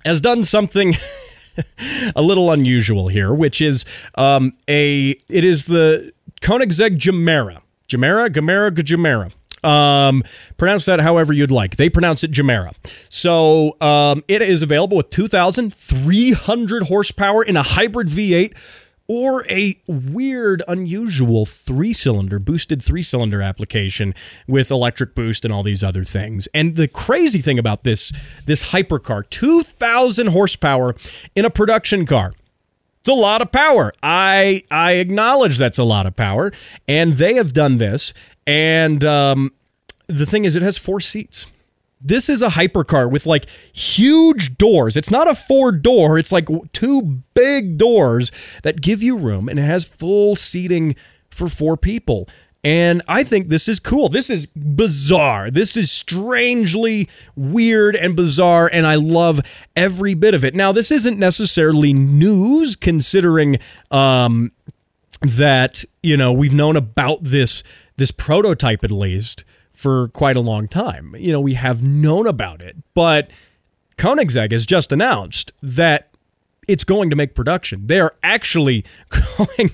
has 0.06 0.22
done 0.22 0.44
something 0.44 0.94
a 2.16 2.22
little 2.22 2.50
unusual 2.50 3.08
here, 3.08 3.32
which 3.32 3.60
is 3.60 3.84
um, 4.16 4.52
a 4.68 5.10
it 5.28 5.44
is 5.44 5.66
the 5.66 6.12
Koenigsegg 6.40 6.98
Gemera. 6.98 7.60
Gemera, 7.88 8.28
Gemera, 8.28 8.70
Gemera. 8.70 9.32
Um, 9.64 10.22
pronounce 10.58 10.84
that 10.84 11.00
however 11.00 11.32
you'd 11.32 11.50
like. 11.50 11.76
They 11.76 11.88
pronounce 11.88 12.22
it 12.22 12.30
Gemera. 12.30 12.72
So 13.12 13.76
um, 13.80 14.22
it 14.28 14.42
is 14.42 14.62
available 14.62 14.96
with 14.96 15.10
2,300 15.10 16.84
horsepower 16.84 17.42
in 17.42 17.56
a 17.56 17.62
hybrid 17.62 18.06
V8 18.08 18.56
or 19.08 19.44
a 19.50 19.80
weird, 19.86 20.62
unusual 20.66 21.46
three 21.46 21.92
cylinder, 21.92 22.38
boosted 22.38 22.82
three 22.82 23.02
cylinder 23.02 23.40
application 23.40 24.14
with 24.46 24.70
electric 24.70 25.14
boost 25.14 25.44
and 25.44 25.52
all 25.52 25.62
these 25.62 25.84
other 25.84 26.04
things. 26.04 26.48
And 26.54 26.76
the 26.76 26.88
crazy 26.88 27.40
thing 27.40 27.58
about 27.58 27.84
this, 27.84 28.12
this 28.46 28.72
hypercar, 28.72 29.28
2,000 29.30 30.28
horsepower 30.28 30.94
in 31.34 31.44
a 31.44 31.50
production 31.50 32.06
car. 32.06 32.32
It's 33.00 33.08
a 33.08 33.14
lot 33.14 33.40
of 33.40 33.52
power. 33.52 33.92
I 34.02 34.64
I 34.68 34.94
acknowledge 34.94 35.58
that's 35.58 35.78
a 35.78 35.84
lot 35.84 36.06
of 36.06 36.16
power, 36.16 36.50
and 36.88 37.12
they 37.12 37.34
have 37.34 37.52
done 37.52 37.78
this. 37.78 38.12
And 38.48 39.04
um, 39.04 39.52
the 40.08 40.26
thing 40.26 40.44
is, 40.44 40.56
it 40.56 40.62
has 40.62 40.76
four 40.76 41.00
seats. 41.00 41.46
This 42.06 42.28
is 42.28 42.42
a 42.42 42.48
hypercar 42.48 43.10
with 43.10 43.26
like 43.26 43.48
huge 43.72 44.56
doors. 44.58 44.96
It's 44.96 45.10
not 45.10 45.28
a 45.28 45.34
four 45.34 45.72
door, 45.72 46.18
it's 46.18 46.32
like 46.32 46.48
two 46.72 47.22
big 47.34 47.78
doors 47.78 48.30
that 48.62 48.80
give 48.80 49.02
you 49.02 49.16
room 49.16 49.48
and 49.48 49.58
it 49.58 49.62
has 49.62 49.84
full 49.84 50.36
seating 50.36 50.96
for 51.30 51.48
four 51.48 51.76
people. 51.76 52.28
And 52.64 53.00
I 53.06 53.22
think 53.22 53.46
this 53.46 53.68
is 53.68 53.78
cool. 53.78 54.08
This 54.08 54.28
is 54.28 54.46
bizarre. 54.46 55.52
This 55.52 55.76
is 55.76 55.92
strangely 55.92 57.08
weird 57.36 57.94
and 57.94 58.16
bizarre, 58.16 58.68
and 58.72 58.84
I 58.84 58.96
love 58.96 59.40
every 59.76 60.14
bit 60.14 60.34
of 60.34 60.44
it. 60.44 60.52
Now, 60.52 60.72
this 60.72 60.90
isn't 60.90 61.16
necessarily 61.16 61.92
news, 61.92 62.74
considering 62.74 63.58
um, 63.92 64.50
that 65.20 65.84
you 66.02 66.16
know 66.16 66.32
we've 66.32 66.54
known 66.54 66.74
about 66.74 67.22
this 67.22 67.62
this 67.98 68.10
prototype 68.10 68.82
at 68.82 68.90
least 68.90 69.44
for 69.76 70.08
quite 70.08 70.36
a 70.36 70.40
long 70.40 70.66
time. 70.66 71.14
You 71.18 71.32
know, 71.32 71.40
we 71.40 71.54
have 71.54 71.82
known 71.82 72.26
about 72.26 72.62
it, 72.62 72.76
but 72.94 73.30
Koenigsegg 73.98 74.50
has 74.52 74.64
just 74.64 74.90
announced 74.90 75.52
that 75.62 76.08
it's 76.66 76.82
going 76.82 77.10
to 77.10 77.16
make 77.16 77.34
production. 77.34 77.86
They 77.86 78.00
are 78.00 78.14
actually 78.22 78.84
going 79.10 79.70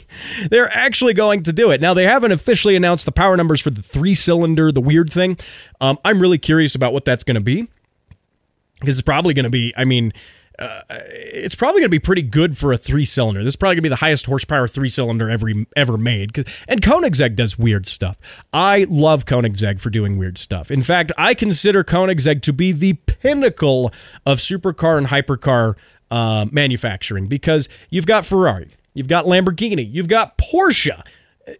they're 0.50 0.70
actually 0.72 1.14
going 1.14 1.44
to 1.44 1.52
do 1.52 1.70
it. 1.70 1.80
Now 1.80 1.94
they 1.94 2.04
haven't 2.04 2.32
officially 2.32 2.74
announced 2.74 3.06
the 3.06 3.12
power 3.12 3.36
numbers 3.36 3.60
for 3.60 3.70
the 3.70 3.80
3-cylinder, 3.80 4.72
the 4.72 4.80
weird 4.80 5.08
thing. 5.08 5.38
Um, 5.80 5.98
I'm 6.04 6.20
really 6.20 6.38
curious 6.38 6.74
about 6.74 6.92
what 6.92 7.04
that's 7.04 7.24
going 7.24 7.36
to 7.36 7.40
be. 7.40 7.68
Because 8.80 8.98
it's 8.98 9.06
probably 9.06 9.32
going 9.32 9.44
to 9.44 9.50
be, 9.50 9.72
I 9.76 9.84
mean, 9.84 10.12
uh, 10.58 10.82
it's 10.88 11.54
probably 11.54 11.80
going 11.80 11.90
to 11.90 11.96
be 11.96 11.98
pretty 11.98 12.22
good 12.22 12.56
for 12.56 12.72
a 12.72 12.76
three 12.76 13.04
cylinder. 13.04 13.42
This 13.42 13.52
is 13.52 13.56
probably 13.56 13.76
going 13.76 13.82
to 13.82 13.88
be 13.88 13.88
the 13.90 13.96
highest 13.96 14.26
horsepower 14.26 14.68
three 14.68 14.88
cylinder 14.88 15.30
ever 15.30 15.50
ever 15.76 15.96
made. 15.96 16.36
And 16.68 16.82
Koenigsegg 16.82 17.34
does 17.36 17.58
weird 17.58 17.86
stuff. 17.86 18.44
I 18.52 18.86
love 18.88 19.24
Koenigsegg 19.24 19.80
for 19.80 19.90
doing 19.90 20.18
weird 20.18 20.38
stuff. 20.38 20.70
In 20.70 20.82
fact, 20.82 21.12
I 21.16 21.34
consider 21.34 21.82
Koenigsegg 21.84 22.42
to 22.42 22.52
be 22.52 22.72
the 22.72 22.94
pinnacle 22.94 23.92
of 24.26 24.38
supercar 24.38 24.98
and 24.98 25.06
hypercar 25.08 25.76
uh, 26.10 26.46
manufacturing 26.52 27.26
because 27.26 27.68
you've 27.90 28.06
got 28.06 28.26
Ferrari, 28.26 28.68
you've 28.94 29.08
got 29.08 29.24
Lamborghini, 29.24 29.90
you've 29.90 30.08
got 30.08 30.36
Porsche. 30.36 31.00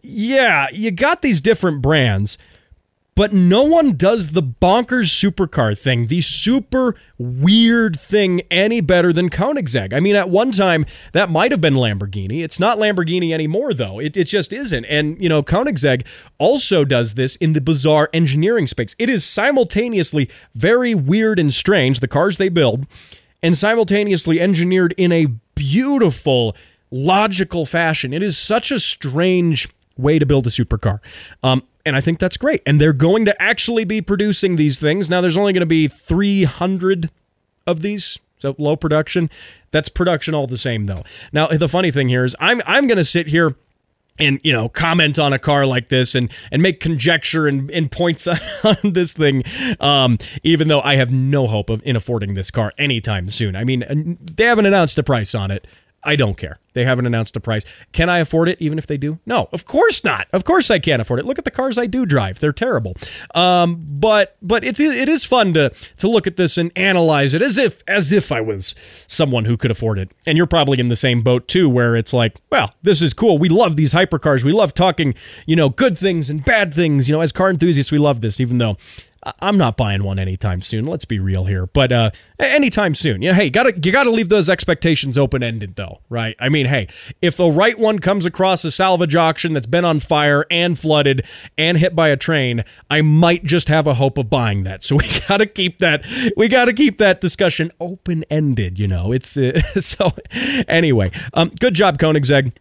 Yeah, 0.03 0.67
you 0.73 0.91
got 0.91 1.23
these 1.23 1.41
different 1.41 1.83
brands 1.83 2.39
but 3.15 3.33
no 3.33 3.63
one 3.63 3.97
does 3.97 4.33
the 4.33 4.43
bonkers 4.43 5.11
supercar 5.11 5.79
thing, 5.79 6.07
the 6.07 6.23
super 6.23 6.95
weird 7.19 7.99
thing, 7.99 8.41
any 8.51 8.81
better 8.81 9.13
than 9.13 9.29
Koenigsegg. 9.29 9.93
I 9.93 10.01
mean, 10.01 10.17
at 10.17 10.31
one 10.31 10.51
time, 10.51 10.87
that 11.13 11.29
might 11.29 11.51
have 11.51 11.61
been 11.61 11.75
Lamborghini. 11.75 12.43
It's 12.43 12.59
not 12.59 12.79
Lamborghini 12.79 13.33
anymore, 13.33 13.75
though. 13.75 13.99
It, 13.99 14.17
it 14.17 14.25
just 14.25 14.53
isn't. 14.53 14.85
And, 14.87 15.21
you 15.23 15.29
know, 15.29 15.43
Koenigsegg 15.43 16.07
also 16.39 16.85
does 16.85 17.15
this 17.15 17.37
in 17.37 17.53
the 17.53 17.61
bizarre 17.61 18.09
engineering 18.15 18.67
space. 18.67 18.97
It 18.99 19.11
is 19.11 19.25
simultaneously 19.25 20.31
very 20.55 20.95
weird 20.95 21.39
and 21.39 21.53
strange, 21.53 22.01
the 22.01 22.09
cars 22.09 22.39
they 22.39 22.49
build, 22.49 22.87
and 23.43 23.57
simultaneously 23.57 24.41
engineered 24.41 24.95
in 24.97 25.13
a 25.13 25.27
beautiful, 25.55 26.57
logical 26.91 27.67
fashion. 27.67 28.15
It 28.15 28.23
is 28.23 28.39
such 28.39 28.71
a 28.71 28.81
strange 28.81 29.69
way 29.99 30.19
to 30.19 30.25
build 30.25 30.47
a 30.47 30.51
supercar. 30.51 30.99
Um, 31.43 31.63
and 31.85 31.97
I 31.97 32.01
think 32.01 32.19
that's 32.19 32.37
great. 32.37 32.63
And 32.65 32.81
they're 32.81 32.93
going 32.93 33.25
to 33.25 33.43
actually 33.43 33.85
be 33.85 34.01
producing 34.01 34.57
these 34.57 34.79
things. 34.79 35.11
Now, 35.11 35.21
there's 35.21 35.37
only 35.37 35.53
going 35.53 35.61
to 35.61 35.67
be 35.67 35.89
300 35.89 37.11
of 37.67 37.83
these. 37.83 38.19
So 38.39 38.55
low 38.59 38.77
production. 38.77 39.31
That's 39.71 39.89
production 39.89 40.35
all 40.35 40.47
the 40.47 40.57
same, 40.57 40.87
though. 40.87 41.03
Now, 41.33 41.49
the 41.49 41.69
funny 41.69 41.91
thing 41.91 42.09
here 42.09 42.25
is 42.25 42.35
I'm, 42.41 42.61
I'm 42.67 42.87
going 42.87 42.99
to 42.99 43.05
sit 43.05 43.29
here 43.29 43.57
and 44.19 44.41
you 44.43 44.53
know 44.53 44.69
comment 44.69 45.19
on 45.19 45.33
a 45.33 45.39
car 45.39 45.65
like 45.65 45.89
this 45.89 46.15
and 46.15 46.31
and 46.51 46.63
make 46.63 46.81
conjecture 46.81 47.47
and, 47.47 47.71
and 47.71 47.91
points 47.91 48.27
on 48.65 48.77
this 48.93 49.15
thing 49.15 49.43
um, 49.81 50.19
even 50.43 50.69
though 50.69 50.83
i 50.83 50.97
have 50.97 51.11
no 51.11 51.47
hope 51.47 51.71
of 51.71 51.81
in 51.83 51.97
affording 51.97 52.35
this 52.35 52.51
car 52.51 52.75
anytime 52.77 53.31
soon 53.31 53.57
i 53.57 53.65
mean 53.65 54.19
they 54.21 54.45
haven't 54.45 54.67
announced 54.67 54.99
a 54.99 55.03
price 55.03 55.35
on 55.35 55.51
it 55.51 55.67
I 56.05 56.17
don't 56.17 56.37
care. 56.37 56.59
They 56.75 56.85
haven't 56.85 57.07
announced 57.07 57.37
a 57.37 57.41
price. 57.41 57.65
Can 57.93 58.09
I 58.09 58.19
afford 58.19 58.49
it 58.49 58.61
even 58.61 58.79
if 58.79 58.87
they 58.87 58.97
do? 58.97 59.21
No, 59.27 59.49
of 59.53 59.67
course 59.67 60.03
not. 60.03 60.27
Of 60.33 60.45
course 60.45 60.71
I 60.71 60.79
can't 60.79 61.01
afford 61.03 61.21
it. 61.21 61.27
Look 61.27 61.39
at 61.39 61.45
the 61.45 61.51
cars 61.51 61.79
I 61.79 61.87
do 61.87 62.07
drive. 62.07 62.41
They're 62.41 62.53
terrible. 62.53 62.95
Um, 63.35 63.85
but 63.89 64.37
but 64.43 64.65
it's 64.65 64.81
it 64.81 65.09
is 65.09 65.25
fun 65.25 65.53
to 65.55 65.71
to 65.99 66.09
look 66.09 66.27
at 66.27 66.37
this 66.37 66.59
and 66.59 66.73
analyze 66.77 67.35
it 67.35 67.43
as 67.43 67.59
if 67.59 67.83
as 67.87 68.11
if 68.11 68.33
I 68.33 68.41
was 68.41 68.75
someone 69.07 69.45
who 69.45 69.57
could 69.57 69.71
afford 69.71 69.99
it. 69.99 70.11
And 70.27 70.37
you're 70.37 70.47
probably 70.47 70.81
in 70.81 70.89
the 70.89 70.97
same 70.97 71.21
boat 71.21 71.47
too 71.47 71.69
where 71.69 71.95
it's 71.95 72.13
like, 72.13 72.39
well, 72.51 72.75
this 72.83 73.03
is 73.03 73.13
cool. 73.15 73.39
We 73.39 73.49
love 73.49 73.77
these 73.77 73.93
hypercars. 73.93 74.45
We 74.45 74.53
love 74.53 74.75
talking, 74.75 75.15
you 75.47 75.57
know, 75.57 75.69
good 75.69 75.97
things 75.97 76.31
and 76.31 76.45
bad 76.45 76.73
things. 76.75 77.09
You 77.09 77.15
know, 77.15 77.21
as 77.21 77.33
car 77.33 77.51
enthusiasts, 77.51 77.93
we 77.93 77.99
love 77.99 78.23
this 78.23 78.41
even 78.41 78.59
though 78.59 78.77
I'm 79.41 79.57
not 79.57 79.77
buying 79.77 80.03
one 80.03 80.19
anytime 80.19 80.61
soon. 80.63 80.85
Let's 80.85 81.05
be 81.05 81.21
real 81.21 81.45
here, 81.45 81.67
but 81.67 81.93
uh, 81.93 82.11
anytime 82.41 82.95
soon. 82.95 83.23
You 83.23 83.31
know, 83.31 83.35
hey, 83.35 83.51
gotta 83.51 83.73
you 83.81 83.93
gotta 83.93 84.11
leave 84.11 84.29
those 84.29 84.51
expectations 84.51 85.17
open 85.17 85.45
ended 85.45 85.77
though, 85.77 86.01
right? 86.09 86.35
I 86.41 86.49
mean, 86.49 86.67
hey, 86.67 86.89
if 87.21 87.37
the 87.37 87.49
right 87.49 87.79
one 87.79 88.01
comes 88.01 88.27
across 88.27 88.65
a 88.65 88.71
salvage 88.71 89.15
auction 89.15 89.53
that's 89.53 89.67
been 89.67 89.85
on 89.85 90.01
fire 90.01 90.45
and 90.51 90.77
flooded 90.77 91.25
and 91.57 91.79
hit 91.79 91.95
by 91.95 92.09
a 92.09 92.17
train, 92.17 92.65
I 92.91 93.03
might 93.03 93.45
just 93.45 93.69
have 93.69 93.87
a 93.87 93.95
hope 93.95 94.19
of 94.19 94.29
buying 94.29 94.65
that. 94.65 94.83
So 94.83 94.97
we 94.97 95.05
gotta 95.29 95.47
keep 95.47 95.79
that 95.79 96.05
we 96.37 96.49
gotta 96.49 96.73
keep 96.73 96.99
that 96.99 97.21
discussion 97.21 97.71
open 97.79 98.25
ended. 98.29 98.81
You 98.81 98.89
know, 98.89 99.13
it's 99.13 99.37
uh, 99.37 99.61
so 99.61 100.11
anyway. 100.67 101.13
Um, 101.33 101.53
good 101.61 101.75
job, 101.75 101.99
Koenigsegg. 101.99 102.53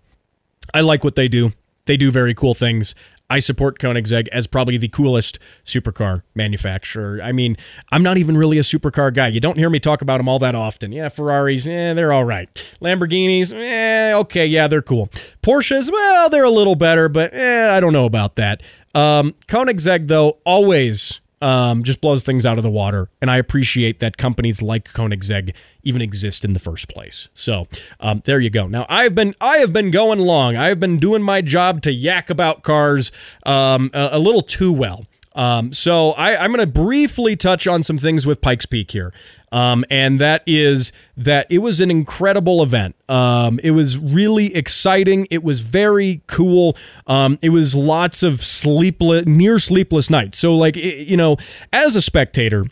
I 0.74 0.82
like 0.82 1.04
what 1.04 1.16
they 1.16 1.28
do. 1.28 1.54
They 1.86 1.98
do 1.98 2.12
very 2.12 2.34
cool 2.36 2.54
things. 2.54 2.94
I 3.32 3.40
support 3.40 3.80
Koenigsegg 3.80 4.28
as 4.34 4.46
probably 4.46 4.76
the 4.76 4.90
coolest 4.90 5.40
supercar 5.64 6.24
manufacturer. 6.36 7.22
I 7.24 7.32
mean, 7.32 7.56
I'm 7.90 8.04
not 8.04 8.18
even 8.18 8.36
really 8.36 8.58
a 8.58 8.62
supercar 8.62 9.14
guy. 9.14 9.30
You 9.30 9.40
don't 9.40 9.58
hear 9.58 9.70
me 9.70 9.80
talk 9.80 10.02
about 10.02 10.18
them 10.18 10.28
all 10.28 10.38
that 10.40 10.54
often. 10.54 10.92
Yeah, 10.92 11.08
Ferraris, 11.08 11.66
eh, 11.66 11.94
they're 11.94 12.12
all 12.12 12.26
right. 12.26 12.54
Lamborghinis, 12.82 13.54
eh, 13.54 14.14
okay, 14.16 14.46
yeah, 14.46 14.68
they're 14.68 14.82
cool. 14.82 15.08
Porsches, 15.42 15.90
well, 15.90 16.30
they're 16.30 16.44
a 16.44 16.50
little 16.50 16.76
better, 16.76 17.08
but 17.08 17.34
eh, 17.34 17.74
I 17.74 17.80
don't 17.80 17.94
know 17.94 18.06
about 18.06 18.36
that. 18.36 18.62
Um, 18.94 19.34
Koenigsegg, 19.48 20.10
though, 20.10 20.40
always 20.46 21.21
um, 21.42 21.84
just 21.84 22.02
blows 22.02 22.24
things 22.24 22.46
out 22.46 22.58
of 22.58 22.64
the 22.64 22.70
water. 22.70 23.10
And 23.22 23.30
I 23.32 23.38
appreciate 23.38 24.00
that 24.00 24.18
companies 24.18 24.62
like 24.62 24.92
Koenigsegg 24.94 25.56
even 25.84 26.02
exist 26.02 26.46
in 26.46 26.54
the 26.54 26.60
first 26.60 26.90
place. 26.90 27.30
So 27.34 27.68
um, 28.00 28.22
there 28.26 28.40
you 28.40 28.50
go. 28.50 28.68
Now 28.68 28.86
I've 28.90 29.16
been 29.16 29.34
I 29.42 29.58
have 29.58 29.74
been 29.74 29.92
going 29.92 30.20
long. 30.20 30.56
I 30.56 30.68
have 30.68 30.80
been 30.80 31.00
doing 31.00 31.24
my 31.24 31.42
job 31.42 31.82
to 31.84 31.92
yak 31.92 32.30
about 32.30 32.64
cars 32.64 33.12
um, 33.46 33.90
a, 33.94 34.10
a 34.14 34.20
little 34.20 34.42
too 34.42 34.72
well. 34.72 35.06
Um, 35.34 35.72
so 35.72 36.12
I, 36.12 36.44
am 36.44 36.52
going 36.52 36.60
to 36.60 36.68
briefly 36.68 37.36
touch 37.36 37.66
on 37.68 37.84
some 37.84 37.98
things 37.98 38.26
with 38.26 38.42
Pikes 38.42 38.66
Peak 38.66 38.92
here. 38.92 39.14
Um, 39.52 39.84
and 39.90 40.20
that 40.20 40.44
is 40.48 40.94
that 41.18 41.48
it 41.50 41.60
was 41.60 41.80
an 41.82 41.92
incredible 41.92 42.64
event. 42.64 42.96
Um, 43.10 43.60
it 43.64 43.72
was 43.72 43.98
really 43.98 44.56
exciting. 44.56 45.28
It 45.30 45.44
was 45.44 45.62
very 45.62 46.22
cool. 46.28 46.78
Um, 47.08 47.38
it 47.42 47.50
was 47.50 47.76
lots 47.76 48.24
of 48.24 48.40
sleepless, 48.42 49.26
near 49.26 49.60
sleepless 49.60 50.10
nights. 50.10 50.38
So, 50.38 50.56
like, 50.56 50.78
it, 50.78 51.08
you 51.08 51.18
know, 51.18 51.38
as 51.74 51.96
a 51.96 52.02
spectator, 52.02 52.66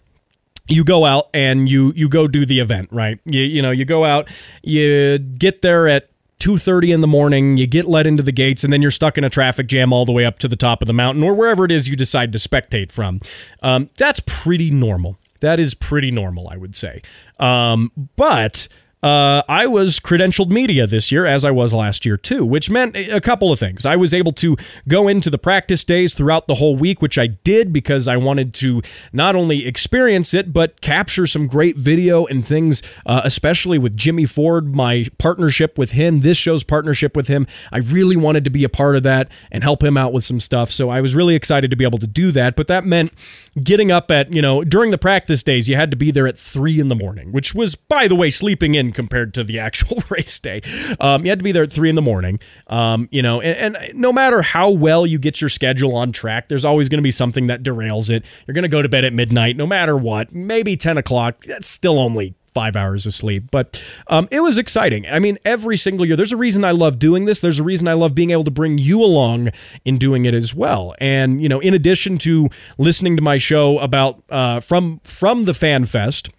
you 0.69 0.83
go 0.83 1.03
out 1.03 1.29
and 1.33 1.67
you 1.67 1.91
you 1.95 2.07
go 2.07 2.27
do 2.27 2.45
the 2.45 2.59
event, 2.59 2.89
right? 2.91 3.19
You 3.25 3.41
you 3.41 3.61
know, 3.61 3.71
you 3.71 3.85
go 3.85 4.05
out, 4.05 4.29
you 4.63 5.17
get 5.17 5.61
there 5.61 5.87
at 5.87 6.09
2:30 6.39 6.93
in 6.93 7.01
the 7.01 7.07
morning, 7.07 7.57
you 7.57 7.67
get 7.67 7.85
let 7.85 8.07
into 8.07 8.23
the 8.23 8.31
gates 8.31 8.63
and 8.63 8.71
then 8.71 8.81
you're 8.81 8.91
stuck 8.91 9.17
in 9.17 9.23
a 9.23 9.29
traffic 9.29 9.67
jam 9.67 9.91
all 9.91 10.05
the 10.05 10.11
way 10.13 10.25
up 10.25 10.39
to 10.39 10.47
the 10.47 10.55
top 10.55 10.81
of 10.81 10.87
the 10.87 10.93
mountain 10.93 11.23
or 11.23 11.33
wherever 11.33 11.65
it 11.65 11.71
is 11.71 11.89
you 11.89 11.95
decide 11.95 12.31
to 12.31 12.39
spectate 12.39 12.91
from. 12.91 13.19
Um, 13.61 13.89
that's 13.97 14.21
pretty 14.25 14.71
normal. 14.71 15.17
That 15.39 15.59
is 15.59 15.73
pretty 15.73 16.11
normal, 16.11 16.49
I 16.49 16.57
would 16.57 16.75
say. 16.75 17.01
Um, 17.39 17.91
but 18.15 18.67
uh, 19.01 19.43
I 19.47 19.65
was 19.65 19.99
credentialed 19.99 20.49
media 20.49 20.85
this 20.85 21.09
year, 21.09 21.25
as 21.25 21.45
I 21.45 21.51
was 21.51 21.73
last 21.73 22.05
year 22.05 22.17
too, 22.17 22.45
which 22.45 22.69
meant 22.69 22.97
a 22.97 23.21
couple 23.21 23.51
of 23.51 23.57
things. 23.57 23.85
I 23.85 23.95
was 23.95 24.13
able 24.13 24.33
to 24.33 24.57
go 24.89 25.07
into 25.07 25.29
the 25.29 25.37
practice 25.37 25.85
days 25.85 26.13
throughout 26.13 26.47
the 26.47 26.55
whole 26.55 26.75
week, 26.75 27.01
which 27.01 27.17
I 27.17 27.27
did 27.27 27.71
because 27.71 28.09
I 28.09 28.17
wanted 28.17 28.53
to 28.55 28.81
not 29.13 29.37
only 29.37 29.65
experience 29.65 30.33
it, 30.33 30.51
but 30.51 30.81
capture 30.81 31.25
some 31.25 31.47
great 31.47 31.77
video 31.77 32.25
and 32.25 32.45
things, 32.45 32.81
uh, 33.05 33.21
especially 33.23 33.77
with 33.77 33.95
Jimmy 33.95 34.25
Ford, 34.25 34.75
my 34.75 35.05
partnership 35.17 35.77
with 35.77 35.91
him, 35.91 36.19
this 36.19 36.37
show's 36.37 36.65
partnership 36.65 37.15
with 37.15 37.29
him. 37.29 37.47
I 37.71 37.77
really 37.77 38.17
wanted 38.17 38.43
to 38.43 38.49
be 38.49 38.65
a 38.65 38.69
part 38.69 38.97
of 38.97 39.03
that 39.03 39.31
and 39.49 39.63
help 39.63 39.81
him 39.81 39.95
out 39.95 40.11
with 40.11 40.25
some 40.25 40.41
stuff. 40.41 40.71
So 40.71 40.89
I 40.89 40.99
was 40.99 41.15
really 41.15 41.35
excited 41.35 41.71
to 41.71 41.77
be 41.77 41.85
able 41.85 41.99
to 41.99 42.07
do 42.07 42.33
that. 42.33 42.57
But 42.57 42.67
that 42.67 42.83
meant 42.83 43.13
getting 43.63 43.91
up 43.91 44.11
at, 44.11 44.29
you 44.29 44.41
know, 44.41 44.65
during 44.65 44.91
the 44.91 44.97
practice 44.97 45.41
days, 45.41 45.69
you 45.69 45.77
had 45.77 45.89
to 45.91 45.97
be 45.97 46.11
there 46.11 46.27
at 46.27 46.37
three 46.37 46.81
in 46.81 46.89
the 46.89 46.95
morning, 46.95 47.31
which 47.31 47.55
was, 47.55 47.75
by 47.75 48.09
the 48.09 48.15
way, 48.15 48.29
sleeping 48.29 48.75
in 48.75 48.88
compared 48.91 49.33
to 49.35 49.43
the 49.43 49.59
actual 49.59 50.03
race 50.09 50.39
day. 50.39 50.61
Um, 50.99 51.23
you 51.23 51.29
had 51.29 51.39
to 51.39 51.43
be 51.43 51.51
there 51.51 51.63
at 51.63 51.71
three 51.71 51.89
in 51.89 51.95
the 51.95 52.01
morning. 52.01 52.39
Um, 52.67 53.07
you 53.11 53.21
know, 53.21 53.41
and, 53.41 53.75
and, 53.75 53.99
no 53.99 54.11
matter 54.13 54.41
how 54.41 54.69
well 54.71 55.05
you 55.05 55.19
get 55.19 55.41
your 55.41 55.49
schedule 55.49 55.95
on 55.95 56.11
track, 56.11 56.47
there's 56.47 56.65
always 56.65 56.89
going 56.89 56.99
to 56.99 57.03
be 57.03 57.11
something 57.11 57.47
that 57.47 57.63
derails 57.63 58.09
it. 58.09 58.25
You're 58.47 58.53
going 58.53 58.63
to 58.63 58.69
go 58.69 58.81
to 58.81 58.89
bed 58.89 59.03
at 59.03 59.13
midnight, 59.13 59.57
no 59.57 59.67
matter 59.67 59.95
what. 59.97 60.33
Maybe 60.33 60.77
10 60.77 60.97
o'clock. 60.97 61.39
That's 61.43 61.67
still 61.67 61.99
only 61.99 62.35
five 62.49 62.75
hours 62.75 63.05
of 63.05 63.13
sleep. 63.13 63.45
But 63.51 63.81
um, 64.07 64.27
it 64.31 64.41
was 64.41 64.57
exciting. 64.57 65.05
I 65.07 65.19
mean, 65.19 65.37
every 65.45 65.77
single 65.77 66.05
year, 66.05 66.15
there's 66.15 66.31
a 66.31 66.37
reason 66.37 66.63
I 66.63 66.71
love 66.71 66.99
doing 66.99 67.25
this. 67.25 67.41
There's 67.41 67.59
a 67.59 67.63
reason 67.63 67.87
I 67.87 67.93
love 67.93 68.15
being 68.15 68.31
able 68.31 68.43
to 68.43 68.51
bring 68.51 68.77
you 68.77 69.03
along 69.03 69.49
in 69.85 69.97
doing 69.97 70.25
it 70.25 70.33
as 70.33 70.53
well. 70.53 70.95
And 70.99 71.41
you 71.41 71.49
know, 71.49 71.59
in 71.59 71.73
addition 71.73 72.17
to 72.19 72.49
listening 72.77 73.15
to 73.15 73.21
my 73.21 73.37
show 73.37 73.79
about 73.79 74.21
uh, 74.29 74.59
from 74.59 74.99
from 75.03 75.45
the 75.45 75.53
Fan 75.53 75.85
Fest 75.85 76.29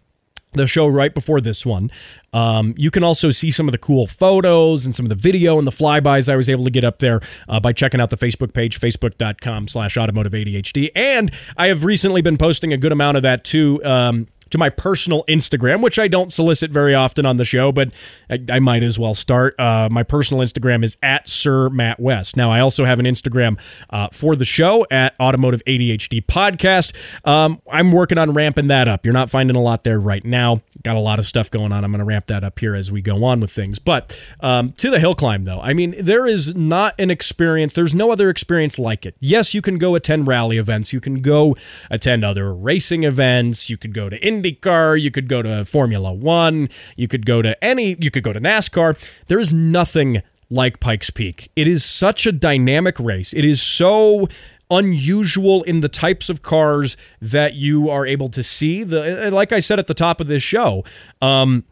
the 0.52 0.66
show 0.66 0.86
right 0.86 1.14
before 1.14 1.40
this 1.40 1.64
one. 1.64 1.90
Um, 2.32 2.74
you 2.76 2.90
can 2.90 3.04
also 3.04 3.30
see 3.30 3.50
some 3.50 3.68
of 3.68 3.72
the 3.72 3.78
cool 3.78 4.06
photos 4.06 4.84
and 4.84 4.94
some 4.94 5.06
of 5.06 5.10
the 5.10 5.16
video 5.16 5.58
and 5.58 5.66
the 5.66 5.72
flybys 5.72 6.28
I 6.28 6.36
was 6.36 6.48
able 6.48 6.64
to 6.64 6.70
get 6.70 6.84
up 6.84 6.98
there 6.98 7.20
uh, 7.48 7.60
by 7.60 7.72
checking 7.72 8.00
out 8.00 8.10
the 8.10 8.16
Facebook 8.16 8.52
page, 8.52 8.78
facebook.com 8.80 9.68
slash 9.68 9.96
automotive 9.96 10.32
ADHD. 10.32 10.90
And 10.94 11.30
I 11.56 11.68
have 11.68 11.84
recently 11.84 12.22
been 12.22 12.36
posting 12.36 12.72
a 12.72 12.76
good 12.76 12.92
amount 12.92 13.16
of 13.16 13.22
that 13.24 13.44
too. 13.44 13.84
Um, 13.84 14.26
to 14.50 14.58
my 14.58 14.68
personal 14.68 15.24
Instagram, 15.28 15.82
which 15.82 15.98
I 15.98 16.08
don't 16.08 16.32
solicit 16.32 16.70
very 16.70 16.94
often 16.94 17.26
on 17.26 17.36
the 17.36 17.44
show, 17.44 17.72
but 17.72 17.92
I, 18.28 18.38
I 18.50 18.58
might 18.58 18.82
as 18.82 18.98
well 18.98 19.14
start. 19.14 19.58
Uh, 19.58 19.88
my 19.90 20.02
personal 20.02 20.42
Instagram 20.42 20.84
is 20.84 20.96
at 21.02 21.28
Sir 21.28 21.70
Matt 21.70 22.00
West. 22.00 22.36
Now, 22.36 22.50
I 22.50 22.60
also 22.60 22.84
have 22.84 22.98
an 22.98 23.06
Instagram 23.06 23.58
uh, 23.90 24.08
for 24.12 24.36
the 24.36 24.44
show 24.44 24.86
at 24.90 25.14
Automotive 25.20 25.62
ADHD 25.66 26.24
Podcast. 26.24 26.94
Um, 27.26 27.58
I'm 27.70 27.92
working 27.92 28.18
on 28.18 28.32
ramping 28.32 28.68
that 28.68 28.88
up. 28.88 29.04
You're 29.04 29.14
not 29.14 29.30
finding 29.30 29.56
a 29.56 29.60
lot 29.60 29.84
there 29.84 30.00
right 30.00 30.24
now. 30.24 30.60
Got 30.82 30.96
a 30.96 31.00
lot 31.00 31.18
of 31.18 31.26
stuff 31.26 31.50
going 31.50 31.72
on. 31.72 31.84
I'm 31.84 31.90
going 31.90 32.00
to 32.00 32.04
ramp 32.04 32.26
that 32.26 32.44
up 32.44 32.58
here 32.58 32.74
as 32.74 32.90
we 32.90 33.02
go 33.02 33.24
on 33.24 33.40
with 33.40 33.50
things. 33.50 33.78
But 33.78 34.34
um, 34.40 34.72
to 34.72 34.90
the 34.90 34.98
hill 34.98 35.14
climb, 35.14 35.44
though, 35.44 35.60
I 35.60 35.74
mean, 35.74 35.94
there 35.98 36.26
is 36.26 36.54
not 36.54 36.94
an 36.98 37.10
experience, 37.10 37.74
there's 37.74 37.94
no 37.94 38.10
other 38.10 38.30
experience 38.30 38.78
like 38.78 39.06
it. 39.06 39.14
Yes, 39.20 39.54
you 39.54 39.62
can 39.62 39.78
go 39.78 39.94
attend 39.94 40.26
rally 40.26 40.58
events, 40.58 40.92
you 40.92 41.00
can 41.00 41.22
go 41.22 41.56
attend 41.90 42.24
other 42.24 42.54
racing 42.54 43.04
events, 43.04 43.70
you 43.70 43.76
could 43.76 43.94
go 43.94 44.08
to 44.08 44.16
IndyCar, 44.42 45.00
you 45.00 45.10
could 45.10 45.28
go 45.28 45.42
to 45.42 45.64
Formula 45.64 46.12
One, 46.12 46.68
you 46.96 47.08
could 47.08 47.26
go 47.26 47.42
to 47.42 47.62
any, 47.62 47.96
you 47.98 48.10
could 48.10 48.22
go 48.22 48.32
to 48.32 48.40
NASCAR. 48.40 49.24
There 49.26 49.38
is 49.38 49.52
nothing 49.52 50.22
like 50.50 50.80
Pikes 50.80 51.10
Peak. 51.10 51.50
It 51.54 51.68
is 51.68 51.84
such 51.84 52.26
a 52.26 52.32
dynamic 52.32 52.98
race. 52.98 53.32
It 53.32 53.44
is 53.44 53.62
so 53.62 54.28
unusual 54.70 55.62
in 55.64 55.80
the 55.80 55.88
types 55.88 56.28
of 56.28 56.42
cars 56.42 56.96
that 57.20 57.54
you 57.54 57.90
are 57.90 58.06
able 58.06 58.28
to 58.28 58.42
see. 58.42 58.82
The 58.84 59.30
like 59.32 59.52
I 59.52 59.60
said 59.60 59.78
at 59.78 59.86
the 59.86 59.94
top 59.94 60.20
of 60.20 60.26
this 60.26 60.42
show, 60.42 60.84
um, 61.20 61.64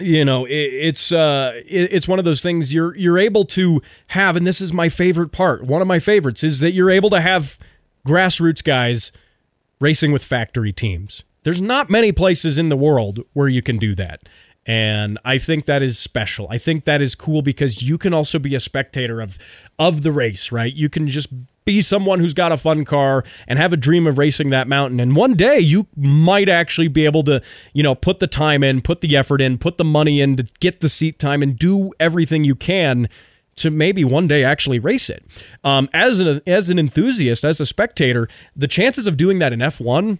you 0.00 0.24
know, 0.24 0.44
it, 0.44 0.52
it's 0.52 1.12
uh, 1.12 1.52
it, 1.66 1.92
it's 1.92 2.08
one 2.08 2.18
of 2.18 2.24
those 2.24 2.42
things 2.42 2.72
you're 2.72 2.96
you're 2.96 3.18
able 3.18 3.44
to 3.46 3.80
have, 4.08 4.36
and 4.36 4.46
this 4.46 4.60
is 4.60 4.72
my 4.72 4.88
favorite 4.88 5.32
part. 5.32 5.64
One 5.64 5.82
of 5.82 5.88
my 5.88 5.98
favorites 5.98 6.44
is 6.44 6.60
that 6.60 6.72
you're 6.72 6.90
able 6.90 7.10
to 7.10 7.20
have 7.20 7.58
grassroots 8.06 8.64
guys 8.64 9.12
racing 9.80 10.12
with 10.12 10.22
factory 10.22 10.72
teams. 10.72 11.24
There's 11.42 11.60
not 11.60 11.90
many 11.90 12.12
places 12.12 12.58
in 12.58 12.68
the 12.68 12.76
world 12.76 13.20
where 13.32 13.48
you 13.48 13.62
can 13.62 13.78
do 13.78 13.94
that. 13.94 14.28
And 14.66 15.18
I 15.24 15.38
think 15.38 15.64
that 15.64 15.82
is 15.82 15.98
special. 15.98 16.46
I 16.50 16.58
think 16.58 16.84
that 16.84 17.00
is 17.00 17.14
cool 17.14 17.40
because 17.40 17.82
you 17.82 17.96
can 17.96 18.12
also 18.12 18.38
be 18.38 18.54
a 18.54 18.60
spectator 18.60 19.20
of 19.20 19.38
of 19.78 20.02
the 20.02 20.12
race, 20.12 20.52
right? 20.52 20.72
You 20.72 20.90
can 20.90 21.08
just 21.08 21.32
be 21.64 21.80
someone 21.80 22.20
who's 22.20 22.34
got 22.34 22.52
a 22.52 22.56
fun 22.56 22.84
car 22.84 23.24
and 23.48 23.58
have 23.58 23.72
a 23.72 23.76
dream 23.76 24.06
of 24.06 24.18
racing 24.18 24.50
that 24.50 24.68
mountain. 24.68 25.00
And 25.00 25.16
one 25.16 25.34
day 25.34 25.58
you 25.58 25.86
might 25.96 26.48
actually 26.48 26.88
be 26.88 27.04
able 27.04 27.22
to, 27.24 27.42
you 27.72 27.82
know, 27.82 27.94
put 27.94 28.20
the 28.20 28.26
time 28.26 28.62
in, 28.62 28.80
put 28.80 29.00
the 29.00 29.16
effort 29.16 29.40
in, 29.40 29.56
put 29.56 29.78
the 29.78 29.84
money 29.84 30.20
in 30.20 30.36
to 30.36 30.44
get 30.60 30.80
the 30.80 30.88
seat 30.88 31.18
time 31.18 31.42
and 31.42 31.58
do 31.58 31.92
everything 31.98 32.44
you 32.44 32.54
can 32.54 33.08
to 33.56 33.70
maybe 33.70 34.04
one 34.04 34.26
day 34.26 34.44
actually 34.44 34.78
race 34.78 35.10
it. 35.10 35.24
Um, 35.64 35.88
as 35.92 36.18
an 36.20 36.42
as 36.46 36.70
an 36.70 36.78
enthusiast, 36.78 37.44
as 37.44 37.60
a 37.60 37.66
spectator, 37.66 38.28
the 38.54 38.68
chances 38.68 39.06
of 39.06 39.16
doing 39.16 39.38
that 39.38 39.52
in 39.52 39.60
F1 39.60 40.18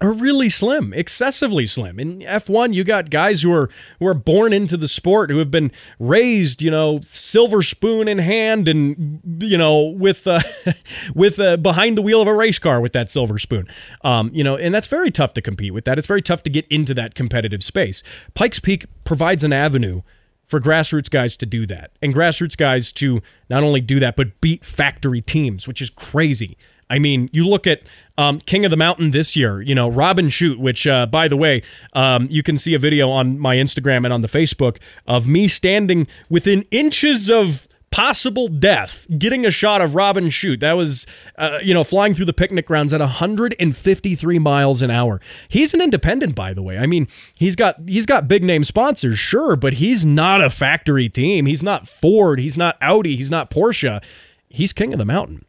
are 0.00 0.12
really 0.12 0.50
slim, 0.50 0.92
excessively 0.92 1.66
slim. 1.66 1.98
In 1.98 2.20
F1, 2.20 2.74
you 2.74 2.84
got 2.84 3.08
guys 3.08 3.42
who 3.42 3.52
are 3.52 3.70
who 3.98 4.06
are 4.06 4.14
born 4.14 4.52
into 4.52 4.76
the 4.76 4.88
sport, 4.88 5.30
who 5.30 5.38
have 5.38 5.50
been 5.50 5.72
raised, 5.98 6.60
you 6.60 6.70
know, 6.70 7.00
silver 7.02 7.62
spoon 7.62 8.06
in 8.06 8.18
hand, 8.18 8.68
and 8.68 9.20
you 9.40 9.56
know, 9.56 9.86
with 9.86 10.26
uh, 10.26 10.40
with 11.14 11.40
uh, 11.40 11.56
behind 11.56 11.96
the 11.96 12.02
wheel 12.02 12.20
of 12.20 12.28
a 12.28 12.34
race 12.34 12.58
car 12.58 12.80
with 12.80 12.92
that 12.92 13.10
silver 13.10 13.38
spoon. 13.38 13.66
Um, 14.02 14.30
you 14.34 14.44
know, 14.44 14.56
and 14.56 14.74
that's 14.74 14.88
very 14.88 15.10
tough 15.10 15.32
to 15.34 15.42
compete 15.42 15.72
with. 15.72 15.86
That 15.86 15.98
it's 15.98 16.08
very 16.08 16.22
tough 16.22 16.42
to 16.42 16.50
get 16.50 16.66
into 16.68 16.92
that 16.94 17.14
competitive 17.14 17.62
space. 17.62 18.02
Pikes 18.34 18.60
Peak 18.60 18.84
provides 19.04 19.44
an 19.44 19.52
avenue 19.52 20.02
for 20.46 20.60
grassroots 20.60 21.10
guys 21.10 21.36
to 21.36 21.44
do 21.44 21.66
that 21.66 21.90
and 22.00 22.14
grassroots 22.14 22.56
guys 22.56 22.92
to 22.92 23.20
not 23.50 23.64
only 23.64 23.80
do 23.80 23.98
that 23.98 24.14
but 24.14 24.40
beat 24.40 24.64
factory 24.64 25.20
teams, 25.20 25.66
which 25.66 25.80
is 25.80 25.90
crazy. 25.90 26.56
I 26.88 26.98
mean, 26.98 27.28
you 27.32 27.46
look 27.46 27.66
at 27.66 27.82
um, 28.16 28.38
King 28.40 28.64
of 28.64 28.70
the 28.70 28.76
Mountain 28.76 29.10
this 29.10 29.36
year, 29.36 29.60
you 29.60 29.74
know, 29.74 29.88
Robin 29.88 30.28
Shute, 30.28 30.58
which, 30.58 30.86
uh, 30.86 31.06
by 31.06 31.28
the 31.28 31.36
way, 31.36 31.62
um, 31.92 32.28
you 32.30 32.42
can 32.42 32.56
see 32.56 32.74
a 32.74 32.78
video 32.78 33.10
on 33.10 33.38
my 33.38 33.56
Instagram 33.56 34.04
and 34.04 34.12
on 34.12 34.20
the 34.20 34.28
Facebook 34.28 34.78
of 35.06 35.26
me 35.26 35.48
standing 35.48 36.06
within 36.30 36.64
inches 36.70 37.28
of 37.28 37.66
possible 37.90 38.48
death 38.48 39.06
getting 39.18 39.46
a 39.46 39.50
shot 39.50 39.80
of 39.80 39.94
Robin 39.94 40.28
Shute. 40.28 40.60
That 40.60 40.74
was, 40.74 41.06
uh, 41.38 41.60
you 41.62 41.72
know, 41.72 41.82
flying 41.82 42.14
through 42.14 42.26
the 42.26 42.32
picnic 42.32 42.66
grounds 42.66 42.92
at 42.92 43.00
153 43.00 44.38
miles 44.38 44.82
an 44.82 44.90
hour. 44.90 45.20
He's 45.48 45.72
an 45.72 45.80
independent, 45.80 46.34
by 46.34 46.52
the 46.52 46.62
way. 46.62 46.78
I 46.78 46.86
mean, 46.86 47.08
he's 47.36 47.56
got 47.56 47.76
he's 47.86 48.06
got 48.06 48.28
big 48.28 48.44
name 48.44 48.64
sponsors, 48.64 49.18
sure, 49.18 49.56
but 49.56 49.74
he's 49.74 50.04
not 50.04 50.42
a 50.42 50.50
factory 50.50 51.08
team. 51.08 51.46
He's 51.46 51.62
not 51.62 51.88
Ford. 51.88 52.38
He's 52.38 52.58
not 52.58 52.76
Audi. 52.80 53.16
He's 53.16 53.30
not 53.30 53.50
Porsche. 53.50 54.02
He's 54.48 54.72
king 54.72 54.92
of 54.92 54.98
the 54.98 55.04
mountain 55.04 55.40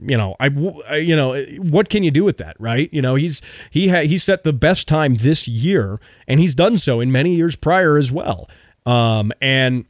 you 0.00 0.16
know, 0.16 0.36
I, 0.38 0.96
you 0.96 1.16
know, 1.16 1.40
what 1.58 1.88
can 1.88 2.02
you 2.02 2.10
do 2.10 2.24
with 2.24 2.36
that, 2.38 2.56
right? 2.58 2.88
You 2.92 3.02
know, 3.02 3.14
he's 3.14 3.40
he 3.70 3.88
ha, 3.88 4.02
he 4.02 4.18
set 4.18 4.42
the 4.42 4.52
best 4.52 4.88
time 4.88 5.14
this 5.14 5.48
year, 5.48 6.00
and 6.26 6.40
he's 6.40 6.54
done 6.54 6.78
so 6.78 7.00
in 7.00 7.10
many 7.10 7.34
years 7.34 7.56
prior 7.56 7.96
as 7.96 8.12
well. 8.12 8.48
Um, 8.84 9.32
and 9.40 9.84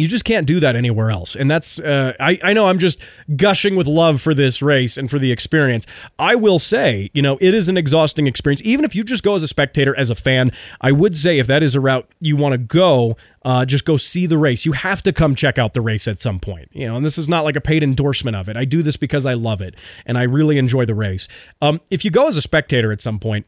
you 0.00 0.08
just 0.08 0.24
can't 0.24 0.46
do 0.46 0.60
that 0.60 0.76
anywhere 0.76 1.10
else. 1.10 1.36
And 1.36 1.50
that's, 1.50 1.78
uh, 1.78 2.14
I, 2.20 2.38
I 2.42 2.52
know 2.52 2.66
I'm 2.66 2.78
just 2.78 3.02
gushing 3.36 3.76
with 3.76 3.86
love 3.86 4.20
for 4.20 4.34
this 4.34 4.62
race 4.62 4.96
and 4.96 5.10
for 5.10 5.18
the 5.18 5.32
experience. 5.32 5.86
I 6.18 6.34
will 6.34 6.58
say, 6.58 7.10
you 7.14 7.22
know, 7.22 7.38
it 7.40 7.54
is 7.54 7.68
an 7.68 7.76
exhausting 7.76 8.26
experience. 8.26 8.62
Even 8.64 8.84
if 8.84 8.94
you 8.94 9.04
just 9.04 9.22
go 9.22 9.34
as 9.34 9.42
a 9.42 9.48
spectator, 9.48 9.96
as 9.96 10.10
a 10.10 10.14
fan, 10.14 10.50
I 10.80 10.92
would 10.92 11.16
say 11.16 11.38
if 11.38 11.46
that 11.46 11.62
is 11.62 11.74
a 11.74 11.80
route 11.80 12.08
you 12.20 12.36
want 12.36 12.52
to 12.52 12.58
go, 12.58 13.16
uh, 13.44 13.64
just 13.64 13.84
go 13.84 13.96
see 13.96 14.26
the 14.26 14.38
race. 14.38 14.66
You 14.66 14.72
have 14.72 15.02
to 15.04 15.12
come 15.12 15.34
check 15.34 15.58
out 15.58 15.74
the 15.74 15.80
race 15.80 16.06
at 16.06 16.18
some 16.18 16.40
point, 16.40 16.68
you 16.72 16.86
know, 16.86 16.96
and 16.96 17.04
this 17.04 17.18
is 17.18 17.28
not 17.28 17.44
like 17.44 17.56
a 17.56 17.60
paid 17.60 17.82
endorsement 17.82 18.36
of 18.36 18.48
it. 18.48 18.56
I 18.56 18.64
do 18.64 18.82
this 18.82 18.96
because 18.96 19.26
I 19.26 19.34
love 19.34 19.60
it 19.60 19.74
and 20.06 20.18
I 20.18 20.24
really 20.24 20.58
enjoy 20.58 20.84
the 20.84 20.94
race. 20.94 21.28
Um, 21.60 21.80
if 21.90 22.04
you 22.04 22.10
go 22.10 22.28
as 22.28 22.36
a 22.36 22.42
spectator 22.42 22.92
at 22.92 23.00
some 23.00 23.18
point, 23.18 23.46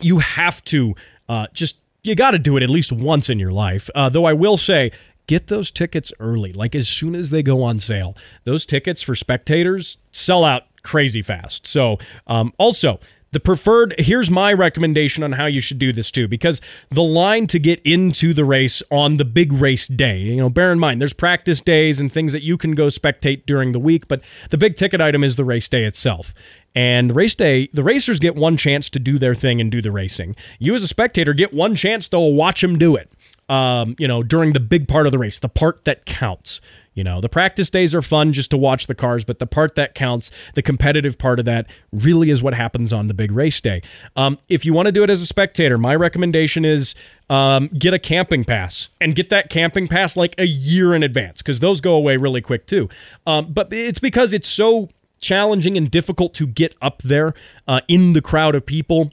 you 0.00 0.18
have 0.18 0.62
to 0.64 0.94
uh, 1.28 1.46
just 1.52 1.78
you 2.02 2.14
got 2.16 2.32
to 2.32 2.38
do 2.38 2.56
it 2.56 2.62
at 2.62 2.70
least 2.70 2.92
once 2.92 3.30
in 3.30 3.38
your 3.38 3.52
life. 3.52 3.88
Uh, 3.94 4.08
though 4.08 4.24
I 4.24 4.32
will 4.32 4.56
say, 4.56 4.90
get 5.26 5.48
those 5.48 5.70
tickets 5.70 6.12
early, 6.20 6.52
like 6.52 6.74
as 6.74 6.88
soon 6.88 7.14
as 7.14 7.30
they 7.30 7.42
go 7.42 7.62
on 7.62 7.80
sale. 7.80 8.16
Those 8.44 8.66
tickets 8.66 9.02
for 9.02 9.14
spectators 9.14 9.98
sell 10.12 10.44
out 10.44 10.64
crazy 10.82 11.22
fast. 11.22 11.66
So, 11.66 11.98
um, 12.26 12.52
also, 12.58 12.98
the 13.32 13.40
preferred, 13.40 13.94
here's 13.98 14.30
my 14.30 14.52
recommendation 14.52 15.24
on 15.24 15.32
how 15.32 15.46
you 15.46 15.62
should 15.62 15.78
do 15.78 15.90
this 15.90 16.10
too, 16.10 16.28
because 16.28 16.60
the 16.90 17.02
line 17.02 17.46
to 17.46 17.58
get 17.58 17.80
into 17.82 18.34
the 18.34 18.44
race 18.44 18.82
on 18.90 19.16
the 19.16 19.24
big 19.24 19.54
race 19.54 19.88
day, 19.88 20.18
you 20.18 20.36
know, 20.36 20.50
bear 20.50 20.70
in 20.70 20.78
mind, 20.78 21.00
there's 21.00 21.14
practice 21.14 21.62
days 21.62 21.98
and 21.98 22.12
things 22.12 22.34
that 22.34 22.42
you 22.42 22.58
can 22.58 22.72
go 22.72 22.88
spectate 22.88 23.46
during 23.46 23.72
the 23.72 23.80
week, 23.80 24.06
but 24.06 24.20
the 24.50 24.58
big 24.58 24.76
ticket 24.76 25.00
item 25.00 25.24
is 25.24 25.36
the 25.36 25.46
race 25.46 25.66
day 25.66 25.84
itself. 25.84 26.34
And 26.74 27.08
the 27.08 27.14
race 27.14 27.34
day, 27.34 27.68
the 27.72 27.82
racers 27.82 28.20
get 28.20 28.34
one 28.34 28.58
chance 28.58 28.90
to 28.90 28.98
do 28.98 29.18
their 29.18 29.34
thing 29.34 29.62
and 29.62 29.72
do 29.72 29.80
the 29.80 29.90
racing. 29.90 30.36
You, 30.58 30.74
as 30.74 30.82
a 30.82 30.88
spectator, 30.88 31.32
get 31.32 31.54
one 31.54 31.74
chance 31.74 32.10
to 32.10 32.20
watch 32.20 32.60
them 32.60 32.76
do 32.76 32.96
it 32.96 33.10
um, 33.52 33.94
you 33.98 34.08
know, 34.08 34.22
during 34.22 34.54
the 34.54 34.60
big 34.60 34.88
part 34.88 35.04
of 35.04 35.12
the 35.12 35.18
race, 35.18 35.38
the 35.38 35.48
part 35.48 35.84
that 35.84 36.06
counts. 36.06 36.62
You 36.94 37.04
know, 37.04 37.20
the 37.20 37.28
practice 37.28 37.68
days 37.68 37.94
are 37.94 38.00
fun 38.00 38.32
just 38.32 38.50
to 38.50 38.56
watch 38.56 38.86
the 38.86 38.94
cars, 38.94 39.24
but 39.24 39.38
the 39.38 39.46
part 39.46 39.74
that 39.74 39.94
counts, 39.94 40.30
the 40.54 40.62
competitive 40.62 41.18
part 41.18 41.38
of 41.38 41.44
that, 41.44 41.66
really 41.92 42.30
is 42.30 42.42
what 42.42 42.54
happens 42.54 42.92
on 42.94 43.08
the 43.08 43.14
big 43.14 43.30
race 43.30 43.60
day. 43.60 43.82
Um, 44.16 44.38
if 44.48 44.64
you 44.64 44.72
want 44.72 44.86
to 44.86 44.92
do 44.92 45.02
it 45.02 45.10
as 45.10 45.20
a 45.20 45.26
spectator, 45.26 45.76
my 45.76 45.94
recommendation 45.94 46.64
is 46.64 46.94
um, 47.28 47.68
get 47.68 47.92
a 47.92 47.98
camping 47.98 48.44
pass 48.44 48.88
and 49.02 49.14
get 49.14 49.28
that 49.28 49.50
camping 49.50 49.86
pass 49.86 50.16
like 50.16 50.34
a 50.38 50.46
year 50.46 50.94
in 50.94 51.02
advance 51.02 51.42
because 51.42 51.60
those 51.60 51.82
go 51.82 51.94
away 51.94 52.16
really 52.16 52.40
quick 52.40 52.66
too. 52.66 52.88
Um, 53.26 53.52
but 53.52 53.68
it's 53.70 54.00
because 54.00 54.32
it's 54.32 54.48
so 54.48 54.88
challenging 55.20 55.76
and 55.76 55.90
difficult 55.90 56.32
to 56.34 56.46
get 56.46 56.74
up 56.80 57.02
there 57.02 57.34
uh, 57.68 57.80
in 57.86 58.14
the 58.14 58.22
crowd 58.22 58.54
of 58.54 58.64
people 58.66 59.12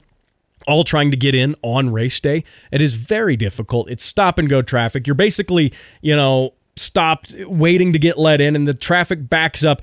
all 0.66 0.84
trying 0.84 1.10
to 1.10 1.16
get 1.16 1.34
in 1.34 1.54
on 1.62 1.90
race 1.90 2.20
day. 2.20 2.44
It 2.70 2.80
is 2.80 2.94
very 2.94 3.36
difficult. 3.36 3.90
It's 3.90 4.04
stop 4.04 4.38
and 4.38 4.48
go 4.48 4.62
traffic. 4.62 5.06
You're 5.06 5.14
basically, 5.14 5.72
you 6.00 6.14
know, 6.14 6.54
stopped 6.76 7.34
waiting 7.46 7.92
to 7.92 7.98
get 7.98 8.18
let 8.18 8.40
in, 8.40 8.56
and 8.56 8.66
the 8.66 8.74
traffic 8.74 9.28
backs 9.28 9.64
up 9.64 9.82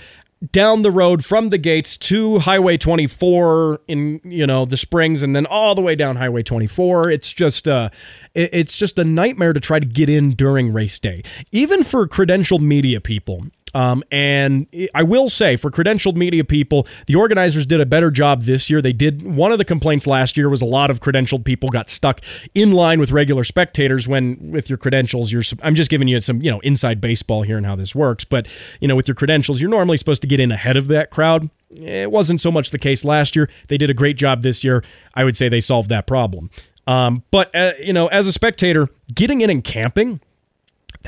down 0.52 0.84
the 0.84 0.92
road 0.92 1.26
from 1.26 1.50
the 1.50 1.58
gates 1.58 1.98
to 1.98 2.40
Highway 2.40 2.78
24 2.78 3.82
in 3.88 4.20
you 4.24 4.46
know 4.46 4.66
the 4.66 4.78
Springs, 4.78 5.24
and 5.24 5.36
then 5.36 5.46
all 5.46 5.76
the 5.76 5.82
way 5.82 5.96
down 5.96 6.18
Highway 6.18 6.44
24. 6.44 7.10
It's 7.10 7.34
just 7.34 7.68
uh, 7.68 7.90
it's 8.36 8.78
just 8.78 9.00
a 9.00 9.04
nightmare 9.04 9.54
to 9.54 9.60
try 9.60 9.80
to 9.80 9.86
get 9.86 10.10
in 10.10 10.32
during 10.32 10.72
race 10.72 11.00
day, 11.00 11.24
even 11.52 11.84
for 11.84 12.08
credentialed 12.08 12.62
media 12.62 13.02
people. 13.02 13.46
Um, 13.74 14.04
and 14.12 14.68
I 14.96 15.04
will 15.04 15.30
say, 15.30 15.56
for 15.56 15.70
credentialed 15.70 16.16
media 16.16 16.44
people, 16.44 16.88
the 17.06 17.16
organizers 17.16 17.66
did 17.66 17.82
a 17.82 17.86
better 17.86 18.10
job 18.10 18.44
this 18.44 18.70
year. 18.70 18.82
They 18.82 18.94
did. 18.94 19.22
One 19.22 19.52
of 19.52 19.58
the 19.58 19.66
complaints 19.66 20.08
last 20.08 20.38
year 20.38 20.50
was 20.50 20.62
a 20.62 20.66
lot 20.66 20.90
of 20.90 21.00
credentialed 21.00 21.44
people 21.44 21.70
got 21.70 21.90
stuck 21.90 22.22
in 22.54 22.72
line 22.72 23.00
with 23.00 23.12
regular 23.12 23.44
spectators 23.44 24.08
when, 24.08 24.52
with 24.52 24.70
your 24.70 24.78
credentials, 24.78 25.32
you're. 25.32 25.44
I'm 25.62 25.76
just 25.76 25.90
giving 25.90 26.08
you 26.08 26.20
some, 26.20 26.42
you 26.42 26.50
know, 26.50 26.60
inside 26.62 27.02
baseball 27.02 27.44
here 27.44 27.58
and 27.58 27.66
how 27.66 27.76
this 27.76 27.94
works. 27.94 28.26
But 28.26 28.48
you 28.80 28.88
know, 28.88 28.96
with 28.96 29.08
your 29.08 29.16
credentials, 29.16 29.62
you're 29.62 29.70
normally 29.70 29.98
supposed 29.98 30.22
to 30.22 30.28
get 30.28 30.40
in 30.40 30.52
ahead 30.52 30.78
of 30.78 30.88
that 30.88 31.12
crowd. 31.12 31.50
It 31.70 32.12
wasn't 32.12 32.40
so 32.40 32.52
much 32.52 32.72
the 32.72 32.80
case 32.80 33.04
last 33.04 33.36
year. 33.36 33.50
They 33.68 33.78
did 33.78 33.90
a 33.90 33.94
great 33.94 34.18
job 34.18 34.42
this 34.42 34.64
year. 34.64 34.84
I 35.14 35.24
would 35.24 35.36
say 35.36 35.50
they 35.50 35.62
solved 35.62 35.90
that 35.90 36.08
problem. 36.08 36.50
Um, 36.88 37.24
but 37.32 37.54
uh, 37.54 37.74
you 37.80 37.94
know, 37.94 38.08
as 38.08 38.28
a 38.28 38.32
spectator, 38.32 38.88
getting 39.14 39.42
in 39.42 39.50
and 39.50 39.64
camping 39.64 40.22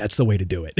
that's 0.00 0.16
the 0.16 0.24
way 0.24 0.36
to 0.36 0.44
do 0.44 0.64
it. 0.64 0.74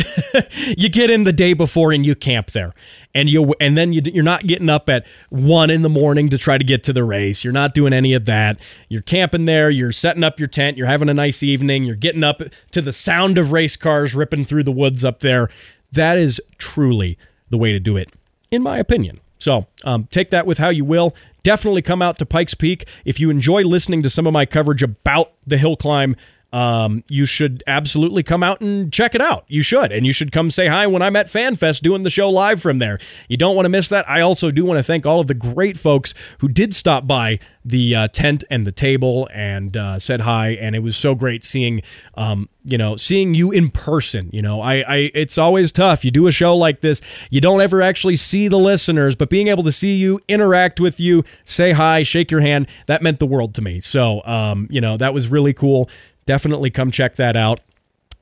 you 0.78 0.88
get 0.88 1.10
in 1.10 1.24
the 1.24 1.32
day 1.32 1.52
before 1.52 1.92
and 1.92 2.04
you 2.04 2.14
camp 2.14 2.52
there, 2.52 2.72
and 3.14 3.28
you 3.28 3.54
and 3.60 3.76
then 3.76 3.92
you, 3.92 4.00
you're 4.04 4.24
not 4.24 4.46
getting 4.46 4.70
up 4.70 4.88
at 4.88 5.06
one 5.28 5.70
in 5.70 5.82
the 5.82 5.88
morning 5.88 6.28
to 6.30 6.38
try 6.38 6.56
to 6.56 6.64
get 6.64 6.82
to 6.84 6.92
the 6.92 7.04
race. 7.04 7.44
You're 7.44 7.52
not 7.52 7.74
doing 7.74 7.92
any 7.92 8.14
of 8.14 8.24
that. 8.24 8.58
You're 8.88 9.02
camping 9.02 9.44
there. 9.44 9.68
You're 9.70 9.92
setting 9.92 10.24
up 10.24 10.38
your 10.38 10.48
tent. 10.48 10.76
You're 10.76 10.86
having 10.86 11.08
a 11.08 11.14
nice 11.14 11.42
evening. 11.42 11.84
You're 11.84 11.96
getting 11.96 12.24
up 12.24 12.40
to 12.70 12.80
the 12.80 12.92
sound 12.92 13.36
of 13.36 13.52
race 13.52 13.76
cars 13.76 14.14
ripping 14.14 14.44
through 14.44 14.64
the 14.64 14.72
woods 14.72 15.04
up 15.04 15.20
there. 15.20 15.48
That 15.92 16.18
is 16.18 16.40
truly 16.56 17.18
the 17.50 17.58
way 17.58 17.72
to 17.72 17.80
do 17.80 17.96
it, 17.96 18.10
in 18.50 18.62
my 18.62 18.78
opinion. 18.78 19.18
So 19.38 19.66
um, 19.84 20.04
take 20.10 20.30
that 20.30 20.46
with 20.46 20.58
how 20.58 20.68
you 20.68 20.84
will. 20.84 21.14
Definitely 21.42 21.82
come 21.82 22.02
out 22.02 22.18
to 22.18 22.26
Pikes 22.26 22.54
Peak 22.54 22.86
if 23.04 23.18
you 23.18 23.30
enjoy 23.30 23.64
listening 23.64 24.02
to 24.02 24.10
some 24.10 24.26
of 24.26 24.32
my 24.32 24.44
coverage 24.44 24.82
about 24.82 25.32
the 25.46 25.56
hill 25.56 25.76
climb 25.76 26.14
um, 26.52 27.04
you 27.08 27.26
should 27.26 27.62
absolutely 27.66 28.22
come 28.22 28.42
out 28.42 28.60
and 28.60 28.92
check 28.92 29.14
it 29.14 29.20
out. 29.20 29.44
You 29.46 29.62
should. 29.62 29.92
And 29.92 30.06
you 30.06 30.12
should 30.12 30.32
come 30.32 30.50
say 30.50 30.66
hi 30.66 30.86
when 30.86 31.02
I'm 31.02 31.16
at 31.16 31.26
FanFest 31.26 31.80
doing 31.80 32.02
the 32.02 32.10
show 32.10 32.28
live 32.28 32.60
from 32.60 32.78
there. 32.78 32.98
You 33.28 33.36
don't 33.36 33.54
want 33.54 33.66
to 33.66 33.70
miss 33.70 33.88
that. 33.90 34.08
I 34.08 34.20
also 34.20 34.50
do 34.50 34.64
want 34.64 34.78
to 34.78 34.82
thank 34.82 35.06
all 35.06 35.20
of 35.20 35.26
the 35.28 35.34
great 35.34 35.76
folks 35.76 36.14
who 36.40 36.48
did 36.48 36.74
stop 36.74 37.06
by 37.06 37.38
the 37.64 37.94
uh, 37.94 38.08
tent 38.08 38.42
and 38.50 38.66
the 38.66 38.72
table 38.72 39.28
and 39.32 39.76
uh, 39.76 39.98
said 39.98 40.22
hi. 40.22 40.50
And 40.50 40.74
it 40.74 40.80
was 40.80 40.96
so 40.96 41.14
great 41.14 41.44
seeing, 41.44 41.82
um, 42.14 42.48
you 42.64 42.78
know, 42.78 42.96
seeing 42.96 43.34
you 43.34 43.52
in 43.52 43.68
person. 43.68 44.28
You 44.32 44.42
know, 44.42 44.60
I, 44.60 44.84
I, 44.86 45.10
it's 45.14 45.38
always 45.38 45.70
tough. 45.70 46.04
You 46.04 46.10
do 46.10 46.26
a 46.26 46.32
show 46.32 46.56
like 46.56 46.80
this, 46.80 47.00
you 47.30 47.40
don't 47.40 47.60
ever 47.60 47.80
actually 47.80 48.16
see 48.16 48.48
the 48.48 48.58
listeners, 48.58 49.14
but 49.14 49.30
being 49.30 49.48
able 49.48 49.62
to 49.62 49.72
see 49.72 49.96
you, 49.96 50.20
interact 50.26 50.80
with 50.80 50.98
you, 50.98 51.22
say 51.44 51.72
hi, 51.72 52.02
shake 52.02 52.30
your 52.30 52.40
hand, 52.40 52.68
that 52.86 53.02
meant 53.02 53.18
the 53.18 53.26
world 53.26 53.54
to 53.54 53.62
me. 53.62 53.80
So, 53.80 54.22
um, 54.24 54.66
you 54.70 54.80
know, 54.80 54.96
that 54.96 55.14
was 55.14 55.28
really 55.28 55.52
cool 55.52 55.88
definitely 56.30 56.70
come 56.70 56.92
check 56.92 57.16
that 57.16 57.34
out. 57.34 57.58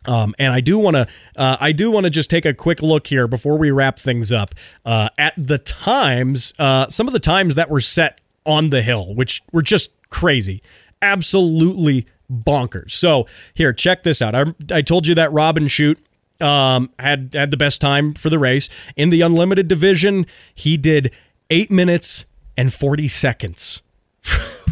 Um, 0.06 0.34
and 0.38 0.50
I 0.54 0.60
do 0.60 0.78
want 0.78 0.96
to, 0.96 1.06
uh, 1.36 1.58
I 1.60 1.72
do 1.72 1.90
want 1.90 2.04
to 2.04 2.10
just 2.10 2.30
take 2.30 2.46
a 2.46 2.54
quick 2.54 2.80
look 2.80 3.06
here 3.06 3.28
before 3.28 3.58
we 3.58 3.70
wrap 3.70 3.98
things 3.98 4.32
up 4.32 4.54
uh, 4.86 5.10
at 5.18 5.34
the 5.36 5.58
times, 5.58 6.54
uh, 6.58 6.88
some 6.88 7.06
of 7.06 7.12
the 7.12 7.20
times 7.20 7.54
that 7.56 7.68
were 7.68 7.82
set 7.82 8.18
on 8.46 8.70
the 8.70 8.80
hill, 8.80 9.14
which 9.14 9.42
were 9.52 9.60
just 9.60 9.90
crazy, 10.08 10.62
absolutely 11.02 12.06
bonkers. 12.32 12.92
So 12.92 13.26
here, 13.52 13.74
check 13.74 14.04
this 14.04 14.22
out. 14.22 14.34
I, 14.34 14.44
I 14.72 14.80
told 14.80 15.06
you 15.06 15.14
that 15.16 15.30
Robin 15.32 15.66
Shute 15.66 15.98
um, 16.40 16.88
had 16.98 17.34
had 17.34 17.50
the 17.50 17.58
best 17.58 17.78
time 17.80 18.14
for 18.14 18.30
the 18.30 18.38
race 18.38 18.70
in 18.96 19.10
the 19.10 19.20
unlimited 19.20 19.68
division. 19.68 20.24
He 20.54 20.78
did 20.78 21.12
eight 21.50 21.70
minutes 21.70 22.24
and 22.56 22.72
forty 22.72 23.08
seconds. 23.08 23.82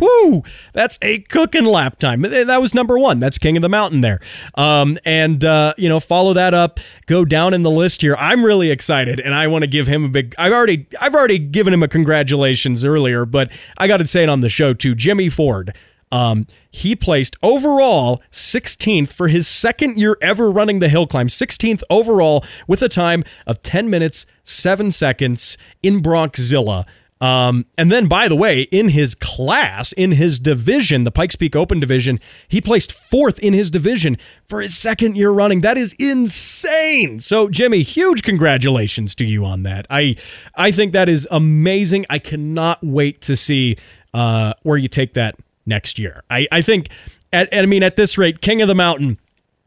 Whoo! 0.00 0.42
That's 0.72 0.98
a 1.02 1.20
cooking 1.20 1.64
lap 1.64 1.98
time. 1.98 2.22
That 2.22 2.60
was 2.60 2.74
number 2.74 2.98
one. 2.98 3.20
That's 3.20 3.38
King 3.38 3.56
of 3.56 3.62
the 3.62 3.68
Mountain 3.68 4.00
there. 4.00 4.20
Um, 4.54 4.98
and 5.04 5.44
uh, 5.44 5.74
you 5.78 5.88
know, 5.88 6.00
follow 6.00 6.32
that 6.34 6.54
up. 6.54 6.80
Go 7.06 7.24
down 7.24 7.54
in 7.54 7.62
the 7.62 7.70
list 7.70 8.02
here. 8.02 8.16
I'm 8.18 8.44
really 8.44 8.70
excited, 8.70 9.20
and 9.20 9.34
I 9.34 9.46
want 9.46 9.62
to 9.62 9.68
give 9.68 9.86
him 9.86 10.04
a 10.04 10.08
big. 10.08 10.34
I've 10.38 10.52
already, 10.52 10.86
I've 11.00 11.14
already 11.14 11.38
given 11.38 11.72
him 11.72 11.82
a 11.82 11.88
congratulations 11.88 12.84
earlier, 12.84 13.24
but 13.24 13.50
I 13.78 13.88
got 13.88 13.98
to 13.98 14.06
say 14.06 14.22
it 14.22 14.28
on 14.28 14.40
the 14.40 14.48
show 14.48 14.74
too. 14.74 14.94
Jimmy 14.94 15.28
Ford. 15.28 15.74
Um, 16.12 16.46
he 16.70 16.94
placed 16.94 17.36
overall 17.42 18.22
16th 18.30 19.12
for 19.12 19.26
his 19.26 19.48
second 19.48 19.96
year 19.96 20.16
ever 20.22 20.52
running 20.52 20.78
the 20.78 20.88
hill 20.88 21.06
climb, 21.06 21.26
16th 21.26 21.82
overall 21.90 22.44
with 22.68 22.80
a 22.80 22.88
time 22.88 23.24
of 23.44 23.60
10 23.62 23.90
minutes, 23.90 24.24
7 24.44 24.92
seconds 24.92 25.58
in 25.82 26.00
Bronxzilla. 26.00 26.86
Um, 27.20 27.64
and 27.78 27.90
then, 27.90 28.08
by 28.08 28.28
the 28.28 28.36
way, 28.36 28.62
in 28.62 28.90
his 28.90 29.14
class, 29.14 29.92
in 29.92 30.12
his 30.12 30.38
division, 30.38 31.04
the 31.04 31.10
Pikes 31.10 31.34
Peak 31.34 31.56
Open 31.56 31.80
division, 31.80 32.20
he 32.46 32.60
placed 32.60 32.92
fourth 32.92 33.38
in 33.38 33.54
his 33.54 33.70
division 33.70 34.18
for 34.46 34.60
his 34.60 34.76
second 34.76 35.16
year 35.16 35.30
running. 35.30 35.62
That 35.62 35.78
is 35.78 35.94
insane. 35.98 37.20
So, 37.20 37.48
Jimmy, 37.48 37.82
huge 37.82 38.22
congratulations 38.22 39.14
to 39.14 39.24
you 39.24 39.44
on 39.46 39.62
that. 39.62 39.86
I 39.88 40.16
I 40.54 40.70
think 40.70 40.92
that 40.92 41.08
is 41.08 41.26
amazing. 41.30 42.04
I 42.10 42.18
cannot 42.18 42.80
wait 42.82 43.22
to 43.22 43.36
see 43.36 43.76
uh, 44.12 44.52
where 44.62 44.76
you 44.76 44.88
take 44.88 45.14
that 45.14 45.36
next 45.64 45.98
year. 45.98 46.22
I, 46.30 46.46
I 46.52 46.62
think, 46.62 46.88
at, 47.32 47.48
I 47.52 47.66
mean, 47.66 47.82
at 47.82 47.96
this 47.96 48.16
rate, 48.18 48.40
King 48.40 48.62
of 48.62 48.68
the 48.68 48.74
Mountain 48.74 49.18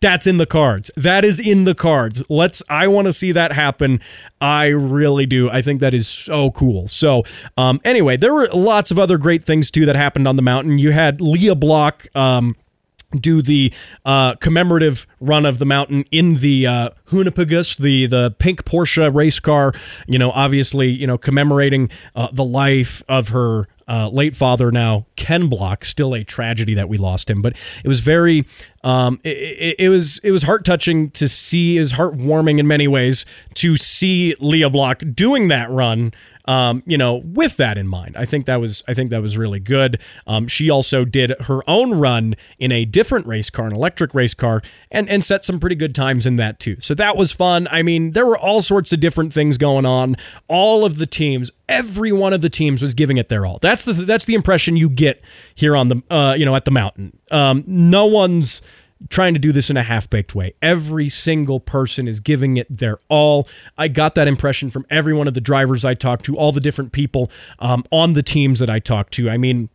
that's 0.02 0.28
in 0.28 0.38
the 0.38 0.46
cards. 0.46 0.92
That 0.96 1.26
is 1.26 1.40
in 1.40 1.66
the 1.66 1.76
cards. 1.76 2.24
Let's 2.30 2.64
I 2.70 2.88
want 2.88 3.08
to 3.08 3.14
see 3.14 3.32
that 3.34 3.52
happen. 3.52 4.00
I 4.40 4.68
really 4.68 5.26
do. 5.26 5.50
I 5.50 5.62
think 5.62 5.80
that 5.82 5.94
is 5.94 6.08
so 6.08 6.52
cool. 6.52 6.88
So, 6.88 7.24
um 7.58 7.80
anyway, 7.84 8.18
there 8.18 8.34
were 8.34 8.48
lots 8.54 8.92
of 8.92 9.00
other 9.00 9.18
great 9.18 9.44
things 9.44 9.72
too 9.72 9.86
that 9.86 9.96
happened 9.96 10.28
on 10.28 10.36
the 10.36 10.42
mountain. 10.42 10.78
You 10.78 10.92
had 10.92 11.22
Lia 11.22 11.56
Block 11.56 12.08
um 12.16 12.56
do 13.12 13.42
the 13.42 13.74
uh, 14.06 14.36
commemorative 14.36 15.08
run 15.20 15.46
of 15.46 15.58
the 15.58 15.66
mountain 15.66 16.06
in 16.12 16.36
the 16.36 16.68
uh, 16.68 16.90
Hoonipigasus, 17.08 17.78
the 17.78 18.06
the 18.06 18.32
pink 18.38 18.66
Porsche 18.66 19.14
race 19.14 19.40
car. 19.40 19.74
You 20.08 20.20
know, 20.20 20.32
obviously, 20.32 20.90
you 20.90 21.08
know, 21.08 21.18
commemorating 21.18 21.90
uh, 22.16 22.28
the 22.32 22.44
life 22.44 23.02
of 23.10 23.30
her 23.30 23.68
uh, 23.90 24.08
late 24.10 24.36
father 24.36 24.72
now 24.72 25.08
Ken 25.16 25.48
Block. 25.48 25.84
Still 25.84 26.14
a 26.14 26.24
tragedy 26.24 26.76
that 26.76 26.88
we 26.88 26.98
lost 26.98 27.30
him, 27.30 27.42
but 27.42 27.54
it 27.84 27.88
was 27.88 28.02
very, 28.02 28.46
um, 28.84 29.20
it, 29.24 29.30
it, 29.30 29.76
it, 29.80 29.90
was 29.90 30.20
it 30.20 30.32
was 30.32 30.44
heart 30.44 30.64
touching 30.64 31.10
to 31.12 31.28
see, 31.28 31.78
is 31.78 31.94
heartwarming 31.94 32.60
in 32.60 32.68
many 32.68 32.88
ways 32.88 33.26
to 33.56 33.76
see 33.76 34.36
Lia 34.40 34.70
Block 34.70 35.02
doing 35.14 35.48
that 35.48 35.70
run 35.70 36.14
um, 36.50 36.82
you 36.88 36.98
know, 36.98 37.22
with 37.24 37.58
that 37.58 37.78
in 37.78 37.88
mind. 37.88 38.18
I 38.18 38.26
think 38.26 38.48
that 38.48 38.60
was 38.60 38.84
I 38.88 38.96
think 38.96 39.12
that 39.12 39.22
was 39.22 39.38
really 39.38 39.60
good. 39.60 40.02
Um, 40.26 40.48
she 40.48 40.68
also 40.68 41.06
did 41.06 41.32
her 41.42 41.62
own 41.70 41.94
run 42.00 42.34
in 42.58 42.72
a 42.72 42.86
different 42.86 43.28
race 43.28 43.52
car, 43.52 43.68
an 43.68 43.74
electric 43.74 44.16
race 44.16 44.34
car, 44.34 44.64
and 44.90 45.08
and 45.08 45.24
set 45.24 45.46
some 45.46 45.60
pretty 45.60 45.76
good 45.76 45.94
times 45.94 46.26
in 46.26 46.38
that 46.38 46.60
too. 46.60 46.78
So 46.80 46.96
that 46.96 47.16
was 47.16 47.32
fun. 47.32 47.68
I 47.70 47.84
mean, 47.84 48.12
there 48.12 48.26
were 48.26 48.38
all 48.38 48.64
sorts 48.64 48.92
of 48.92 49.00
different 49.00 49.32
things 49.32 49.60
going 49.60 49.86
on. 49.86 50.16
All 50.48 50.86
of 50.86 50.98
the 50.98 51.06
teams, 51.06 51.52
every 51.70 52.12
one 52.12 52.34
of 52.34 52.42
the 52.42 52.50
teams 52.50 52.82
was 52.82 52.96
giving 52.96 53.18
it 53.18 53.30
their 53.30 53.46
all. 53.46 53.60
That's 53.62 53.86
the 53.86 53.94
that's 53.94 54.26
the 54.26 54.34
impression 54.34 54.76
you 54.76 54.90
get 54.90 55.22
here 55.54 55.76
on 55.76 55.90
the 55.90 56.02
uh, 56.10 56.34
you 56.36 56.46
know 56.46 56.56
at 56.56 56.66
the 56.66 56.72
mountain. 56.72 57.16
Um, 57.30 57.64
no 57.68 58.08
one's 58.08 58.64
trying 59.08 59.34
to 59.34 59.40
do 59.40 59.52
this 59.52 59.70
in 59.70 59.78
a 59.78 59.84
half 59.84 60.10
baked 60.10 60.36
way. 60.36 60.54
Every 60.62 61.08
single 61.08 61.60
person 61.60 62.08
is 62.08 62.20
giving 62.20 62.58
it 62.58 62.68
their 62.70 63.00
all. 63.08 63.48
I 63.78 63.88
got 63.88 64.16
that 64.16 64.28
impression 64.28 64.70
from 64.70 64.86
every 64.90 65.14
one 65.14 65.28
of 65.28 65.34
the 65.34 65.42
drivers 65.42 65.86
I 65.86 65.94
talked 65.94 66.26
to, 66.26 66.36
all 66.36 66.52
the 66.52 66.60
different 66.60 66.92
people 66.92 67.32
um, 67.60 67.84
on 67.92 68.14
the 68.14 68.24
teams 68.24 68.60
that 68.60 68.70
I 68.70 68.80
talked 68.80 69.14
to. 69.14 69.30
I 69.30 69.38
mean, 69.38 69.70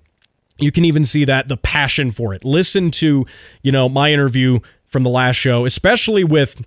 you 0.59 0.71
can 0.71 0.85
even 0.85 1.05
see 1.05 1.25
that 1.25 1.49
the 1.49 1.57
passion 1.57 2.11
for 2.11 2.35
it. 2.35 2.45
Listen 2.45 2.91
to, 2.93 3.27
you 3.63 3.73
know, 3.73 3.89
my 3.89 4.13
interview 4.13 4.61
from 4.87 5.03
the 5.03 5.11
last 5.11 5.37
show, 5.37 5.65
especially 5.65 6.23
with, 6.23 6.65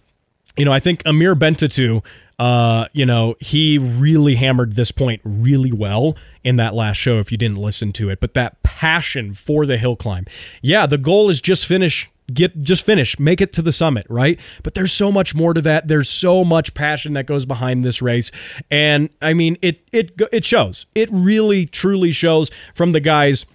you 0.57 0.65
know, 0.65 0.73
I 0.73 0.79
think 0.79 1.01
Amir 1.05 1.35
Bentatu, 1.35 2.03
uh, 2.39 2.85
you 2.93 3.05
know, 3.05 3.35
he 3.39 3.77
really 3.77 4.35
hammered 4.35 4.73
this 4.73 4.91
point 4.91 5.21
really 5.23 5.71
well 5.71 6.15
in 6.43 6.55
that 6.57 6.73
last 6.73 6.97
show 6.97 7.17
if 7.19 7.31
you 7.31 7.38
didn't 7.38 7.57
listen 7.57 7.91
to 7.93 8.09
it. 8.09 8.19
But 8.19 8.33
that 8.35 8.61
passion 8.63 9.33
for 9.33 9.65
the 9.65 9.77
hill 9.77 9.95
climb. 9.95 10.25
Yeah, 10.61 10.85
the 10.85 10.97
goal 10.97 11.29
is 11.29 11.41
just 11.41 11.65
finish 11.65 12.11
get 12.33 12.59
just 12.59 12.85
finish, 12.85 13.19
make 13.19 13.41
it 13.41 13.53
to 13.53 13.61
the 13.61 13.71
summit, 13.71 14.05
right? 14.09 14.39
But 14.63 14.73
there's 14.73 14.91
so 14.91 15.11
much 15.11 15.33
more 15.33 15.53
to 15.53 15.61
that. 15.61 15.88
There's 15.88 16.09
so 16.09 16.43
much 16.43 16.73
passion 16.73 17.13
that 17.13 17.25
goes 17.25 17.45
behind 17.45 17.83
this 17.83 18.01
race, 18.01 18.61
and 18.69 19.09
I 19.21 19.33
mean 19.33 19.57
it 19.61 19.83
it 19.91 20.11
it 20.31 20.45
shows. 20.45 20.85
It 20.95 21.09
really 21.11 21.65
truly 21.65 22.11
shows 22.11 22.49
from 22.73 22.91
the 22.91 22.99
guys 22.99 23.45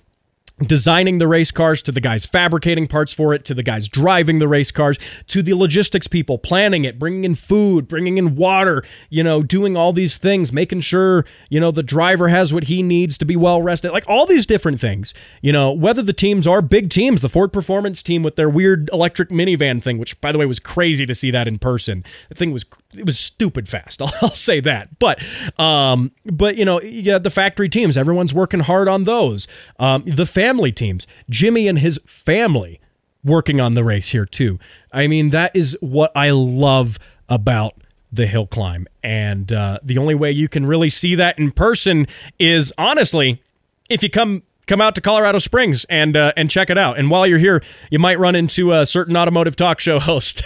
designing 0.66 1.18
the 1.18 1.28
race 1.28 1.50
cars 1.50 1.82
to 1.82 1.92
the 1.92 2.00
guys 2.00 2.26
fabricating 2.26 2.86
parts 2.86 3.12
for 3.12 3.32
it 3.34 3.44
to 3.44 3.54
the 3.54 3.62
guys 3.62 3.88
driving 3.88 4.38
the 4.38 4.48
race 4.48 4.70
cars 4.70 4.98
to 5.26 5.42
the 5.42 5.54
logistics 5.54 6.06
people 6.06 6.38
planning 6.38 6.84
it 6.84 6.98
bringing 6.98 7.24
in 7.24 7.34
food 7.34 7.88
bringing 7.88 8.18
in 8.18 8.34
water 8.34 8.82
you 9.08 9.22
know 9.22 9.42
doing 9.42 9.76
all 9.76 9.92
these 9.92 10.18
things 10.18 10.52
making 10.52 10.80
sure 10.80 11.24
you 11.50 11.60
know 11.60 11.70
the 11.70 11.82
driver 11.82 12.28
has 12.28 12.52
what 12.52 12.64
he 12.64 12.82
needs 12.82 13.16
to 13.18 13.24
be 13.24 13.36
well 13.36 13.62
rested 13.62 13.90
like 13.92 14.04
all 14.08 14.26
these 14.26 14.46
different 14.46 14.80
things 14.80 15.14
you 15.40 15.52
know 15.52 15.72
whether 15.72 16.02
the 16.02 16.12
teams 16.12 16.46
are 16.46 16.62
big 16.62 16.90
teams 16.90 17.20
the 17.20 17.28
Ford 17.28 17.52
Performance 17.52 18.02
team 18.02 18.22
with 18.22 18.36
their 18.36 18.48
weird 18.48 18.90
electric 18.92 19.28
minivan 19.30 19.82
thing 19.82 19.98
which 19.98 20.20
by 20.20 20.32
the 20.32 20.38
way 20.38 20.46
was 20.46 20.60
crazy 20.60 21.06
to 21.06 21.14
see 21.14 21.30
that 21.30 21.46
in 21.46 21.58
person. 21.58 22.04
The 22.28 22.34
thing 22.34 22.52
was 22.52 22.64
it 22.96 23.06
was 23.06 23.18
stupid 23.18 23.68
fast 23.68 24.00
I'll, 24.22 24.30
say 24.30 24.60
that 24.60 24.98
but 24.98 25.22
um 25.58 26.12
but 26.24 26.56
you 26.56 26.64
know 26.64 26.80
yeah 26.80 27.18
the 27.18 27.30
factory 27.30 27.68
teams 27.68 27.96
everyone's 27.96 28.34
working 28.34 28.60
hard 28.60 28.88
on 28.88 29.04
those 29.04 29.46
um 29.78 30.02
the 30.16 30.26
family 30.26 30.72
teams. 30.72 31.06
Jimmy 31.30 31.68
and 31.68 31.78
his 31.78 32.00
family 32.06 32.80
working 33.24 33.60
on 33.60 33.74
the 33.74 33.84
race 33.84 34.10
here 34.10 34.26
too. 34.26 34.58
I 34.92 35.06
mean, 35.06 35.30
that 35.30 35.54
is 35.54 35.76
what 35.80 36.10
I 36.16 36.30
love 36.30 36.98
about 37.28 37.74
the 38.10 38.26
hill 38.26 38.46
climb. 38.46 38.86
And 39.02 39.52
uh, 39.52 39.78
the 39.82 39.98
only 39.98 40.14
way 40.14 40.30
you 40.30 40.48
can 40.48 40.66
really 40.66 40.90
see 40.90 41.14
that 41.14 41.38
in 41.38 41.52
person 41.52 42.06
is 42.38 42.72
honestly 42.76 43.42
if 43.88 44.02
you 44.02 44.10
come 44.10 44.42
come 44.66 44.80
out 44.80 44.94
to 44.94 45.00
Colorado 45.00 45.38
Springs 45.38 45.84
and 45.86 46.16
uh, 46.16 46.32
and 46.36 46.50
check 46.50 46.70
it 46.70 46.78
out. 46.78 46.98
And 46.98 47.10
while 47.10 47.26
you're 47.26 47.38
here, 47.38 47.62
you 47.90 47.98
might 47.98 48.18
run 48.18 48.34
into 48.34 48.72
a 48.72 48.86
certain 48.86 49.16
automotive 49.16 49.56
talk 49.56 49.80
show 49.80 49.98
host. 50.00 50.42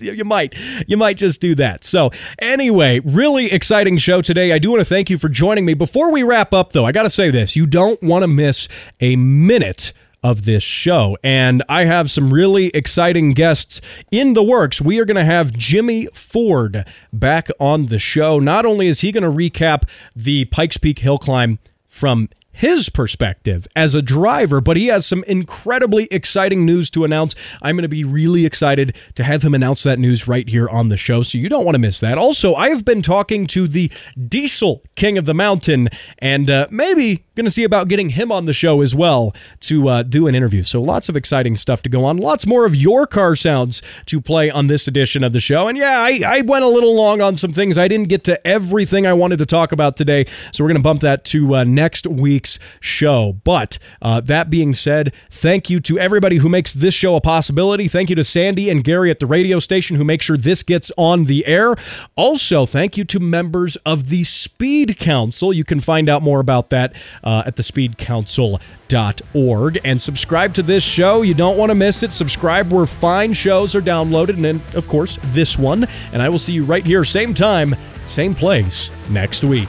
you 0.00 0.24
might 0.24 0.54
you 0.86 0.96
might 0.96 1.16
just 1.16 1.40
do 1.40 1.54
that. 1.56 1.84
So 1.84 2.10
anyway, 2.40 3.00
really 3.00 3.52
exciting 3.52 3.98
show 3.98 4.22
today. 4.22 4.52
I 4.52 4.58
do 4.58 4.70
want 4.70 4.80
to 4.80 4.84
thank 4.84 5.10
you 5.10 5.18
for 5.18 5.28
joining 5.28 5.64
me. 5.64 5.74
Before 5.74 6.10
we 6.10 6.22
wrap 6.22 6.52
up, 6.52 6.72
though, 6.72 6.84
I 6.84 6.92
got 6.92 7.04
to 7.04 7.10
say 7.10 7.30
this: 7.30 7.56
you 7.56 7.66
don't 7.66 8.02
want 8.02 8.22
to 8.22 8.28
miss 8.28 8.68
a 9.00 9.16
minute 9.16 9.92
of 10.22 10.44
this 10.44 10.64
show. 10.64 11.16
And 11.22 11.62
I 11.68 11.84
have 11.84 12.10
some 12.10 12.32
really 12.32 12.68
exciting 12.68 13.32
guests 13.32 13.80
in 14.10 14.34
the 14.34 14.42
works. 14.42 14.80
We 14.80 14.98
are 14.98 15.04
going 15.04 15.16
to 15.16 15.24
have 15.24 15.52
Jimmy 15.52 16.06
Ford 16.12 16.84
back 17.12 17.48
on 17.60 17.86
the 17.86 18.00
show. 18.00 18.40
Not 18.40 18.66
only 18.66 18.88
is 18.88 19.02
he 19.02 19.12
going 19.12 19.22
to 19.22 19.30
recap 19.30 19.88
the 20.16 20.46
Pikes 20.46 20.78
Peak 20.78 20.98
Hill 20.98 21.18
Climb 21.18 21.60
from 21.86 22.28
his 22.56 22.88
perspective 22.88 23.68
as 23.76 23.94
a 23.94 24.00
driver, 24.00 24.60
but 24.60 24.76
he 24.76 24.86
has 24.86 25.06
some 25.06 25.22
incredibly 25.24 26.08
exciting 26.10 26.64
news 26.64 26.88
to 26.90 27.04
announce. 27.04 27.34
I'm 27.60 27.76
going 27.76 27.82
to 27.82 27.88
be 27.88 28.02
really 28.02 28.46
excited 28.46 28.96
to 29.14 29.24
have 29.24 29.42
him 29.42 29.54
announce 29.54 29.82
that 29.82 29.98
news 29.98 30.26
right 30.26 30.48
here 30.48 30.68
on 30.68 30.88
the 30.88 30.96
show, 30.96 31.22
so 31.22 31.36
you 31.36 31.50
don't 31.50 31.64
want 31.64 31.74
to 31.74 31.80
miss 31.80 32.00
that. 32.00 32.16
Also, 32.16 32.54
I 32.54 32.70
have 32.70 32.84
been 32.84 33.02
talking 33.02 33.46
to 33.48 33.66
the 33.68 33.92
Diesel 34.18 34.82
King 34.94 35.18
of 35.18 35.26
the 35.26 35.34
Mountain, 35.34 35.88
and 36.18 36.48
uh, 36.48 36.66
maybe 36.70 37.26
going 37.34 37.44
to 37.44 37.50
see 37.50 37.64
about 37.64 37.88
getting 37.88 38.08
him 38.08 38.32
on 38.32 38.46
the 38.46 38.54
show 38.54 38.80
as 38.80 38.94
well 38.94 39.34
to 39.60 39.88
uh, 39.88 40.02
do 40.02 40.26
an 40.26 40.34
interview. 40.34 40.62
So 40.62 40.80
lots 40.80 41.10
of 41.10 41.16
exciting 41.16 41.56
stuff 41.56 41.82
to 41.82 41.90
go 41.90 42.06
on. 42.06 42.16
Lots 42.16 42.46
more 42.46 42.64
of 42.64 42.74
your 42.74 43.06
car 43.06 43.36
sounds 43.36 43.82
to 44.06 44.22
play 44.22 44.50
on 44.50 44.68
this 44.68 44.88
edition 44.88 45.22
of 45.22 45.34
the 45.34 45.40
show. 45.40 45.68
And 45.68 45.76
yeah, 45.76 46.00
I, 46.00 46.20
I 46.26 46.40
went 46.40 46.64
a 46.64 46.68
little 46.68 46.96
long 46.96 47.20
on 47.20 47.36
some 47.36 47.52
things. 47.52 47.76
I 47.76 47.88
didn't 47.88 48.08
get 48.08 48.24
to 48.24 48.46
everything 48.46 49.06
I 49.06 49.12
wanted 49.12 49.38
to 49.40 49.46
talk 49.46 49.72
about 49.72 49.98
today, 49.98 50.24
so 50.50 50.64
we're 50.64 50.68
going 50.68 50.78
to 50.78 50.82
bump 50.82 51.02
that 51.02 51.26
to 51.26 51.56
uh, 51.56 51.64
next 51.64 52.06
week 52.06 52.45
week's 52.46 52.58
show. 52.80 53.34
But 53.44 53.78
uh, 54.00 54.20
that 54.22 54.48
being 54.50 54.74
said, 54.74 55.14
thank 55.30 55.70
you 55.70 55.78
to 55.80 55.98
everybody 55.98 56.36
who 56.36 56.48
makes 56.48 56.72
this 56.74 56.94
show 56.94 57.16
a 57.16 57.20
possibility. 57.20 57.88
Thank 57.88 58.08
you 58.10 58.16
to 58.16 58.24
Sandy 58.24 58.70
and 58.70 58.84
Gary 58.84 59.10
at 59.10 59.20
the 59.20 59.26
radio 59.26 59.58
station 59.58 59.96
who 59.96 60.04
make 60.04 60.20
sure 60.22 60.36
this 60.36 60.62
gets 60.62 60.92
on 60.96 61.24
the 61.24 61.46
air. 61.46 61.74
Also, 62.14 62.66
thank 62.66 62.96
you 62.96 63.04
to 63.04 63.18
members 63.20 63.76
of 63.76 64.08
the 64.08 64.24
Speed 64.24 64.98
Council. 64.98 65.52
You 65.52 65.64
can 65.64 65.80
find 65.80 66.08
out 66.08 66.22
more 66.22 66.40
about 66.40 66.70
that 66.70 66.94
uh, 67.24 67.42
at 67.46 67.56
thespeedcouncil.org 67.56 69.78
and 69.84 70.00
subscribe 70.00 70.54
to 70.54 70.62
this 70.62 70.84
show. 70.84 71.22
You 71.22 71.34
don't 71.34 71.58
want 71.58 71.70
to 71.70 71.74
miss 71.74 72.02
it. 72.02 72.12
Subscribe 72.12 72.72
where 72.72 72.86
fine 72.86 73.34
shows 73.34 73.74
are 73.74 73.82
downloaded, 73.82 74.34
and 74.34 74.44
then, 74.44 74.62
of 74.74 74.88
course, 74.88 75.18
this 75.24 75.58
one. 75.58 75.86
And 76.12 76.22
I 76.22 76.28
will 76.28 76.38
see 76.38 76.52
you 76.52 76.64
right 76.64 76.84
here, 76.84 77.04
same 77.04 77.34
time, 77.34 77.74
same 78.06 78.34
place 78.34 78.90
next 79.10 79.44
week. 79.44 79.68